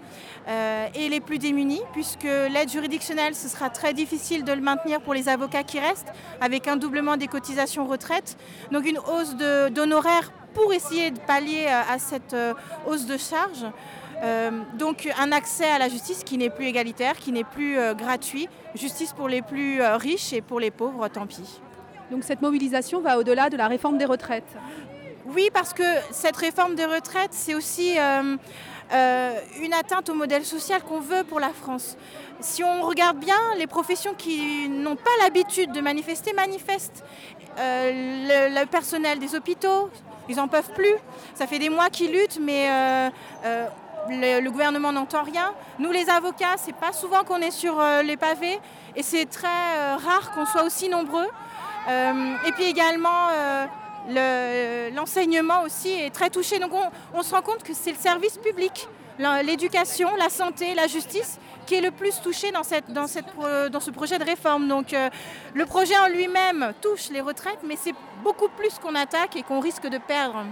euh, 0.48 0.88
et 0.96 1.10
les 1.10 1.20
plus 1.20 1.40
démunis, 1.40 1.82
puisque 1.92 2.24
l'aide 2.24 2.70
juridictionnelle, 2.70 3.36
ce 3.36 3.50
sera 3.50 3.70
très 3.70 3.94
difficile 3.94 4.46
de 4.46 4.54
le 4.54 4.62
maintenir 4.62 5.02
pour 5.02 5.14
les 5.14 5.28
avocats 5.28 5.64
qui 5.64 5.80
restent, 5.80 6.14
avec 6.40 6.68
un 6.68 6.78
doublement 6.78 7.18
des 7.18 7.28
cotisations 7.28 7.86
retraite. 7.86 8.38
Donc 8.72 8.88
une 8.88 9.00
hausse 9.00 9.36
d'honoraires 9.36 10.32
pour 10.54 10.74
essayer 10.74 11.12
de 11.12 11.20
pallier 11.20 11.66
euh, 11.68 11.94
à 11.94 12.00
cette 12.00 12.34
euh, 12.34 12.54
hausse 12.88 13.06
de 13.06 13.18
charges. 13.18 13.66
Euh, 14.24 14.50
donc 14.80 15.08
un 15.20 15.32
accès 15.32 15.70
à 15.70 15.78
la 15.78 15.90
justice 15.90 16.24
qui 16.24 16.38
n'est 16.38 16.50
plus 16.50 16.66
égalitaire, 16.66 17.18
qui 17.18 17.32
n'est 17.32 17.44
plus 17.44 17.78
euh, 17.78 17.94
gratuit. 17.94 18.50
Justice 18.74 19.14
pour 19.14 19.28
les 19.28 19.42
plus 19.42 19.82
euh, 19.82 19.98
riches 19.98 20.34
et 20.34 20.42
pour 20.42 20.60
les 20.60 20.72
pauvres, 20.72 21.08
tant 21.10 21.28
pis. 21.28 21.62
Donc 22.12 22.24
cette 22.24 22.42
mobilisation 22.42 23.02
va 23.02 23.18
au-delà 23.18 23.50
de 23.50 23.58
la 23.58 23.68
réforme 23.68 23.98
des 23.98 24.06
retraites. 24.06 24.56
Oui, 25.28 25.50
parce 25.54 25.74
que 25.74 25.84
cette 26.12 26.38
réforme 26.38 26.76
des 26.76 26.86
retraites, 26.86 27.34
c'est 27.34 27.54
aussi 27.54 28.00
euh, 28.00 28.38
euh, 28.94 29.40
une 29.62 29.74
atteinte 29.74 30.10
au 30.10 30.14
modèle 30.14 30.46
social 30.46 30.82
qu'on 30.84 31.02
veut 31.02 31.26
pour 31.26 31.42
la 31.42 31.50
France. 31.50 31.98
Si 32.40 32.64
on 32.64 32.82
regarde 32.84 33.18
bien, 33.18 33.36
les 33.58 33.68
professions 33.68 34.14
qui 34.14 34.70
n'ont 34.70 34.96
pas 34.96 35.10
l'habitude 35.22 35.74
de 35.74 35.82
manifester 35.82 36.32
manifestent. 36.32 37.04
Euh, 37.60 38.50
le, 38.50 38.66
personnel 38.68 39.20
des 39.20 39.36
hôpitaux, 39.36 39.90
ils 40.30 40.38
n'en 40.38 40.48
peuvent 40.48 40.72
plus. 40.74 40.96
Ça 41.34 41.46
fait 41.46 41.60
des 41.60 41.70
mois 41.70 41.90
qu'ils 41.90 42.12
luttent, 42.14 42.40
mais 42.40 42.70
le, 44.10 44.40
le 44.40 44.50
gouvernement 44.52 44.94
n'entend 44.94 45.24
rien. 45.24 45.54
Nous, 45.80 45.92
les 45.92 46.10
avocats, 46.10 46.56
c'est 46.56 46.76
pas 46.76 46.94
souvent 46.94 47.24
qu'on 47.24 47.42
est 47.42 47.52
sur 47.52 47.82
les 48.04 48.16
pavés, 48.16 48.60
et 48.96 49.04
c'est 49.04 49.26
très 49.26 49.96
rare 49.96 50.32
qu'on 50.34 50.46
soit 50.46 50.64
aussi 50.64 50.88
nombreux. 50.88 51.28
Euh, 51.88 52.36
et 52.46 52.52
puis 52.52 52.66
également, 52.66 53.30
euh, 53.32 53.66
le- 54.10 54.96
l'enseignement 54.96 55.64
aussi 55.64 55.90
est 55.90 56.14
très 56.14 56.30
touché. 56.30 56.60
Donc 56.60 56.72
on, 57.14 57.24
se 57.24 57.34
rend 57.34 57.42
compte 57.42 57.64
que 57.64 57.74
c'est 57.74 57.92
le 57.92 57.98
service 57.98 58.38
public, 58.38 58.88
l'éducation, 59.44 60.10
la 60.18 60.30
santé, 60.30 60.74
la 60.76 60.88
justice 60.88 61.40
qui 61.66 61.76
est 61.76 61.82
le 61.82 61.92
plus 61.92 62.22
touché 62.22 62.52
dans, 62.52 62.64
ce 62.64 63.92
projet 63.92 64.18
de 64.20 64.24
réforme. 64.24 64.68
Donc 64.68 64.94
euh, 64.94 65.10
le 65.54 65.66
projet 65.66 65.98
en 65.98 66.08
lui-même 66.08 66.74
touche 66.82 67.10
les 67.10 67.22
retraites, 67.22 67.60
mais 67.64 67.76
c'est 67.76 67.96
beaucoup 68.24 68.50
plus 68.50 68.80
qu'on 68.80 68.96
attaque 68.96 69.36
et 69.36 69.44
qu'on 69.44 69.60
risque 69.60 69.88
de 69.88 69.98
perdre. 69.98 70.46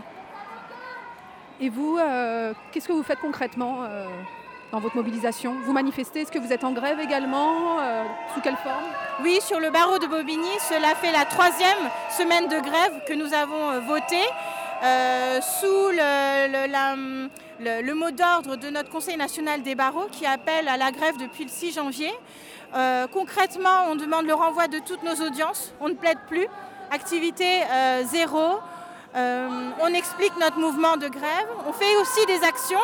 Et 1.62 1.70
vous, 1.70 1.98
qu'est-ce 2.72 2.86
que 2.86 2.92
vous 2.92 3.04
faites 3.04 3.22
concrètement 3.22 3.86
votre 4.80 4.96
mobilisation 4.96 5.56
Vous 5.64 5.74
manifestez 5.74 6.22
Est-ce 6.22 6.32
que 6.32 6.40
vous 6.40 6.52
êtes 6.52 6.64
en 6.64 6.72
grève 6.72 7.00
également 7.00 7.80
Euh, 7.80 8.04
Sous 8.34 8.42
quelle 8.42 8.58
forme? 8.58 8.84
Oui, 9.24 9.40
sur 9.42 9.60
le 9.60 9.70
barreau 9.70 10.00
de 10.00 10.08
Bobigny, 10.08 10.50
cela 10.60 10.96
fait 10.96 11.12
la 11.12 11.26
troisième 11.26 11.78
semaine 12.18 12.48
de 12.48 12.60
grève 12.60 13.02
que 13.08 13.14
nous 13.14 13.34
avons 13.34 13.72
euh, 13.72 13.80
votée 13.80 14.26
euh, 14.84 15.40
sous 15.42 15.90
le, 15.92 17.94
mot 17.94 18.12
d'ordre 18.12 18.58
de 18.58 18.70
notre 18.70 18.90
Conseil 18.90 19.18
national 19.18 19.64
des 19.64 19.76
barreaux 19.76 20.08
qui 20.12 20.26
appelle 20.26 20.68
à 20.68 20.78
la 20.78 20.92
grève 20.92 21.18
depuis 21.18 21.46
le 21.46 21.50
6 21.50 21.74
janvier. 21.74 22.12
Concrètement, 23.14 23.86
on 23.90 23.96
demande 23.96 24.26
le 24.26 24.34
renvoi 24.34 24.68
de 24.68 24.80
toutes 24.80 25.02
nos 25.04 25.16
audiences. 25.26 25.74
On 25.80 25.88
ne 25.88 25.94
plaide 25.94 26.18
plus. 26.28 26.46
Activité 26.92 27.62
zéro. 28.04 28.60
On 29.16 29.94
explique 29.94 30.34
notre 30.42 30.60
mouvement 30.60 30.98
de 30.98 31.08
grève. 31.08 31.48
On 31.66 31.72
fait 31.72 31.96
aussi 32.02 32.26
des 32.26 32.44
actions. 32.46 32.78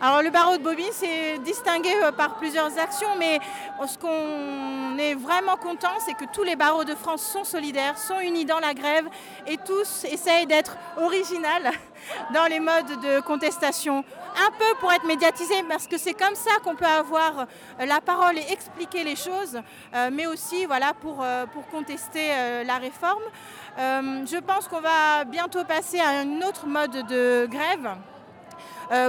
Alors 0.00 0.22
le 0.22 0.30
barreau 0.30 0.56
de 0.56 0.62
Bobigny 0.62 0.92
s'est 0.92 1.38
distingué 1.38 1.90
euh, 2.04 2.12
par 2.12 2.36
plusieurs 2.36 2.78
actions, 2.78 3.16
mais 3.18 3.40
ce 3.84 3.98
qu'on 3.98 4.96
est 4.96 5.14
vraiment 5.14 5.56
content, 5.56 5.98
c'est 6.06 6.14
que 6.14 6.24
tous 6.32 6.44
les 6.44 6.54
barreaux 6.54 6.84
de 6.84 6.94
France 6.94 7.22
sont 7.22 7.42
solidaires, 7.42 7.98
sont 7.98 8.20
unis 8.20 8.44
dans 8.44 8.60
la 8.60 8.74
grève 8.74 9.08
et 9.48 9.56
tous 9.56 10.04
essayent 10.04 10.46
d'être 10.46 10.76
original 10.98 11.72
dans 12.32 12.44
les 12.44 12.60
modes 12.60 13.00
de 13.02 13.18
contestation. 13.22 14.04
Un 14.36 14.50
peu 14.52 14.78
pour 14.78 14.92
être 14.92 15.04
médiatisé, 15.04 15.64
parce 15.68 15.88
que 15.88 15.98
c'est 15.98 16.14
comme 16.14 16.36
ça 16.36 16.52
qu'on 16.62 16.76
peut 16.76 16.84
avoir 16.84 17.40
euh, 17.80 17.84
la 17.84 18.00
parole 18.00 18.38
et 18.38 18.52
expliquer 18.52 19.02
les 19.02 19.16
choses, 19.16 19.60
euh, 19.96 20.10
mais 20.12 20.26
aussi 20.28 20.64
voilà, 20.66 20.94
pour, 20.94 21.24
contester 21.72 22.28
la 22.64 22.78
réforme. 22.78 23.22
Je 23.76 24.38
pense 24.38 24.68
qu'on 24.68 24.80
va 24.80 25.24
bientôt 25.24 25.64
passer 25.64 25.98
à 25.98 26.08
un 26.20 26.40
autre 26.42 26.66
mode 26.66 27.06
de 27.08 27.46
grève 27.50 27.96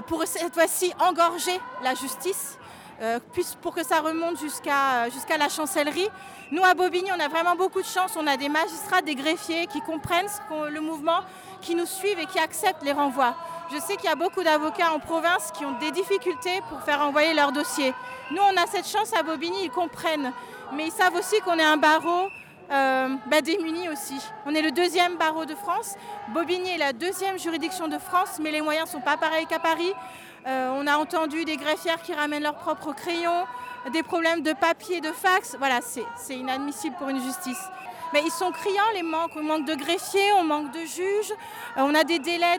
pour 0.07 0.23
cette 0.25 0.53
fois-ci 0.53 0.93
engorger 0.99 1.59
la 1.84 1.95
justice. 1.95 2.59
euh, 3.01 3.19
pour 3.61 3.73
que 3.73 3.84
ça 3.84 4.01
remonte 4.01 4.39
jusqu'à 4.39 5.09
jusqu'à 5.09 5.38
la 5.38 5.49
chancellerie. 5.49 6.09
Nous, 6.51 6.63
à 6.63 6.73
Bobigny, 6.73 7.09
on 7.15 7.19
a 7.19 7.27
vraiment 7.27 7.55
beaucoup 7.55 7.82
de 7.82 7.88
chance. 7.88 8.15
On 8.17 8.27
a 8.27 8.38
des 8.38 8.49
magistrats, 8.49 9.01
des 9.01 9.15
greffiers 9.15 9.67
qui 9.67 9.82
comprennent 9.82 10.27
le 10.69 10.82
mouvement, 10.82 11.19
qui 11.61 11.75
nous 11.75 11.86
suivent 11.86 12.19
et 12.19 12.25
qui 12.25 12.39
acceptent 12.39 12.84
les 12.84 12.91
renvois. 12.91 13.36
Je 13.71 13.77
sais 13.80 13.95
qu'il 13.95 14.09
y 14.09 14.13
a 14.13 14.15
beaucoup 14.15 14.43
d'avocats 14.43 14.91
en 14.91 14.99
province 14.99 15.51
qui 15.51 15.63
ont 15.63 15.77
des 15.80 15.91
difficultés 15.91 16.61
pour 16.69 16.82
faire 16.82 17.01
envoyer 17.01 17.34
leur 17.34 17.51
dossier. 17.51 17.93
Nous, 18.32 18.41
on 18.41 18.61
a 18.61 18.65
cette 18.65 18.88
chance 18.88 19.13
à 19.13 19.23
Bobigny, 19.23 19.65
ils 19.65 19.71
comprennent. 19.71 20.34
Mais 20.73 20.88
ils 20.88 20.91
savent 20.91 21.15
aussi 21.15 21.39
qu'on 21.41 21.57
est 21.57 21.63
un 21.63 21.77
barreau 21.77 22.25
euh, 22.25 22.30
bah, 22.70 23.41
démunis 23.43 23.89
aussi. 23.89 24.20
On 24.45 24.53
est 24.53 24.61
le 24.61 24.72
deuxième 24.72 25.17
barreau 25.17 25.45
de 25.45 25.55
France. 25.55 25.95
Bobigny 26.30 26.72
est 26.72 26.78
la 26.78 26.93
deuxième 26.93 27.39
juridiction 27.39 27.88
de 27.88 27.97
France, 27.97 28.39
mais 28.41 28.51
les 28.51 28.61
moyens 28.61 28.88
ne 28.88 28.91
sont 28.91 29.01
pas 29.01 29.17
pareils 29.17 29.45
qu'à 29.47 29.59
Paris. 29.59 29.93
Euh, 30.47 30.72
on 30.74 30.88
a 30.88 30.97
entendu 30.97 31.45
des 31.45 31.57
greffières 31.57 32.01
qui 32.01 32.13
ramènent 32.13 32.43
leurs 32.43 32.55
propres 32.55 32.93
crayons, 32.93 33.45
des 33.91 34.03
problèmes 34.03 34.41
de 34.41 34.53
papier, 34.53 35.01
de 35.01 35.11
fax. 35.11 35.55
Voilà, 35.57 35.80
c'est 35.82 36.36
inadmissible 36.36 36.95
pour 36.97 37.09
une 37.09 37.22
justice. 37.22 37.61
Mais 38.13 38.22
ils 38.26 38.32
sont 38.32 38.51
criants 38.51 38.91
les 38.93 39.03
manques. 39.03 39.32
On 39.36 39.43
manque 39.43 39.65
de 39.65 39.76
greffiers, 39.76 40.32
on 40.38 40.43
manque 40.43 40.72
de 40.72 40.80
juges. 40.80 41.32
Euh, 41.78 41.82
on 41.82 41.93
a 41.93 42.03
des 42.03 42.20
délais 42.20 42.57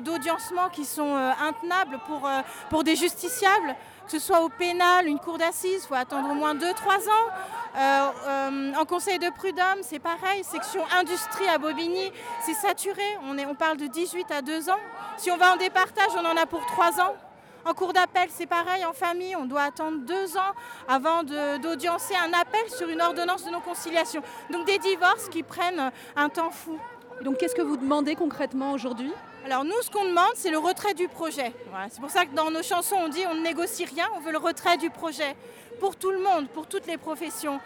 d'audiencement 0.00 0.68
de, 0.68 0.72
qui 0.72 0.84
sont 0.84 1.16
intenables 1.16 1.98
pour, 2.06 2.28
pour 2.68 2.84
des 2.84 2.96
justiciables 2.96 3.74
que 4.10 4.18
ce 4.18 4.26
soit 4.26 4.40
au 4.40 4.48
pénal, 4.48 5.06
une 5.06 5.20
cour 5.20 5.38
d'assises, 5.38 5.82
il 5.84 5.86
faut 5.86 5.94
attendre 5.94 6.30
au 6.30 6.34
moins 6.34 6.54
2-3 6.54 6.64
ans. 6.64 7.28
Euh, 7.76 8.10
euh, 8.26 8.72
en 8.74 8.84
conseil 8.84 9.20
de 9.20 9.30
prud'homme, 9.30 9.82
c'est 9.82 10.00
pareil. 10.00 10.42
Section 10.42 10.82
industrie 10.98 11.46
à 11.46 11.58
Bobigny, 11.58 12.10
c'est 12.44 12.54
saturé. 12.54 13.02
On, 13.22 13.54
parle 13.54 13.76
de 13.76 13.86
18 13.86 14.32
à 14.32 14.42
2 14.42 14.68
ans. 14.68 14.80
Si 15.16 15.30
on 15.30 15.36
va 15.36 15.52
en 15.52 15.56
départage, 15.56 16.08
on 16.16 16.24
en 16.26 16.36
a 16.36 16.44
pour 16.46 16.66
3 16.66 17.00
ans. 17.00 17.14
En 17.64 17.72
cours 17.72 17.92
d'appel, 17.92 18.28
c'est 18.30 18.46
pareil. 18.46 18.84
En 18.84 18.92
famille, 18.92 19.36
on 19.36 19.44
doit 19.44 19.62
attendre 19.62 19.98
2 19.98 20.36
ans 20.36 20.54
avant 20.88 21.22
d'audiencer 21.22 22.14
un 22.16 22.32
appel 22.32 22.68
sur 22.76 22.88
une 22.88 23.00
ordonnance 23.00 23.44
de 23.44 23.50
non-conciliation. 23.50 24.22
Donc 24.50 24.66
des 24.66 24.78
divorces 24.78 25.28
qui 25.28 25.44
prennent 25.44 25.92
un 26.16 26.28
temps 26.28 26.50
fou. 26.50 26.76
donc 27.22 27.38
qu'est-ce 27.38 27.54
que 27.54 27.62
vous 27.62 27.76
demandez 27.76 28.16
concrètement 28.16 28.72
aujourd'hui? 28.72 29.12
Alors 29.44 29.64
nous, 29.64 29.80
ce 29.82 29.90
qu'on 29.90 30.04
demande, 30.04 30.32
c'est 30.34 30.50
le 30.50 30.58
retrait 30.58 30.94
du 30.94 31.08
projet. 31.08 31.52
C'est 31.90 32.00
pour 32.00 32.10
ça 32.10 32.26
que 32.26 32.34
dans 32.34 32.50
nos 32.50 32.62
chansons, 32.62 32.96
on 32.98 33.08
dit 33.08 33.22
on 33.28 33.34
ne 33.34 33.40
négocie 33.40 33.86
rien, 33.86 34.06
on 34.16 34.20
veut 34.20 34.32
le 34.32 34.38
retrait 34.38 34.76
du 34.76 34.90
projet. 34.90 35.34
Pour 35.80 35.96
tout 35.96 36.10
le 36.10 36.18
monde, 36.18 36.48
pour 36.48 36.66
toutes 36.66 36.86
les 36.86 36.98
professions. 36.98 37.58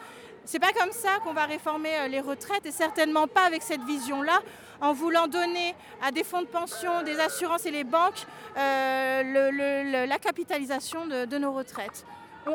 C'est 0.44 0.60
pas 0.60 0.72
comme 0.72 0.92
ça 0.92 1.18
qu'on 1.24 1.32
va 1.32 1.46
réformer 1.46 1.90
euh, 1.96 2.08
les 2.08 2.20
retraites 2.20 2.66
et 2.66 2.70
certainement 2.70 3.26
pas 3.26 3.44
avec 3.46 3.62
cette 3.62 3.82
vision-là, 3.82 4.40
en 4.80 4.92
voulant 4.92 5.26
donner 5.26 5.74
à 6.02 6.12
des 6.12 6.22
fonds 6.22 6.42
de 6.42 6.46
pension, 6.46 7.02
des 7.02 7.18
assurances 7.18 7.64
et 7.64 7.70
les 7.70 7.82
banques 7.82 8.26
euh, 8.58 10.06
la 10.06 10.18
capitalisation 10.18 11.06
de 11.06 11.38
nos 11.38 11.52
retraites 11.52 12.04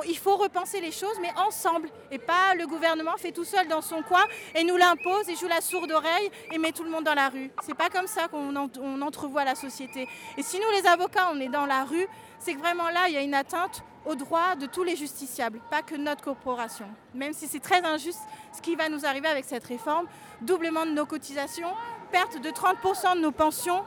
il 0.07 0.17
faut 0.17 0.35
repenser 0.37 0.81
les 0.81 0.91
choses, 0.91 1.17
mais 1.21 1.31
ensemble, 1.37 1.89
et 2.11 2.19
pas 2.19 2.53
le 2.55 2.67
gouvernement 2.67 3.17
fait 3.17 3.31
tout 3.31 3.43
seul 3.43 3.67
dans 3.67 3.81
son 3.81 4.01
coin 4.01 4.23
et 4.55 4.63
nous 4.63 4.77
l'impose 4.77 5.29
et 5.29 5.35
joue 5.35 5.47
la 5.47 5.61
sourde 5.61 5.91
oreille 5.91 6.29
et 6.51 6.57
met 6.57 6.71
tout 6.71 6.83
le 6.83 6.89
monde 6.89 7.03
dans 7.03 7.13
la 7.13 7.29
rue. 7.29 7.51
C'est 7.63 7.75
pas 7.75 7.89
comme 7.89 8.07
ça 8.07 8.27
qu'on 8.27 8.55
entrevoit 9.01 9.43
la 9.43 9.55
société. 9.55 10.07
Et 10.37 10.43
si 10.43 10.57
nous, 10.57 10.81
les 10.81 10.87
avocats, 10.87 11.29
on 11.33 11.39
est 11.39 11.49
dans 11.49 11.65
la 11.65 11.83
rue, 11.83 12.07
c'est 12.39 12.53
que 12.53 12.59
vraiment 12.59 12.89
là, 12.89 13.07
il 13.07 13.13
y 13.13 13.17
a 13.17 13.21
une 13.21 13.33
atteinte 13.33 13.83
aux 14.05 14.15
droits 14.15 14.55
de 14.55 14.65
tous 14.65 14.83
les 14.83 14.95
justiciables, 14.95 15.59
pas 15.69 15.81
que 15.81 15.95
notre 15.95 16.23
corporation. 16.23 16.87
Même 17.13 17.33
si 17.33 17.47
c'est 17.47 17.59
très 17.59 17.83
injuste 17.83 18.21
ce 18.53 18.61
qui 18.61 18.75
va 18.75 18.89
nous 18.89 19.05
arriver 19.05 19.27
avec 19.27 19.45
cette 19.45 19.63
réforme, 19.63 20.07
doublement 20.41 20.85
de 20.85 20.91
nos 20.91 21.05
cotisations, 21.05 21.73
perte 22.11 22.41
de 22.41 22.49
30% 22.49 23.15
de 23.15 23.21
nos 23.21 23.31
pensions, 23.31 23.83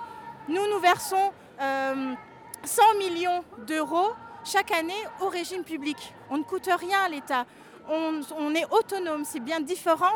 nous, 0.48 0.68
nous 0.68 0.80
versons 0.80 1.32
100 1.58 1.62
euh, 1.62 2.98
millions 2.98 3.44
d'euros 3.66 4.10
chaque 4.44 4.70
année 4.72 5.02
au 5.20 5.28
régime 5.28 5.64
public. 5.64 6.14
On 6.30 6.38
ne 6.38 6.42
coûte 6.42 6.68
rien 6.78 7.00
à 7.04 7.08
l'État. 7.08 7.46
On, 7.88 8.54
est 8.54 8.64
autonome. 8.70 9.24
C'est 9.24 9.40
bien 9.40 9.60
différent 9.60 10.12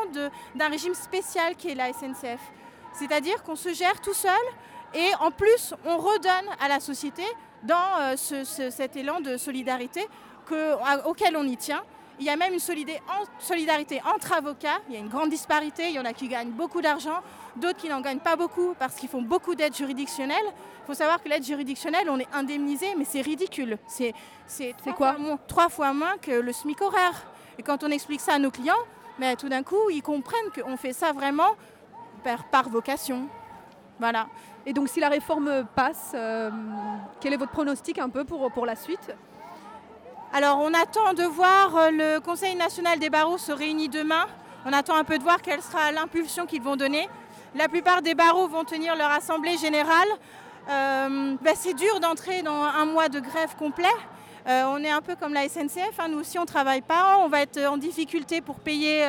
d'un 0.55 0.69
régime 0.69 0.93
spécial 0.93 1.55
qui 1.55 1.69
est 1.69 1.75
la 1.75 1.91
SNCF. 1.91 2.39
C'est-à-dire 2.93 3.43
qu'on 3.43 3.55
se 3.55 3.73
gère 3.73 3.99
tout 4.01 4.13
seul 4.13 4.31
et 4.93 5.09
en 5.19 5.31
plus 5.31 5.73
on 5.85 5.97
redonne 5.97 6.49
à 6.59 6.67
la 6.67 6.79
société 6.79 7.23
dans 7.63 7.99
euh, 7.99 8.15
cet 8.15 8.95
élan 8.95 9.19
de 9.19 9.37
solidarité 9.37 10.07
auquel 11.05 11.35
on 11.35 11.43
y 11.43 11.57
tient. 11.57 11.83
Il 12.19 12.25
y 12.25 12.29
a 12.29 12.35
même 12.35 12.53
une 12.53 12.59
solidarité 13.39 14.01
entre 14.15 14.33
avocats. 14.33 14.79
Il 14.87 14.95
y 14.95 14.97
a 14.97 14.99
une 14.99 15.09
grande 15.09 15.29
disparité. 15.29 15.89
Il 15.89 15.95
y 15.95 15.99
en 15.99 16.05
a 16.05 16.13
qui 16.13 16.27
gagnent 16.27 16.51
beaucoup 16.51 16.81
d'argent, 16.81 17.21
d'autres 17.57 17.79
qui 17.79 17.89
n'en 17.89 18.01
gagnent 18.01 18.19
pas 18.19 18.35
beaucoup 18.35 18.73
parce 18.79 18.95
qu'ils 18.95 19.09
font 19.09 19.21
beaucoup 19.21 19.55
d'aide 19.55 19.75
juridictionnelle. 19.75 20.45
Il 20.45 20.85
faut 20.87 20.93
savoir 20.93 21.21
que 21.21 21.29
l'aide 21.29 21.43
juridictionnelle, 21.43 22.09
on 22.09 22.19
est 22.19 22.27
indemnisé, 22.33 22.87
mais 22.97 23.05
c'est 23.05 23.21
ridicule. 23.21 23.77
C'est 23.87 24.13
quoi 24.95 25.15
Trois 25.47 25.69
fois 25.69 25.93
moins 25.93 26.17
que 26.21 26.31
le 26.31 26.51
SMIC 26.51 26.81
horaire. 26.81 27.25
Et 27.57 27.63
quand 27.63 27.83
on 27.83 27.91
explique 27.91 28.21
ça 28.21 28.33
à 28.33 28.39
nos 28.39 28.51
clients, 28.51 28.75
mais 29.19 29.35
tout 29.35 29.49
d'un 29.49 29.63
coup, 29.63 29.89
ils 29.91 30.01
comprennent 30.01 30.51
qu'on 30.55 30.77
fait 30.77 30.93
ça 30.93 31.11
vraiment 31.11 31.55
par, 32.51 32.69
vocation. 32.69 33.27
Voilà. 33.99 34.27
Et 34.65 34.73
donc, 34.73 34.89
si 34.89 34.99
la 34.99 35.09
réforme 35.09 35.65
passe, 35.75 36.11
euh, 36.13 36.51
quel 37.19 37.33
est 37.33 37.37
votre 37.37 37.51
pronostic 37.51 37.99
un 37.99 38.09
peu 38.09 38.25
pour, 38.25 38.51
pour 38.51 38.65
la 38.65 38.75
suite? 38.75 39.15
Alors 40.33 40.59
on 40.59 40.73
attend 40.73 41.13
de 41.13 41.23
voir, 41.23 41.75
euh, 41.77 41.89
le 41.89 42.19
Conseil 42.19 42.55
national 42.55 42.99
des 42.99 43.09
barreaux 43.09 43.37
se 43.37 43.51
réunit 43.51 43.87
demain. 43.87 44.25
On 44.65 44.73
attend 44.73 44.95
un 44.95 45.05
peu 45.05 45.17
de 45.17 45.23
voir 45.23 45.41
quelle 45.41 45.61
sera 45.61 45.91
l'impulsion 45.93 46.45
qu'ils 46.45 46.61
vont 46.61 46.75
donner. 46.75 47.07
La 47.55 47.67
plupart 47.67 48.01
des 48.01 48.13
barreaux 48.13 48.47
vont 48.47 48.63
tenir 48.63 48.95
leur 48.95 49.09
assemblée 49.09 49.57
générale. 49.57 50.07
Euh, 50.69 51.35
ben, 51.41 51.55
c'est 51.55 51.73
dur 51.73 51.99
d'entrer 51.99 52.41
dans 52.41 52.61
un 52.61 52.85
mois 52.85 53.09
de 53.09 53.19
grève 53.19 53.55
complet. 53.57 53.87
Euh, 54.47 54.63
on 54.67 54.83
est 54.83 54.91
un 54.91 55.01
peu 55.01 55.15
comme 55.15 55.33
la 55.33 55.47
SNCF, 55.49 55.99
hein. 55.99 56.07
nous 56.09 56.19
aussi 56.19 56.37
on 56.39 56.43
ne 56.43 56.47
travaille 56.47 56.81
pas, 56.81 57.17
on 57.19 57.27
va 57.27 57.41
être 57.41 57.59
en 57.65 57.77
difficulté 57.77 58.39
pour 58.39 58.59
payer 58.61 59.05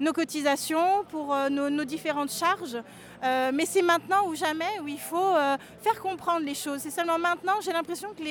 nos 0.00 0.12
cotisations, 0.12 1.04
pour 1.08 1.36
nos, 1.48 1.84
différentes 1.84 2.32
charges. 2.32 2.76
mais 3.22 3.66
c'est 3.66 3.82
maintenant 3.82 4.26
ou 4.26 4.34
jamais 4.34 4.80
où 4.82 4.88
il 4.88 4.98
faut 4.98 5.32
faire 5.80 6.00
comprendre 6.02 6.44
les 6.44 6.56
choses. 6.56 6.80
C'est 6.80 6.90
seulement 6.90 7.20
maintenant, 7.20 7.60
j'ai 7.60 7.72
l'impression 7.72 8.08
que 8.14 8.22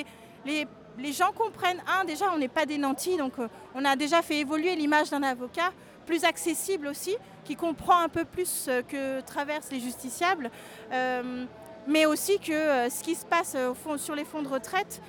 les, 0.45 1.14
gens 1.14 1.32
comprennent, 1.32 1.82
un, 1.88 2.03
déjà, 2.03 2.26
on 2.34 2.38
n'est 2.38 2.47
pas 2.47 2.66
des 2.66 2.78
nantis, 2.78 3.18
donc 3.18 3.39
euh, 3.39 3.47
on 3.74 3.86
a 3.86 3.95
déjà 3.95 4.22
fait 4.22 4.39
évoluer 4.39 4.76
l'image 4.76 5.10
d'un 5.10 5.24
avocat, 5.24 5.72
plus 6.05 6.24
accessible 6.24 6.88
aussi, 6.88 7.16
qui 7.49 7.55
comprend 7.55 7.99
un 7.99 8.09
peu 8.09 8.25
plus 8.25 8.67
euh, 8.67 8.83
que 8.83 9.21
traversent 9.21 9.71
les 9.71 9.79
justiciables. 9.79 10.51
Euh, 10.93 11.45
mais 11.87 12.05
aussi 12.05 12.37
que 12.37 12.87
ce 12.89 13.01
qui 13.03 13.15
se 13.15 13.25
passe 13.25 13.57
sur 13.97 14.13
les 14.13 14.23
fonds 14.23 14.43
de 14.43 14.47
retraite, 14.47 15.01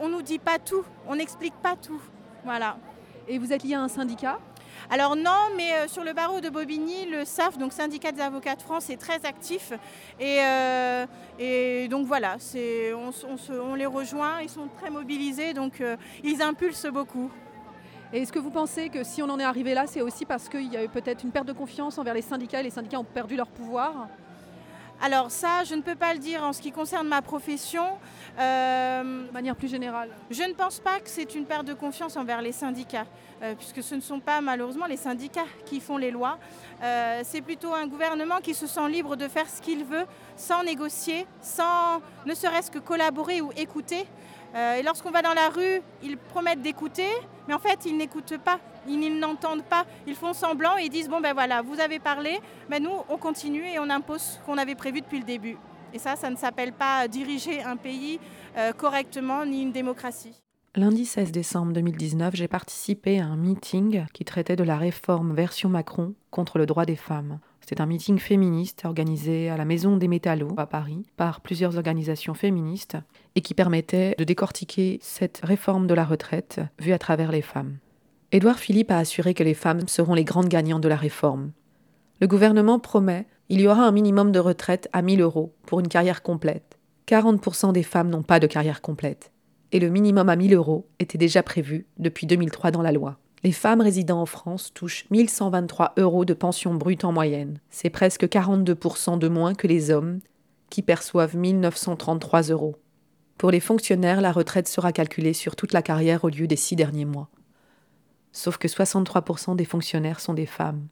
on 0.00 0.08
ne 0.08 0.14
nous 0.14 0.22
dit 0.22 0.40
pas 0.40 0.58
tout, 0.58 0.84
on 1.06 1.14
n'explique 1.14 1.54
pas 1.62 1.76
tout. 1.76 2.00
Voilà. 2.44 2.76
Et 3.28 3.38
vous 3.38 3.52
êtes 3.52 3.62
lié 3.62 3.74
à 3.74 3.82
un 3.82 3.88
syndicat? 3.88 4.40
Alors 4.90 5.16
non, 5.16 5.50
mais 5.56 5.72
euh, 5.72 5.88
sur 5.88 6.04
le 6.04 6.12
barreau 6.12 6.40
de 6.40 6.48
Bobigny, 6.48 7.06
le 7.06 7.24
SAF, 7.24 7.58
donc 7.58 7.72
syndicat 7.72 8.12
des 8.12 8.20
avocats 8.20 8.56
de 8.56 8.62
France, 8.62 8.90
est 8.90 8.96
très 8.96 9.24
actif. 9.24 9.72
Et, 10.20 10.38
euh, 10.40 11.88
donc 11.88 12.06
voilà, 12.06 12.36
on, 12.94 13.74
les 13.74 13.86
rejoint, 13.86 14.40
ils 14.42 14.50
sont 14.50 14.68
très 14.80 14.90
mobilisés, 14.90 15.54
donc 15.54 15.80
euh, 15.80 15.96
ils 16.22 16.42
impulsent 16.42 16.86
beaucoup. 16.86 17.30
Et 18.14 18.22
est-ce 18.22 18.32
que 18.32 18.38
vous 18.38 18.50
pensez 18.50 18.90
que 18.90 19.02
si 19.02 19.24
on 19.24 19.28
en 19.28 19.40
est 19.40 19.44
arrivé 19.44 19.74
là, 19.74 19.88
c'est 19.88 20.00
aussi 20.00 20.24
parce 20.24 20.48
qu'il 20.48 20.72
y 20.72 20.76
a 20.76 20.84
eu 20.84 20.88
peut-être 20.88 21.24
une 21.24 21.32
perte 21.32 21.48
de 21.48 21.52
confiance 21.52 21.98
envers 21.98 22.14
les 22.14 22.22
syndicats 22.22 22.60
et 22.60 22.62
les 22.62 22.70
syndicats 22.70 23.00
ont 23.00 23.04
perdu 23.04 23.34
leur 23.36 23.48
pouvoir 23.48 24.08
alors 25.02 25.32
ça, 25.32 25.64
je 25.64 25.74
ne 25.74 25.82
peux 25.82 25.96
pas 25.96 26.14
le 26.14 26.20
dire 26.20 26.44
en 26.44 26.52
ce 26.52 26.62
qui 26.62 26.70
concerne 26.70 27.08
ma 27.08 27.20
profession. 27.20 27.84
de 28.38 29.32
manière 29.32 29.56
plus 29.56 29.66
générale 29.68 30.08
Je 30.30 30.44
ne 30.44 30.52
pense 30.54 30.78
pas 30.78 31.00
que 31.00 31.10
c'est 31.10 31.34
une 31.34 31.46
perte 31.46 31.66
de 31.66 31.74
confiance 31.74 32.16
envers 32.16 32.40
les 32.40 32.52
syndicats. 32.52 33.04
Euh, 33.42 33.54
puisque 33.56 33.82
ce 33.82 33.94
ne 33.94 34.00
sont 34.00 34.20
pas 34.20 34.40
malheureusement 34.40 34.86
les 34.86 34.96
syndicats 34.96 35.44
qui 35.66 35.80
font 35.80 35.98
les 35.98 36.10
lois. 36.10 36.38
Euh, 36.82 37.20
c'est 37.24 37.42
plutôt 37.42 37.74
un 37.74 37.86
gouvernement 37.86 38.38
qui 38.40 38.54
se 38.54 38.66
sent 38.66 38.88
libre 38.88 39.16
de 39.16 39.28
faire 39.28 39.48
ce 39.50 39.60
qu'il 39.60 39.84
veut, 39.84 40.04
sans 40.36 40.62
négocier, 40.62 41.26
sans 41.42 42.00
ne 42.24 42.34
serait-ce 42.34 42.70
que 42.70 42.78
collaborer 42.78 43.40
ou 43.40 43.50
écouter. 43.56 44.06
Euh, 44.54 44.76
et 44.76 44.82
lorsqu'on 44.82 45.10
va 45.10 45.22
dans 45.22 45.34
la 45.34 45.48
rue, 45.48 45.80
ils 46.02 46.16
promettent 46.16 46.62
d'écouter, 46.62 47.08
mais 47.48 47.54
en 47.54 47.58
fait, 47.58 47.80
ils 47.86 47.96
n'écoutent 47.96 48.38
pas, 48.38 48.60
ils 48.88 49.18
n'entendent 49.18 49.64
pas, 49.64 49.84
ils 50.06 50.14
font 50.14 50.32
semblant 50.32 50.78
et 50.78 50.84
ils 50.84 50.90
disent, 50.90 51.08
bon 51.08 51.20
ben 51.20 51.34
voilà, 51.34 51.62
vous 51.62 51.80
avez 51.80 51.98
parlé, 51.98 52.40
mais 52.70 52.80
nous, 52.80 52.92
on 53.08 53.16
continue 53.16 53.66
et 53.66 53.78
on 53.78 53.90
impose 53.90 54.20
ce 54.20 54.38
qu'on 54.46 54.58
avait 54.58 54.74
prévu 54.76 55.00
depuis 55.00 55.18
le 55.18 55.24
début. 55.24 55.56
Et 55.92 55.98
ça, 55.98 56.16
ça 56.16 56.30
ne 56.30 56.36
s'appelle 56.36 56.72
pas 56.72 57.06
diriger 57.08 57.62
un 57.62 57.76
pays 57.76 58.18
correctement 58.76 59.46
ni 59.46 59.62
une 59.62 59.70
démocratie. 59.70 60.42
Lundi 60.76 61.04
16 61.04 61.30
décembre 61.30 61.72
2019, 61.72 62.34
j'ai 62.34 62.48
participé 62.48 63.20
à 63.20 63.26
un 63.26 63.36
meeting 63.36 64.06
qui 64.12 64.24
traitait 64.24 64.56
de 64.56 64.64
la 64.64 64.76
réforme 64.76 65.32
version 65.32 65.68
Macron 65.68 66.14
contre 66.32 66.58
le 66.58 66.66
droit 66.66 66.84
des 66.84 66.96
femmes. 66.96 67.38
C'était 67.66 67.80
un 67.80 67.86
meeting 67.86 68.18
féministe 68.18 68.82
organisé 68.84 69.48
à 69.48 69.56
la 69.56 69.64
Maison 69.64 69.96
des 69.96 70.06
Métallos 70.06 70.52
à 70.58 70.66
Paris 70.66 71.06
par 71.16 71.40
plusieurs 71.40 71.78
organisations 71.78 72.34
féministes 72.34 72.98
et 73.36 73.40
qui 73.40 73.54
permettait 73.54 74.14
de 74.18 74.24
décortiquer 74.24 74.98
cette 75.00 75.40
réforme 75.42 75.86
de 75.86 75.94
la 75.94 76.04
retraite 76.04 76.60
vue 76.78 76.92
à 76.92 76.98
travers 76.98 77.32
les 77.32 77.40
femmes. 77.40 77.78
Édouard 78.32 78.58
Philippe 78.58 78.90
a 78.90 78.98
assuré 78.98 79.32
que 79.32 79.42
les 79.42 79.54
femmes 79.54 79.88
seront 79.88 80.12
les 80.12 80.24
grandes 80.24 80.50
gagnantes 80.50 80.82
de 80.82 80.88
la 80.88 80.96
réforme. 80.96 81.52
Le 82.20 82.26
gouvernement 82.26 82.78
promet 82.78 83.26
il 83.48 83.62
y 83.62 83.66
aura 83.66 83.86
un 83.86 83.92
minimum 83.92 84.30
de 84.30 84.40
retraite 84.40 84.90
à 84.92 85.00
1000 85.00 85.22
euros 85.22 85.54
pour 85.64 85.80
une 85.80 85.88
carrière 85.88 86.22
complète. 86.22 86.76
40% 87.08 87.72
des 87.72 87.82
femmes 87.82 88.10
n'ont 88.10 88.22
pas 88.22 88.40
de 88.40 88.46
carrière 88.46 88.82
complète 88.82 89.32
et 89.72 89.80
le 89.80 89.88
minimum 89.88 90.28
à 90.28 90.36
1000 90.36 90.52
euros 90.52 90.86
était 90.98 91.16
déjà 91.16 91.42
prévu 91.42 91.86
depuis 91.98 92.26
2003 92.26 92.72
dans 92.72 92.82
la 92.82 92.92
loi. 92.92 93.18
Les 93.44 93.52
femmes 93.52 93.82
résidant 93.82 94.22
en 94.22 94.26
France 94.26 94.72
touchent 94.72 95.04
1123 95.10 95.92
euros 95.98 96.24
de 96.24 96.32
pension 96.32 96.72
brute 96.72 97.04
en 97.04 97.12
moyenne. 97.12 97.60
C'est 97.68 97.90
presque 97.90 98.24
42% 98.24 99.18
de 99.18 99.28
moins 99.28 99.54
que 99.54 99.66
les 99.66 99.90
hommes, 99.90 100.20
qui 100.70 100.80
perçoivent 100.80 101.36
1933 101.36 102.44
euros. 102.44 102.76
Pour 103.36 103.50
les 103.50 103.60
fonctionnaires, 103.60 104.22
la 104.22 104.32
retraite 104.32 104.66
sera 104.66 104.92
calculée 104.92 105.34
sur 105.34 105.56
toute 105.56 105.74
la 105.74 105.82
carrière 105.82 106.24
au 106.24 106.30
lieu 106.30 106.46
des 106.46 106.56
six 106.56 106.74
derniers 106.74 107.04
mois. 107.04 107.28
Sauf 108.32 108.56
que 108.56 108.66
63% 108.66 109.56
des 109.56 109.66
fonctionnaires 109.66 110.20
sont 110.20 110.32
des 110.32 110.46
femmes. 110.46 110.88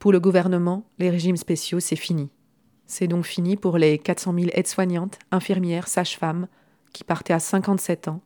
Pour 0.00 0.10
le 0.10 0.18
gouvernement, 0.18 0.84
les 0.98 1.10
régimes 1.10 1.36
spéciaux, 1.36 1.78
c'est 1.78 1.94
fini. 1.94 2.28
C'est 2.88 3.06
donc 3.06 3.24
fini 3.24 3.56
pour 3.56 3.78
les 3.78 3.98
400 4.00 4.34
000 4.36 4.46
aides-soignantes, 4.52 5.20
infirmières, 5.30 5.86
sages-femmes, 5.86 6.48
qui 6.92 7.04
partaient 7.04 7.32
à 7.34 7.38
57 7.38 8.08
ans. 8.08 8.20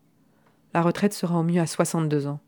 La 0.73 0.81
retraite 0.81 1.13
sera 1.13 1.39
au 1.39 1.43
mieux 1.43 1.61
à 1.61 1.67
62 1.67 2.29
ans. 2.29 2.41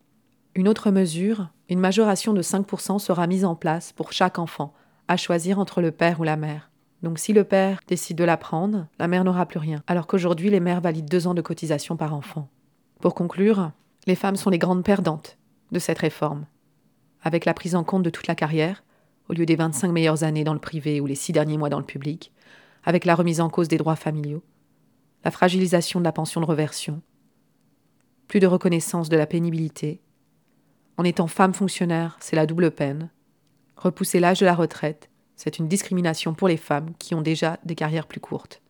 Une 0.57 0.67
autre 0.67 0.91
mesure, 0.91 1.49
une 1.69 1.79
majoration 1.79 2.33
de 2.33 2.43
5% 2.43 2.99
sera 2.99 3.27
mise 3.29 3.45
en 3.45 3.55
place 3.55 3.93
pour 3.93 4.13
chaque 4.13 4.39
enfant, 4.39 4.75
à 5.07 5.17
choisir 5.17 5.61
entre 5.61 5.81
le 5.81 5.93
père 5.93 6.21
ou 6.21 6.25
la 6.25 6.37
mère. 6.37 6.71
Donc 7.03 7.19
si 7.19 7.33
le 7.33 7.45
père 7.45 7.81
décide 7.87 8.19
de 8.19 8.25
la 8.25 8.37
prendre, 8.37 8.89
la 8.99 9.07
mère 9.07 9.25
n'aura 9.25 9.47
plus 9.47 9.61
rien, 9.61 9.83
alors 9.87 10.07
qu'aujourd'hui 10.07 10.51
les 10.51 10.61
mères 10.61 10.81
valident 10.81 11.09
deux 11.09 11.27
ans 11.27 11.35
de 11.35 11.41
cotisation 11.41 11.97
par 11.97 12.15
enfant. 12.15 12.49
Pour 13.01 13.15
conclure, 13.15 13.71
les 14.07 14.17
femmes 14.17 14.37
sont 14.37 14.51
les 14.51 14.59
grandes 14.59 14.85
perdantes 14.85 15.39
de 15.71 15.79
cette 15.79 16.01
réforme. 16.01 16.47
Avec 17.23 17.45
la 17.45 17.55
prise 17.55 17.77
en 17.77 17.85
compte 17.85 18.03
de 18.03 18.11
toute 18.11 18.27
la 18.27 18.35
carrière, 18.35 18.83
au 19.29 19.33
lieu 19.33 19.47
des 19.47 19.57
25 19.57 19.93
meilleures 19.93 20.25
années 20.25 20.45
dans 20.45 20.53
le 20.53 20.59
privé 20.59 21.01
ou 21.01 21.07
les 21.07 21.15
six 21.15 21.33
derniers 21.33 21.59
mois 21.59 21.71
dans 21.71 21.79
le 21.79 21.87
public, 21.87 22.33
avec 22.83 23.05
la 23.05 23.15
remise 23.15 23.41
en 23.41 23.51
cause 23.51 23.69
des 23.69 23.79
droits 23.79 23.97
familiaux, 23.97 24.43
la 25.25 25.31
fragilisation 25.31 26.01
de 26.01 26.05
la 26.05 26.13
pension 26.13 26.41
de 26.41 26.47
reversion, 26.47 27.03
plus 28.27 28.41
de 28.41 28.47
reconnaissance 28.47 29.09
de 29.09 29.17
la 29.17 29.27
pénibilité. 29.27 30.01
En 31.01 31.05
étant 31.05 31.29
femme 31.29 31.55
fonctionnaire, 31.55 32.19
c'est 32.21 32.37
la 32.37 32.45
double 32.45 32.71
peine. 32.71 33.09
Repousser 33.75 34.21
l'âge 34.21 34.41
de 34.41 34.45
la 34.45 34.55
retraite, 34.55 35.09
c'est 35.35 35.59
une 35.59 35.67
discrimination 35.67 36.35
pour 36.35 36.47
les 36.47 36.59
femmes 36.59 36.91
qui 36.99 37.15
ont 37.15 37.23
déjà 37.23 37.57
des 37.65 37.75
carrières 37.75 38.07
plus 38.07 38.21
courtes. 38.21 38.61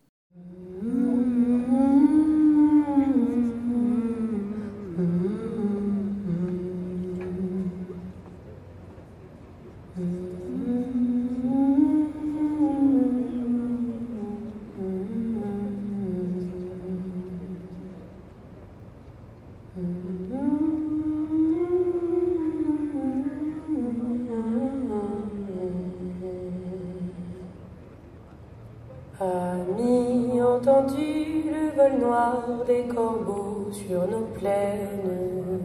Sur 33.91 34.07
nos 34.07 34.25
plaines. 34.39 35.59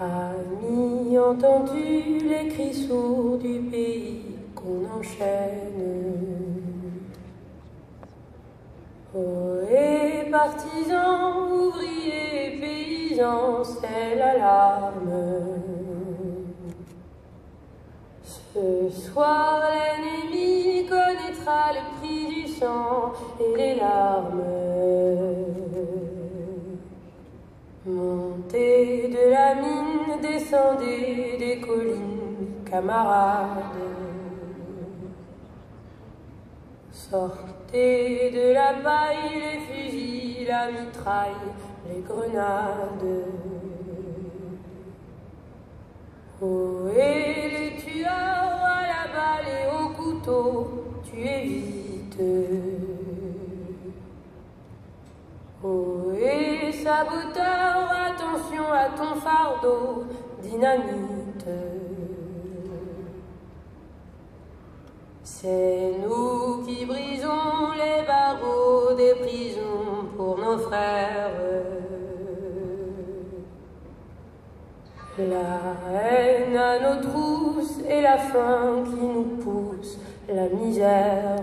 Amis, 0.00 1.16
entendu 1.16 2.18
les 2.30 2.48
cris 2.48 2.74
sourds 2.74 3.38
du 3.38 3.60
pays 3.70 4.22
qu'on 4.56 4.82
enchaîne? 4.98 5.84
Oh, 9.14 9.60
et 9.70 10.28
partisans, 10.28 11.52
ouvriers, 11.52 12.58
paysans, 12.60 13.62
c'est 13.62 14.16
l'alarme. 14.16 15.20
Ce 18.24 18.90
soir, 18.90 19.62
l'ennemi 19.70 20.84
connaîtra 20.88 21.60
le 21.76 21.82
prix 21.96 22.26
du 22.26 22.48
sang 22.48 23.12
et 23.40 23.56
les 23.56 23.74
larmes. 23.76 24.67
Montez 27.98 29.08
de 29.08 29.30
la 29.30 29.56
mine, 29.56 30.20
descendez 30.22 31.36
des 31.36 31.58
collines, 31.58 32.62
camarades. 32.70 33.74
Sortez 36.92 38.30
de 38.30 38.52
la 38.52 38.74
paille, 38.84 39.34
les 39.46 39.60
fusils, 39.66 40.46
la 40.46 40.70
mitraille, 40.70 41.50
les 41.88 42.00
grenades. 42.02 43.24
Oh, 46.40 46.88
et 46.96 47.48
les 47.54 47.82
tueurs 47.82 48.62
à 48.78 48.82
la 48.94 49.04
balle 49.14 49.50
et 49.58 49.66
au 49.76 49.88
couteau, 49.88 50.84
tu 51.02 51.18
évites. 51.18 52.67
Oh, 55.64 56.12
et 56.12 56.70
saboteur, 56.70 57.90
attention 58.06 58.72
à 58.72 58.90
ton 58.96 59.20
fardeau, 59.20 60.04
dynamite. 60.40 61.46
C'est 65.24 65.94
nous 66.00 66.64
qui 66.64 66.86
brisons 66.86 67.72
les 67.76 68.06
barreaux 68.06 68.94
des 68.96 69.14
prisons 69.14 70.06
pour 70.16 70.38
nos 70.38 70.58
frères. 70.58 71.32
La 75.18 76.00
haine 76.00 76.56
à 76.56 76.78
nos 76.78 77.02
trousses 77.02 77.80
et 77.88 78.00
la 78.00 78.16
faim 78.16 78.84
qui 78.84 79.04
nous 79.04 79.38
pousse, 79.42 79.98
la 80.28 80.48
misère. 80.50 81.42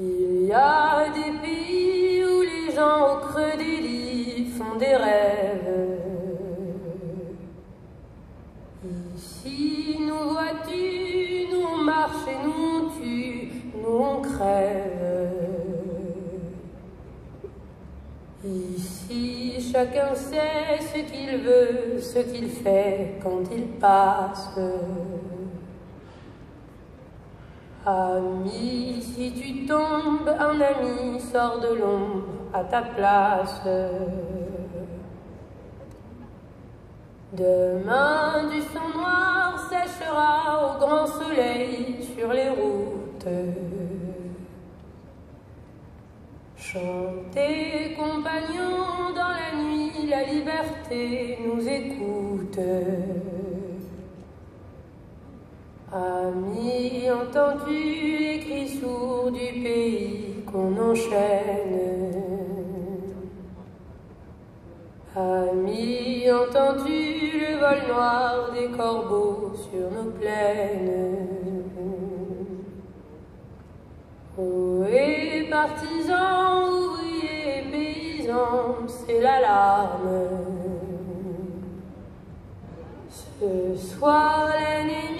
Il 0.00 0.46
y 0.46 0.52
a 0.52 1.06
des 1.12 1.32
pays 1.42 2.22
où 2.24 2.42
les 2.42 2.72
gens 2.72 3.14
au 3.14 3.16
creux 3.18 3.56
des 3.58 3.82
lits 3.82 4.46
font 4.56 4.76
des 4.78 4.94
rêves. 4.94 5.98
Ici, 9.16 9.96
nous 10.00 10.30
vois-tu, 10.30 11.52
nous 11.52 11.66
on 11.66 11.82
et 12.28 12.38
nous 12.44 12.52
on 12.74 12.90
nous 13.82 13.98
on. 13.98 14.22
Ici, 18.44 19.72
chacun 19.72 20.14
sait 20.14 20.78
ce 20.80 21.00
qu'il 21.10 21.38
veut, 21.38 22.00
ce 22.00 22.20
qu'il 22.20 22.48
fait 22.48 23.18
quand 23.20 23.42
il 23.52 23.64
passe. 23.80 24.50
Ami, 27.88 29.00
si 29.00 29.32
tu 29.32 29.64
tombes, 29.64 30.28
un 30.28 30.60
ami 30.60 31.18
sort 31.18 31.58
de 31.58 31.74
l'ombre 31.74 32.26
à 32.52 32.62
ta 32.62 32.82
place. 32.82 33.62
Demain, 37.32 38.44
du 38.52 38.60
sang 38.60 38.90
noir 38.94 39.70
séchera 39.70 40.34
au 40.66 40.78
grand 40.78 41.06
soleil 41.06 42.06
sur 42.14 42.30
les 42.30 42.50
routes. 42.50 43.34
Chantez, 46.58 47.96
compagnons, 47.96 49.14
dans 49.16 49.32
la 49.40 49.50
nuit, 49.62 50.10
la 50.10 50.24
liberté 50.24 51.38
nous 51.42 51.66
écoute. 51.66 53.37
Amis, 55.90 57.10
entendu 57.10 58.18
les 58.18 58.40
cris 58.40 58.68
sourds 58.78 59.30
du 59.30 59.62
pays 59.62 60.44
qu'on 60.44 60.76
enchaîne? 60.76 62.12
Amis, 65.16 66.30
entendu 66.30 67.40
le 67.40 67.56
vol 67.58 67.88
noir 67.88 68.50
des 68.52 68.68
corbeaux 68.76 69.52
sur 69.54 69.90
nos 69.90 70.10
plaines? 70.10 71.64
Oh, 74.38 74.84
et 74.84 75.48
partisans, 75.48 76.68
ouvriers, 76.70 77.64
paysans, 77.72 78.86
c'est 78.86 79.22
l'alarme. 79.22 80.28
Ce 83.08 83.76
soir, 83.76 84.48
l'ennemi 84.52 85.17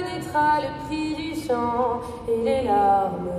connaîtra 0.00 0.60
le 0.60 0.86
prix 0.86 1.14
du 1.14 1.34
sang 1.34 2.00
et 2.28 2.44
les 2.44 2.62
larmes. 2.64 3.30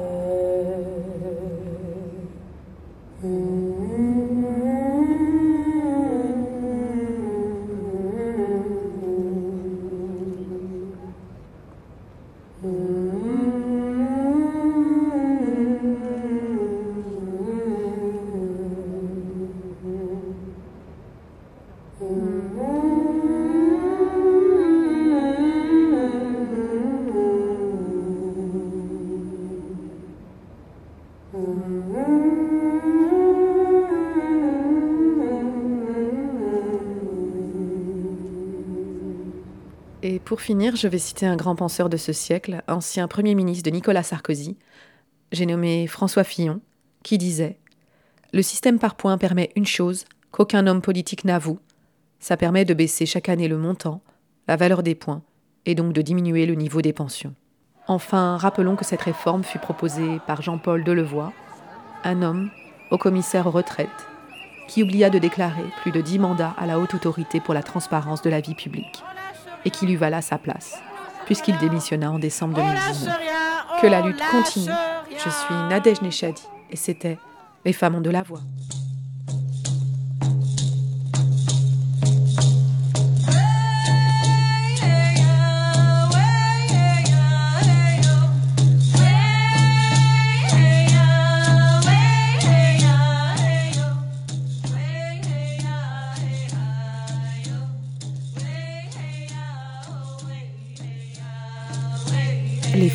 Pour 40.32 40.40
finir, 40.40 40.78
je 40.78 40.88
vais 40.88 40.98
citer 40.98 41.26
un 41.26 41.36
grand 41.36 41.58
penseur 41.58 41.90
de 41.90 41.98
ce 41.98 42.14
siècle, 42.14 42.64
ancien 42.70 43.10
Premier 43.10 43.36
ministre 43.36 43.70
de 43.70 43.76
Nicolas 43.76 44.02
Sarkozy. 44.02 44.58
J'ai 45.34 45.46
nommé 45.46 45.88
François 45.88 46.24
Fillon, 46.24 46.62
qui 47.04 47.18
disait 47.18 47.58
Le 48.32 48.42
système 48.42 48.80
par 48.80 48.96
points 48.96 49.18
permet 49.18 49.52
une 49.58 49.66
chose 49.66 50.06
qu'aucun 50.32 50.68
homme 50.68 50.82
politique 50.82 51.26
n'avoue. 51.26 51.60
Ça 52.22 52.38
permet 52.38 52.64
de 52.64 52.74
baisser 52.74 53.06
chaque 53.06 53.28
année 53.28 53.50
le 53.50 53.58
montant, 53.58 54.02
la 54.48 54.56
valeur 54.56 54.84
des 54.84 54.96
points, 54.96 55.22
et 55.66 55.76
donc 55.76 55.92
de 55.92 56.02
diminuer 56.02 56.46
le 56.46 56.56
niveau 56.56 56.82
des 56.82 56.94
pensions. 56.94 57.36
Enfin, 57.90 58.38
rappelons 58.38 58.78
que 58.78 58.86
cette 58.86 59.02
réforme 59.02 59.44
fut 59.44 59.60
proposée 59.60 60.22
par 60.28 60.42
Jean-Paul 60.42 60.86
Delevoye, 60.86 61.34
un 62.06 62.22
homme 62.22 62.52
au 62.90 62.98
commissaire 62.98 63.48
aux 63.48 63.52
retraites, 63.52 64.08
qui 64.70 64.82
oublia 64.82 65.10
de 65.10 65.20
déclarer 65.20 65.66
plus 65.82 65.92
de 65.92 66.00
dix 66.00 66.20
mandats 66.20 66.56
à 66.58 66.68
la 66.68 66.80
haute 66.80 66.94
autorité 66.94 67.42
pour 67.42 67.54
la 67.54 67.64
transparence 67.64 68.22
de 68.22 68.30
la 68.30 68.40
vie 68.40 68.56
publique, 68.56 69.04
et 69.66 69.70
qui 69.70 69.86
lui 69.86 69.96
vala 69.96 70.22
sa 70.22 70.38
place, 70.38 70.80
puisqu'il 71.26 71.58
démissionna 71.58 72.12
en 72.12 72.20
décembre 72.20 72.56
2019. 72.56 73.18
Que 73.82 73.88
la 73.88 74.02
lutte 74.02 74.22
continue. 74.32 74.72
Je 75.12 75.30
suis 75.30 75.56
Nadège 75.70 76.02
Nechadi, 76.02 76.44
et 76.70 76.76
c'était 76.76 77.18
Les 77.66 77.74
femmes 77.74 77.96
ont 77.96 78.02
de 78.02 78.10
la 78.10 78.22
voix. 78.22 78.42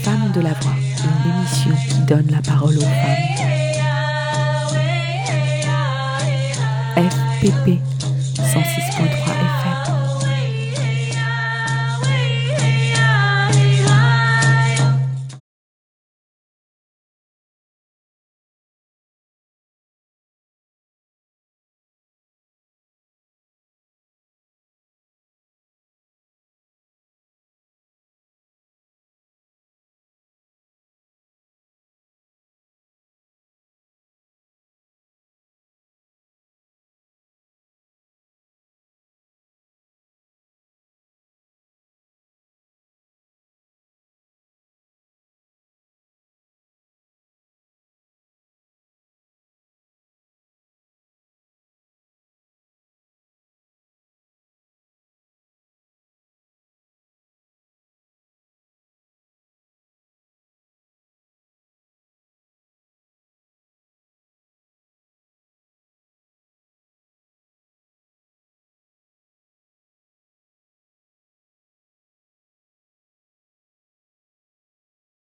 Femmes 0.03 0.33
de 0.35 0.41
la 0.41 0.53
voix, 0.55 0.73
une 0.99 1.31
émission 1.33 1.71
qui 1.89 2.01
donne 2.01 2.27
la 2.31 2.43
parole 2.43 2.77
aux 2.77 2.81
femmes. 2.81 3.27
FPP 6.97 7.79
106.1 7.79 7.96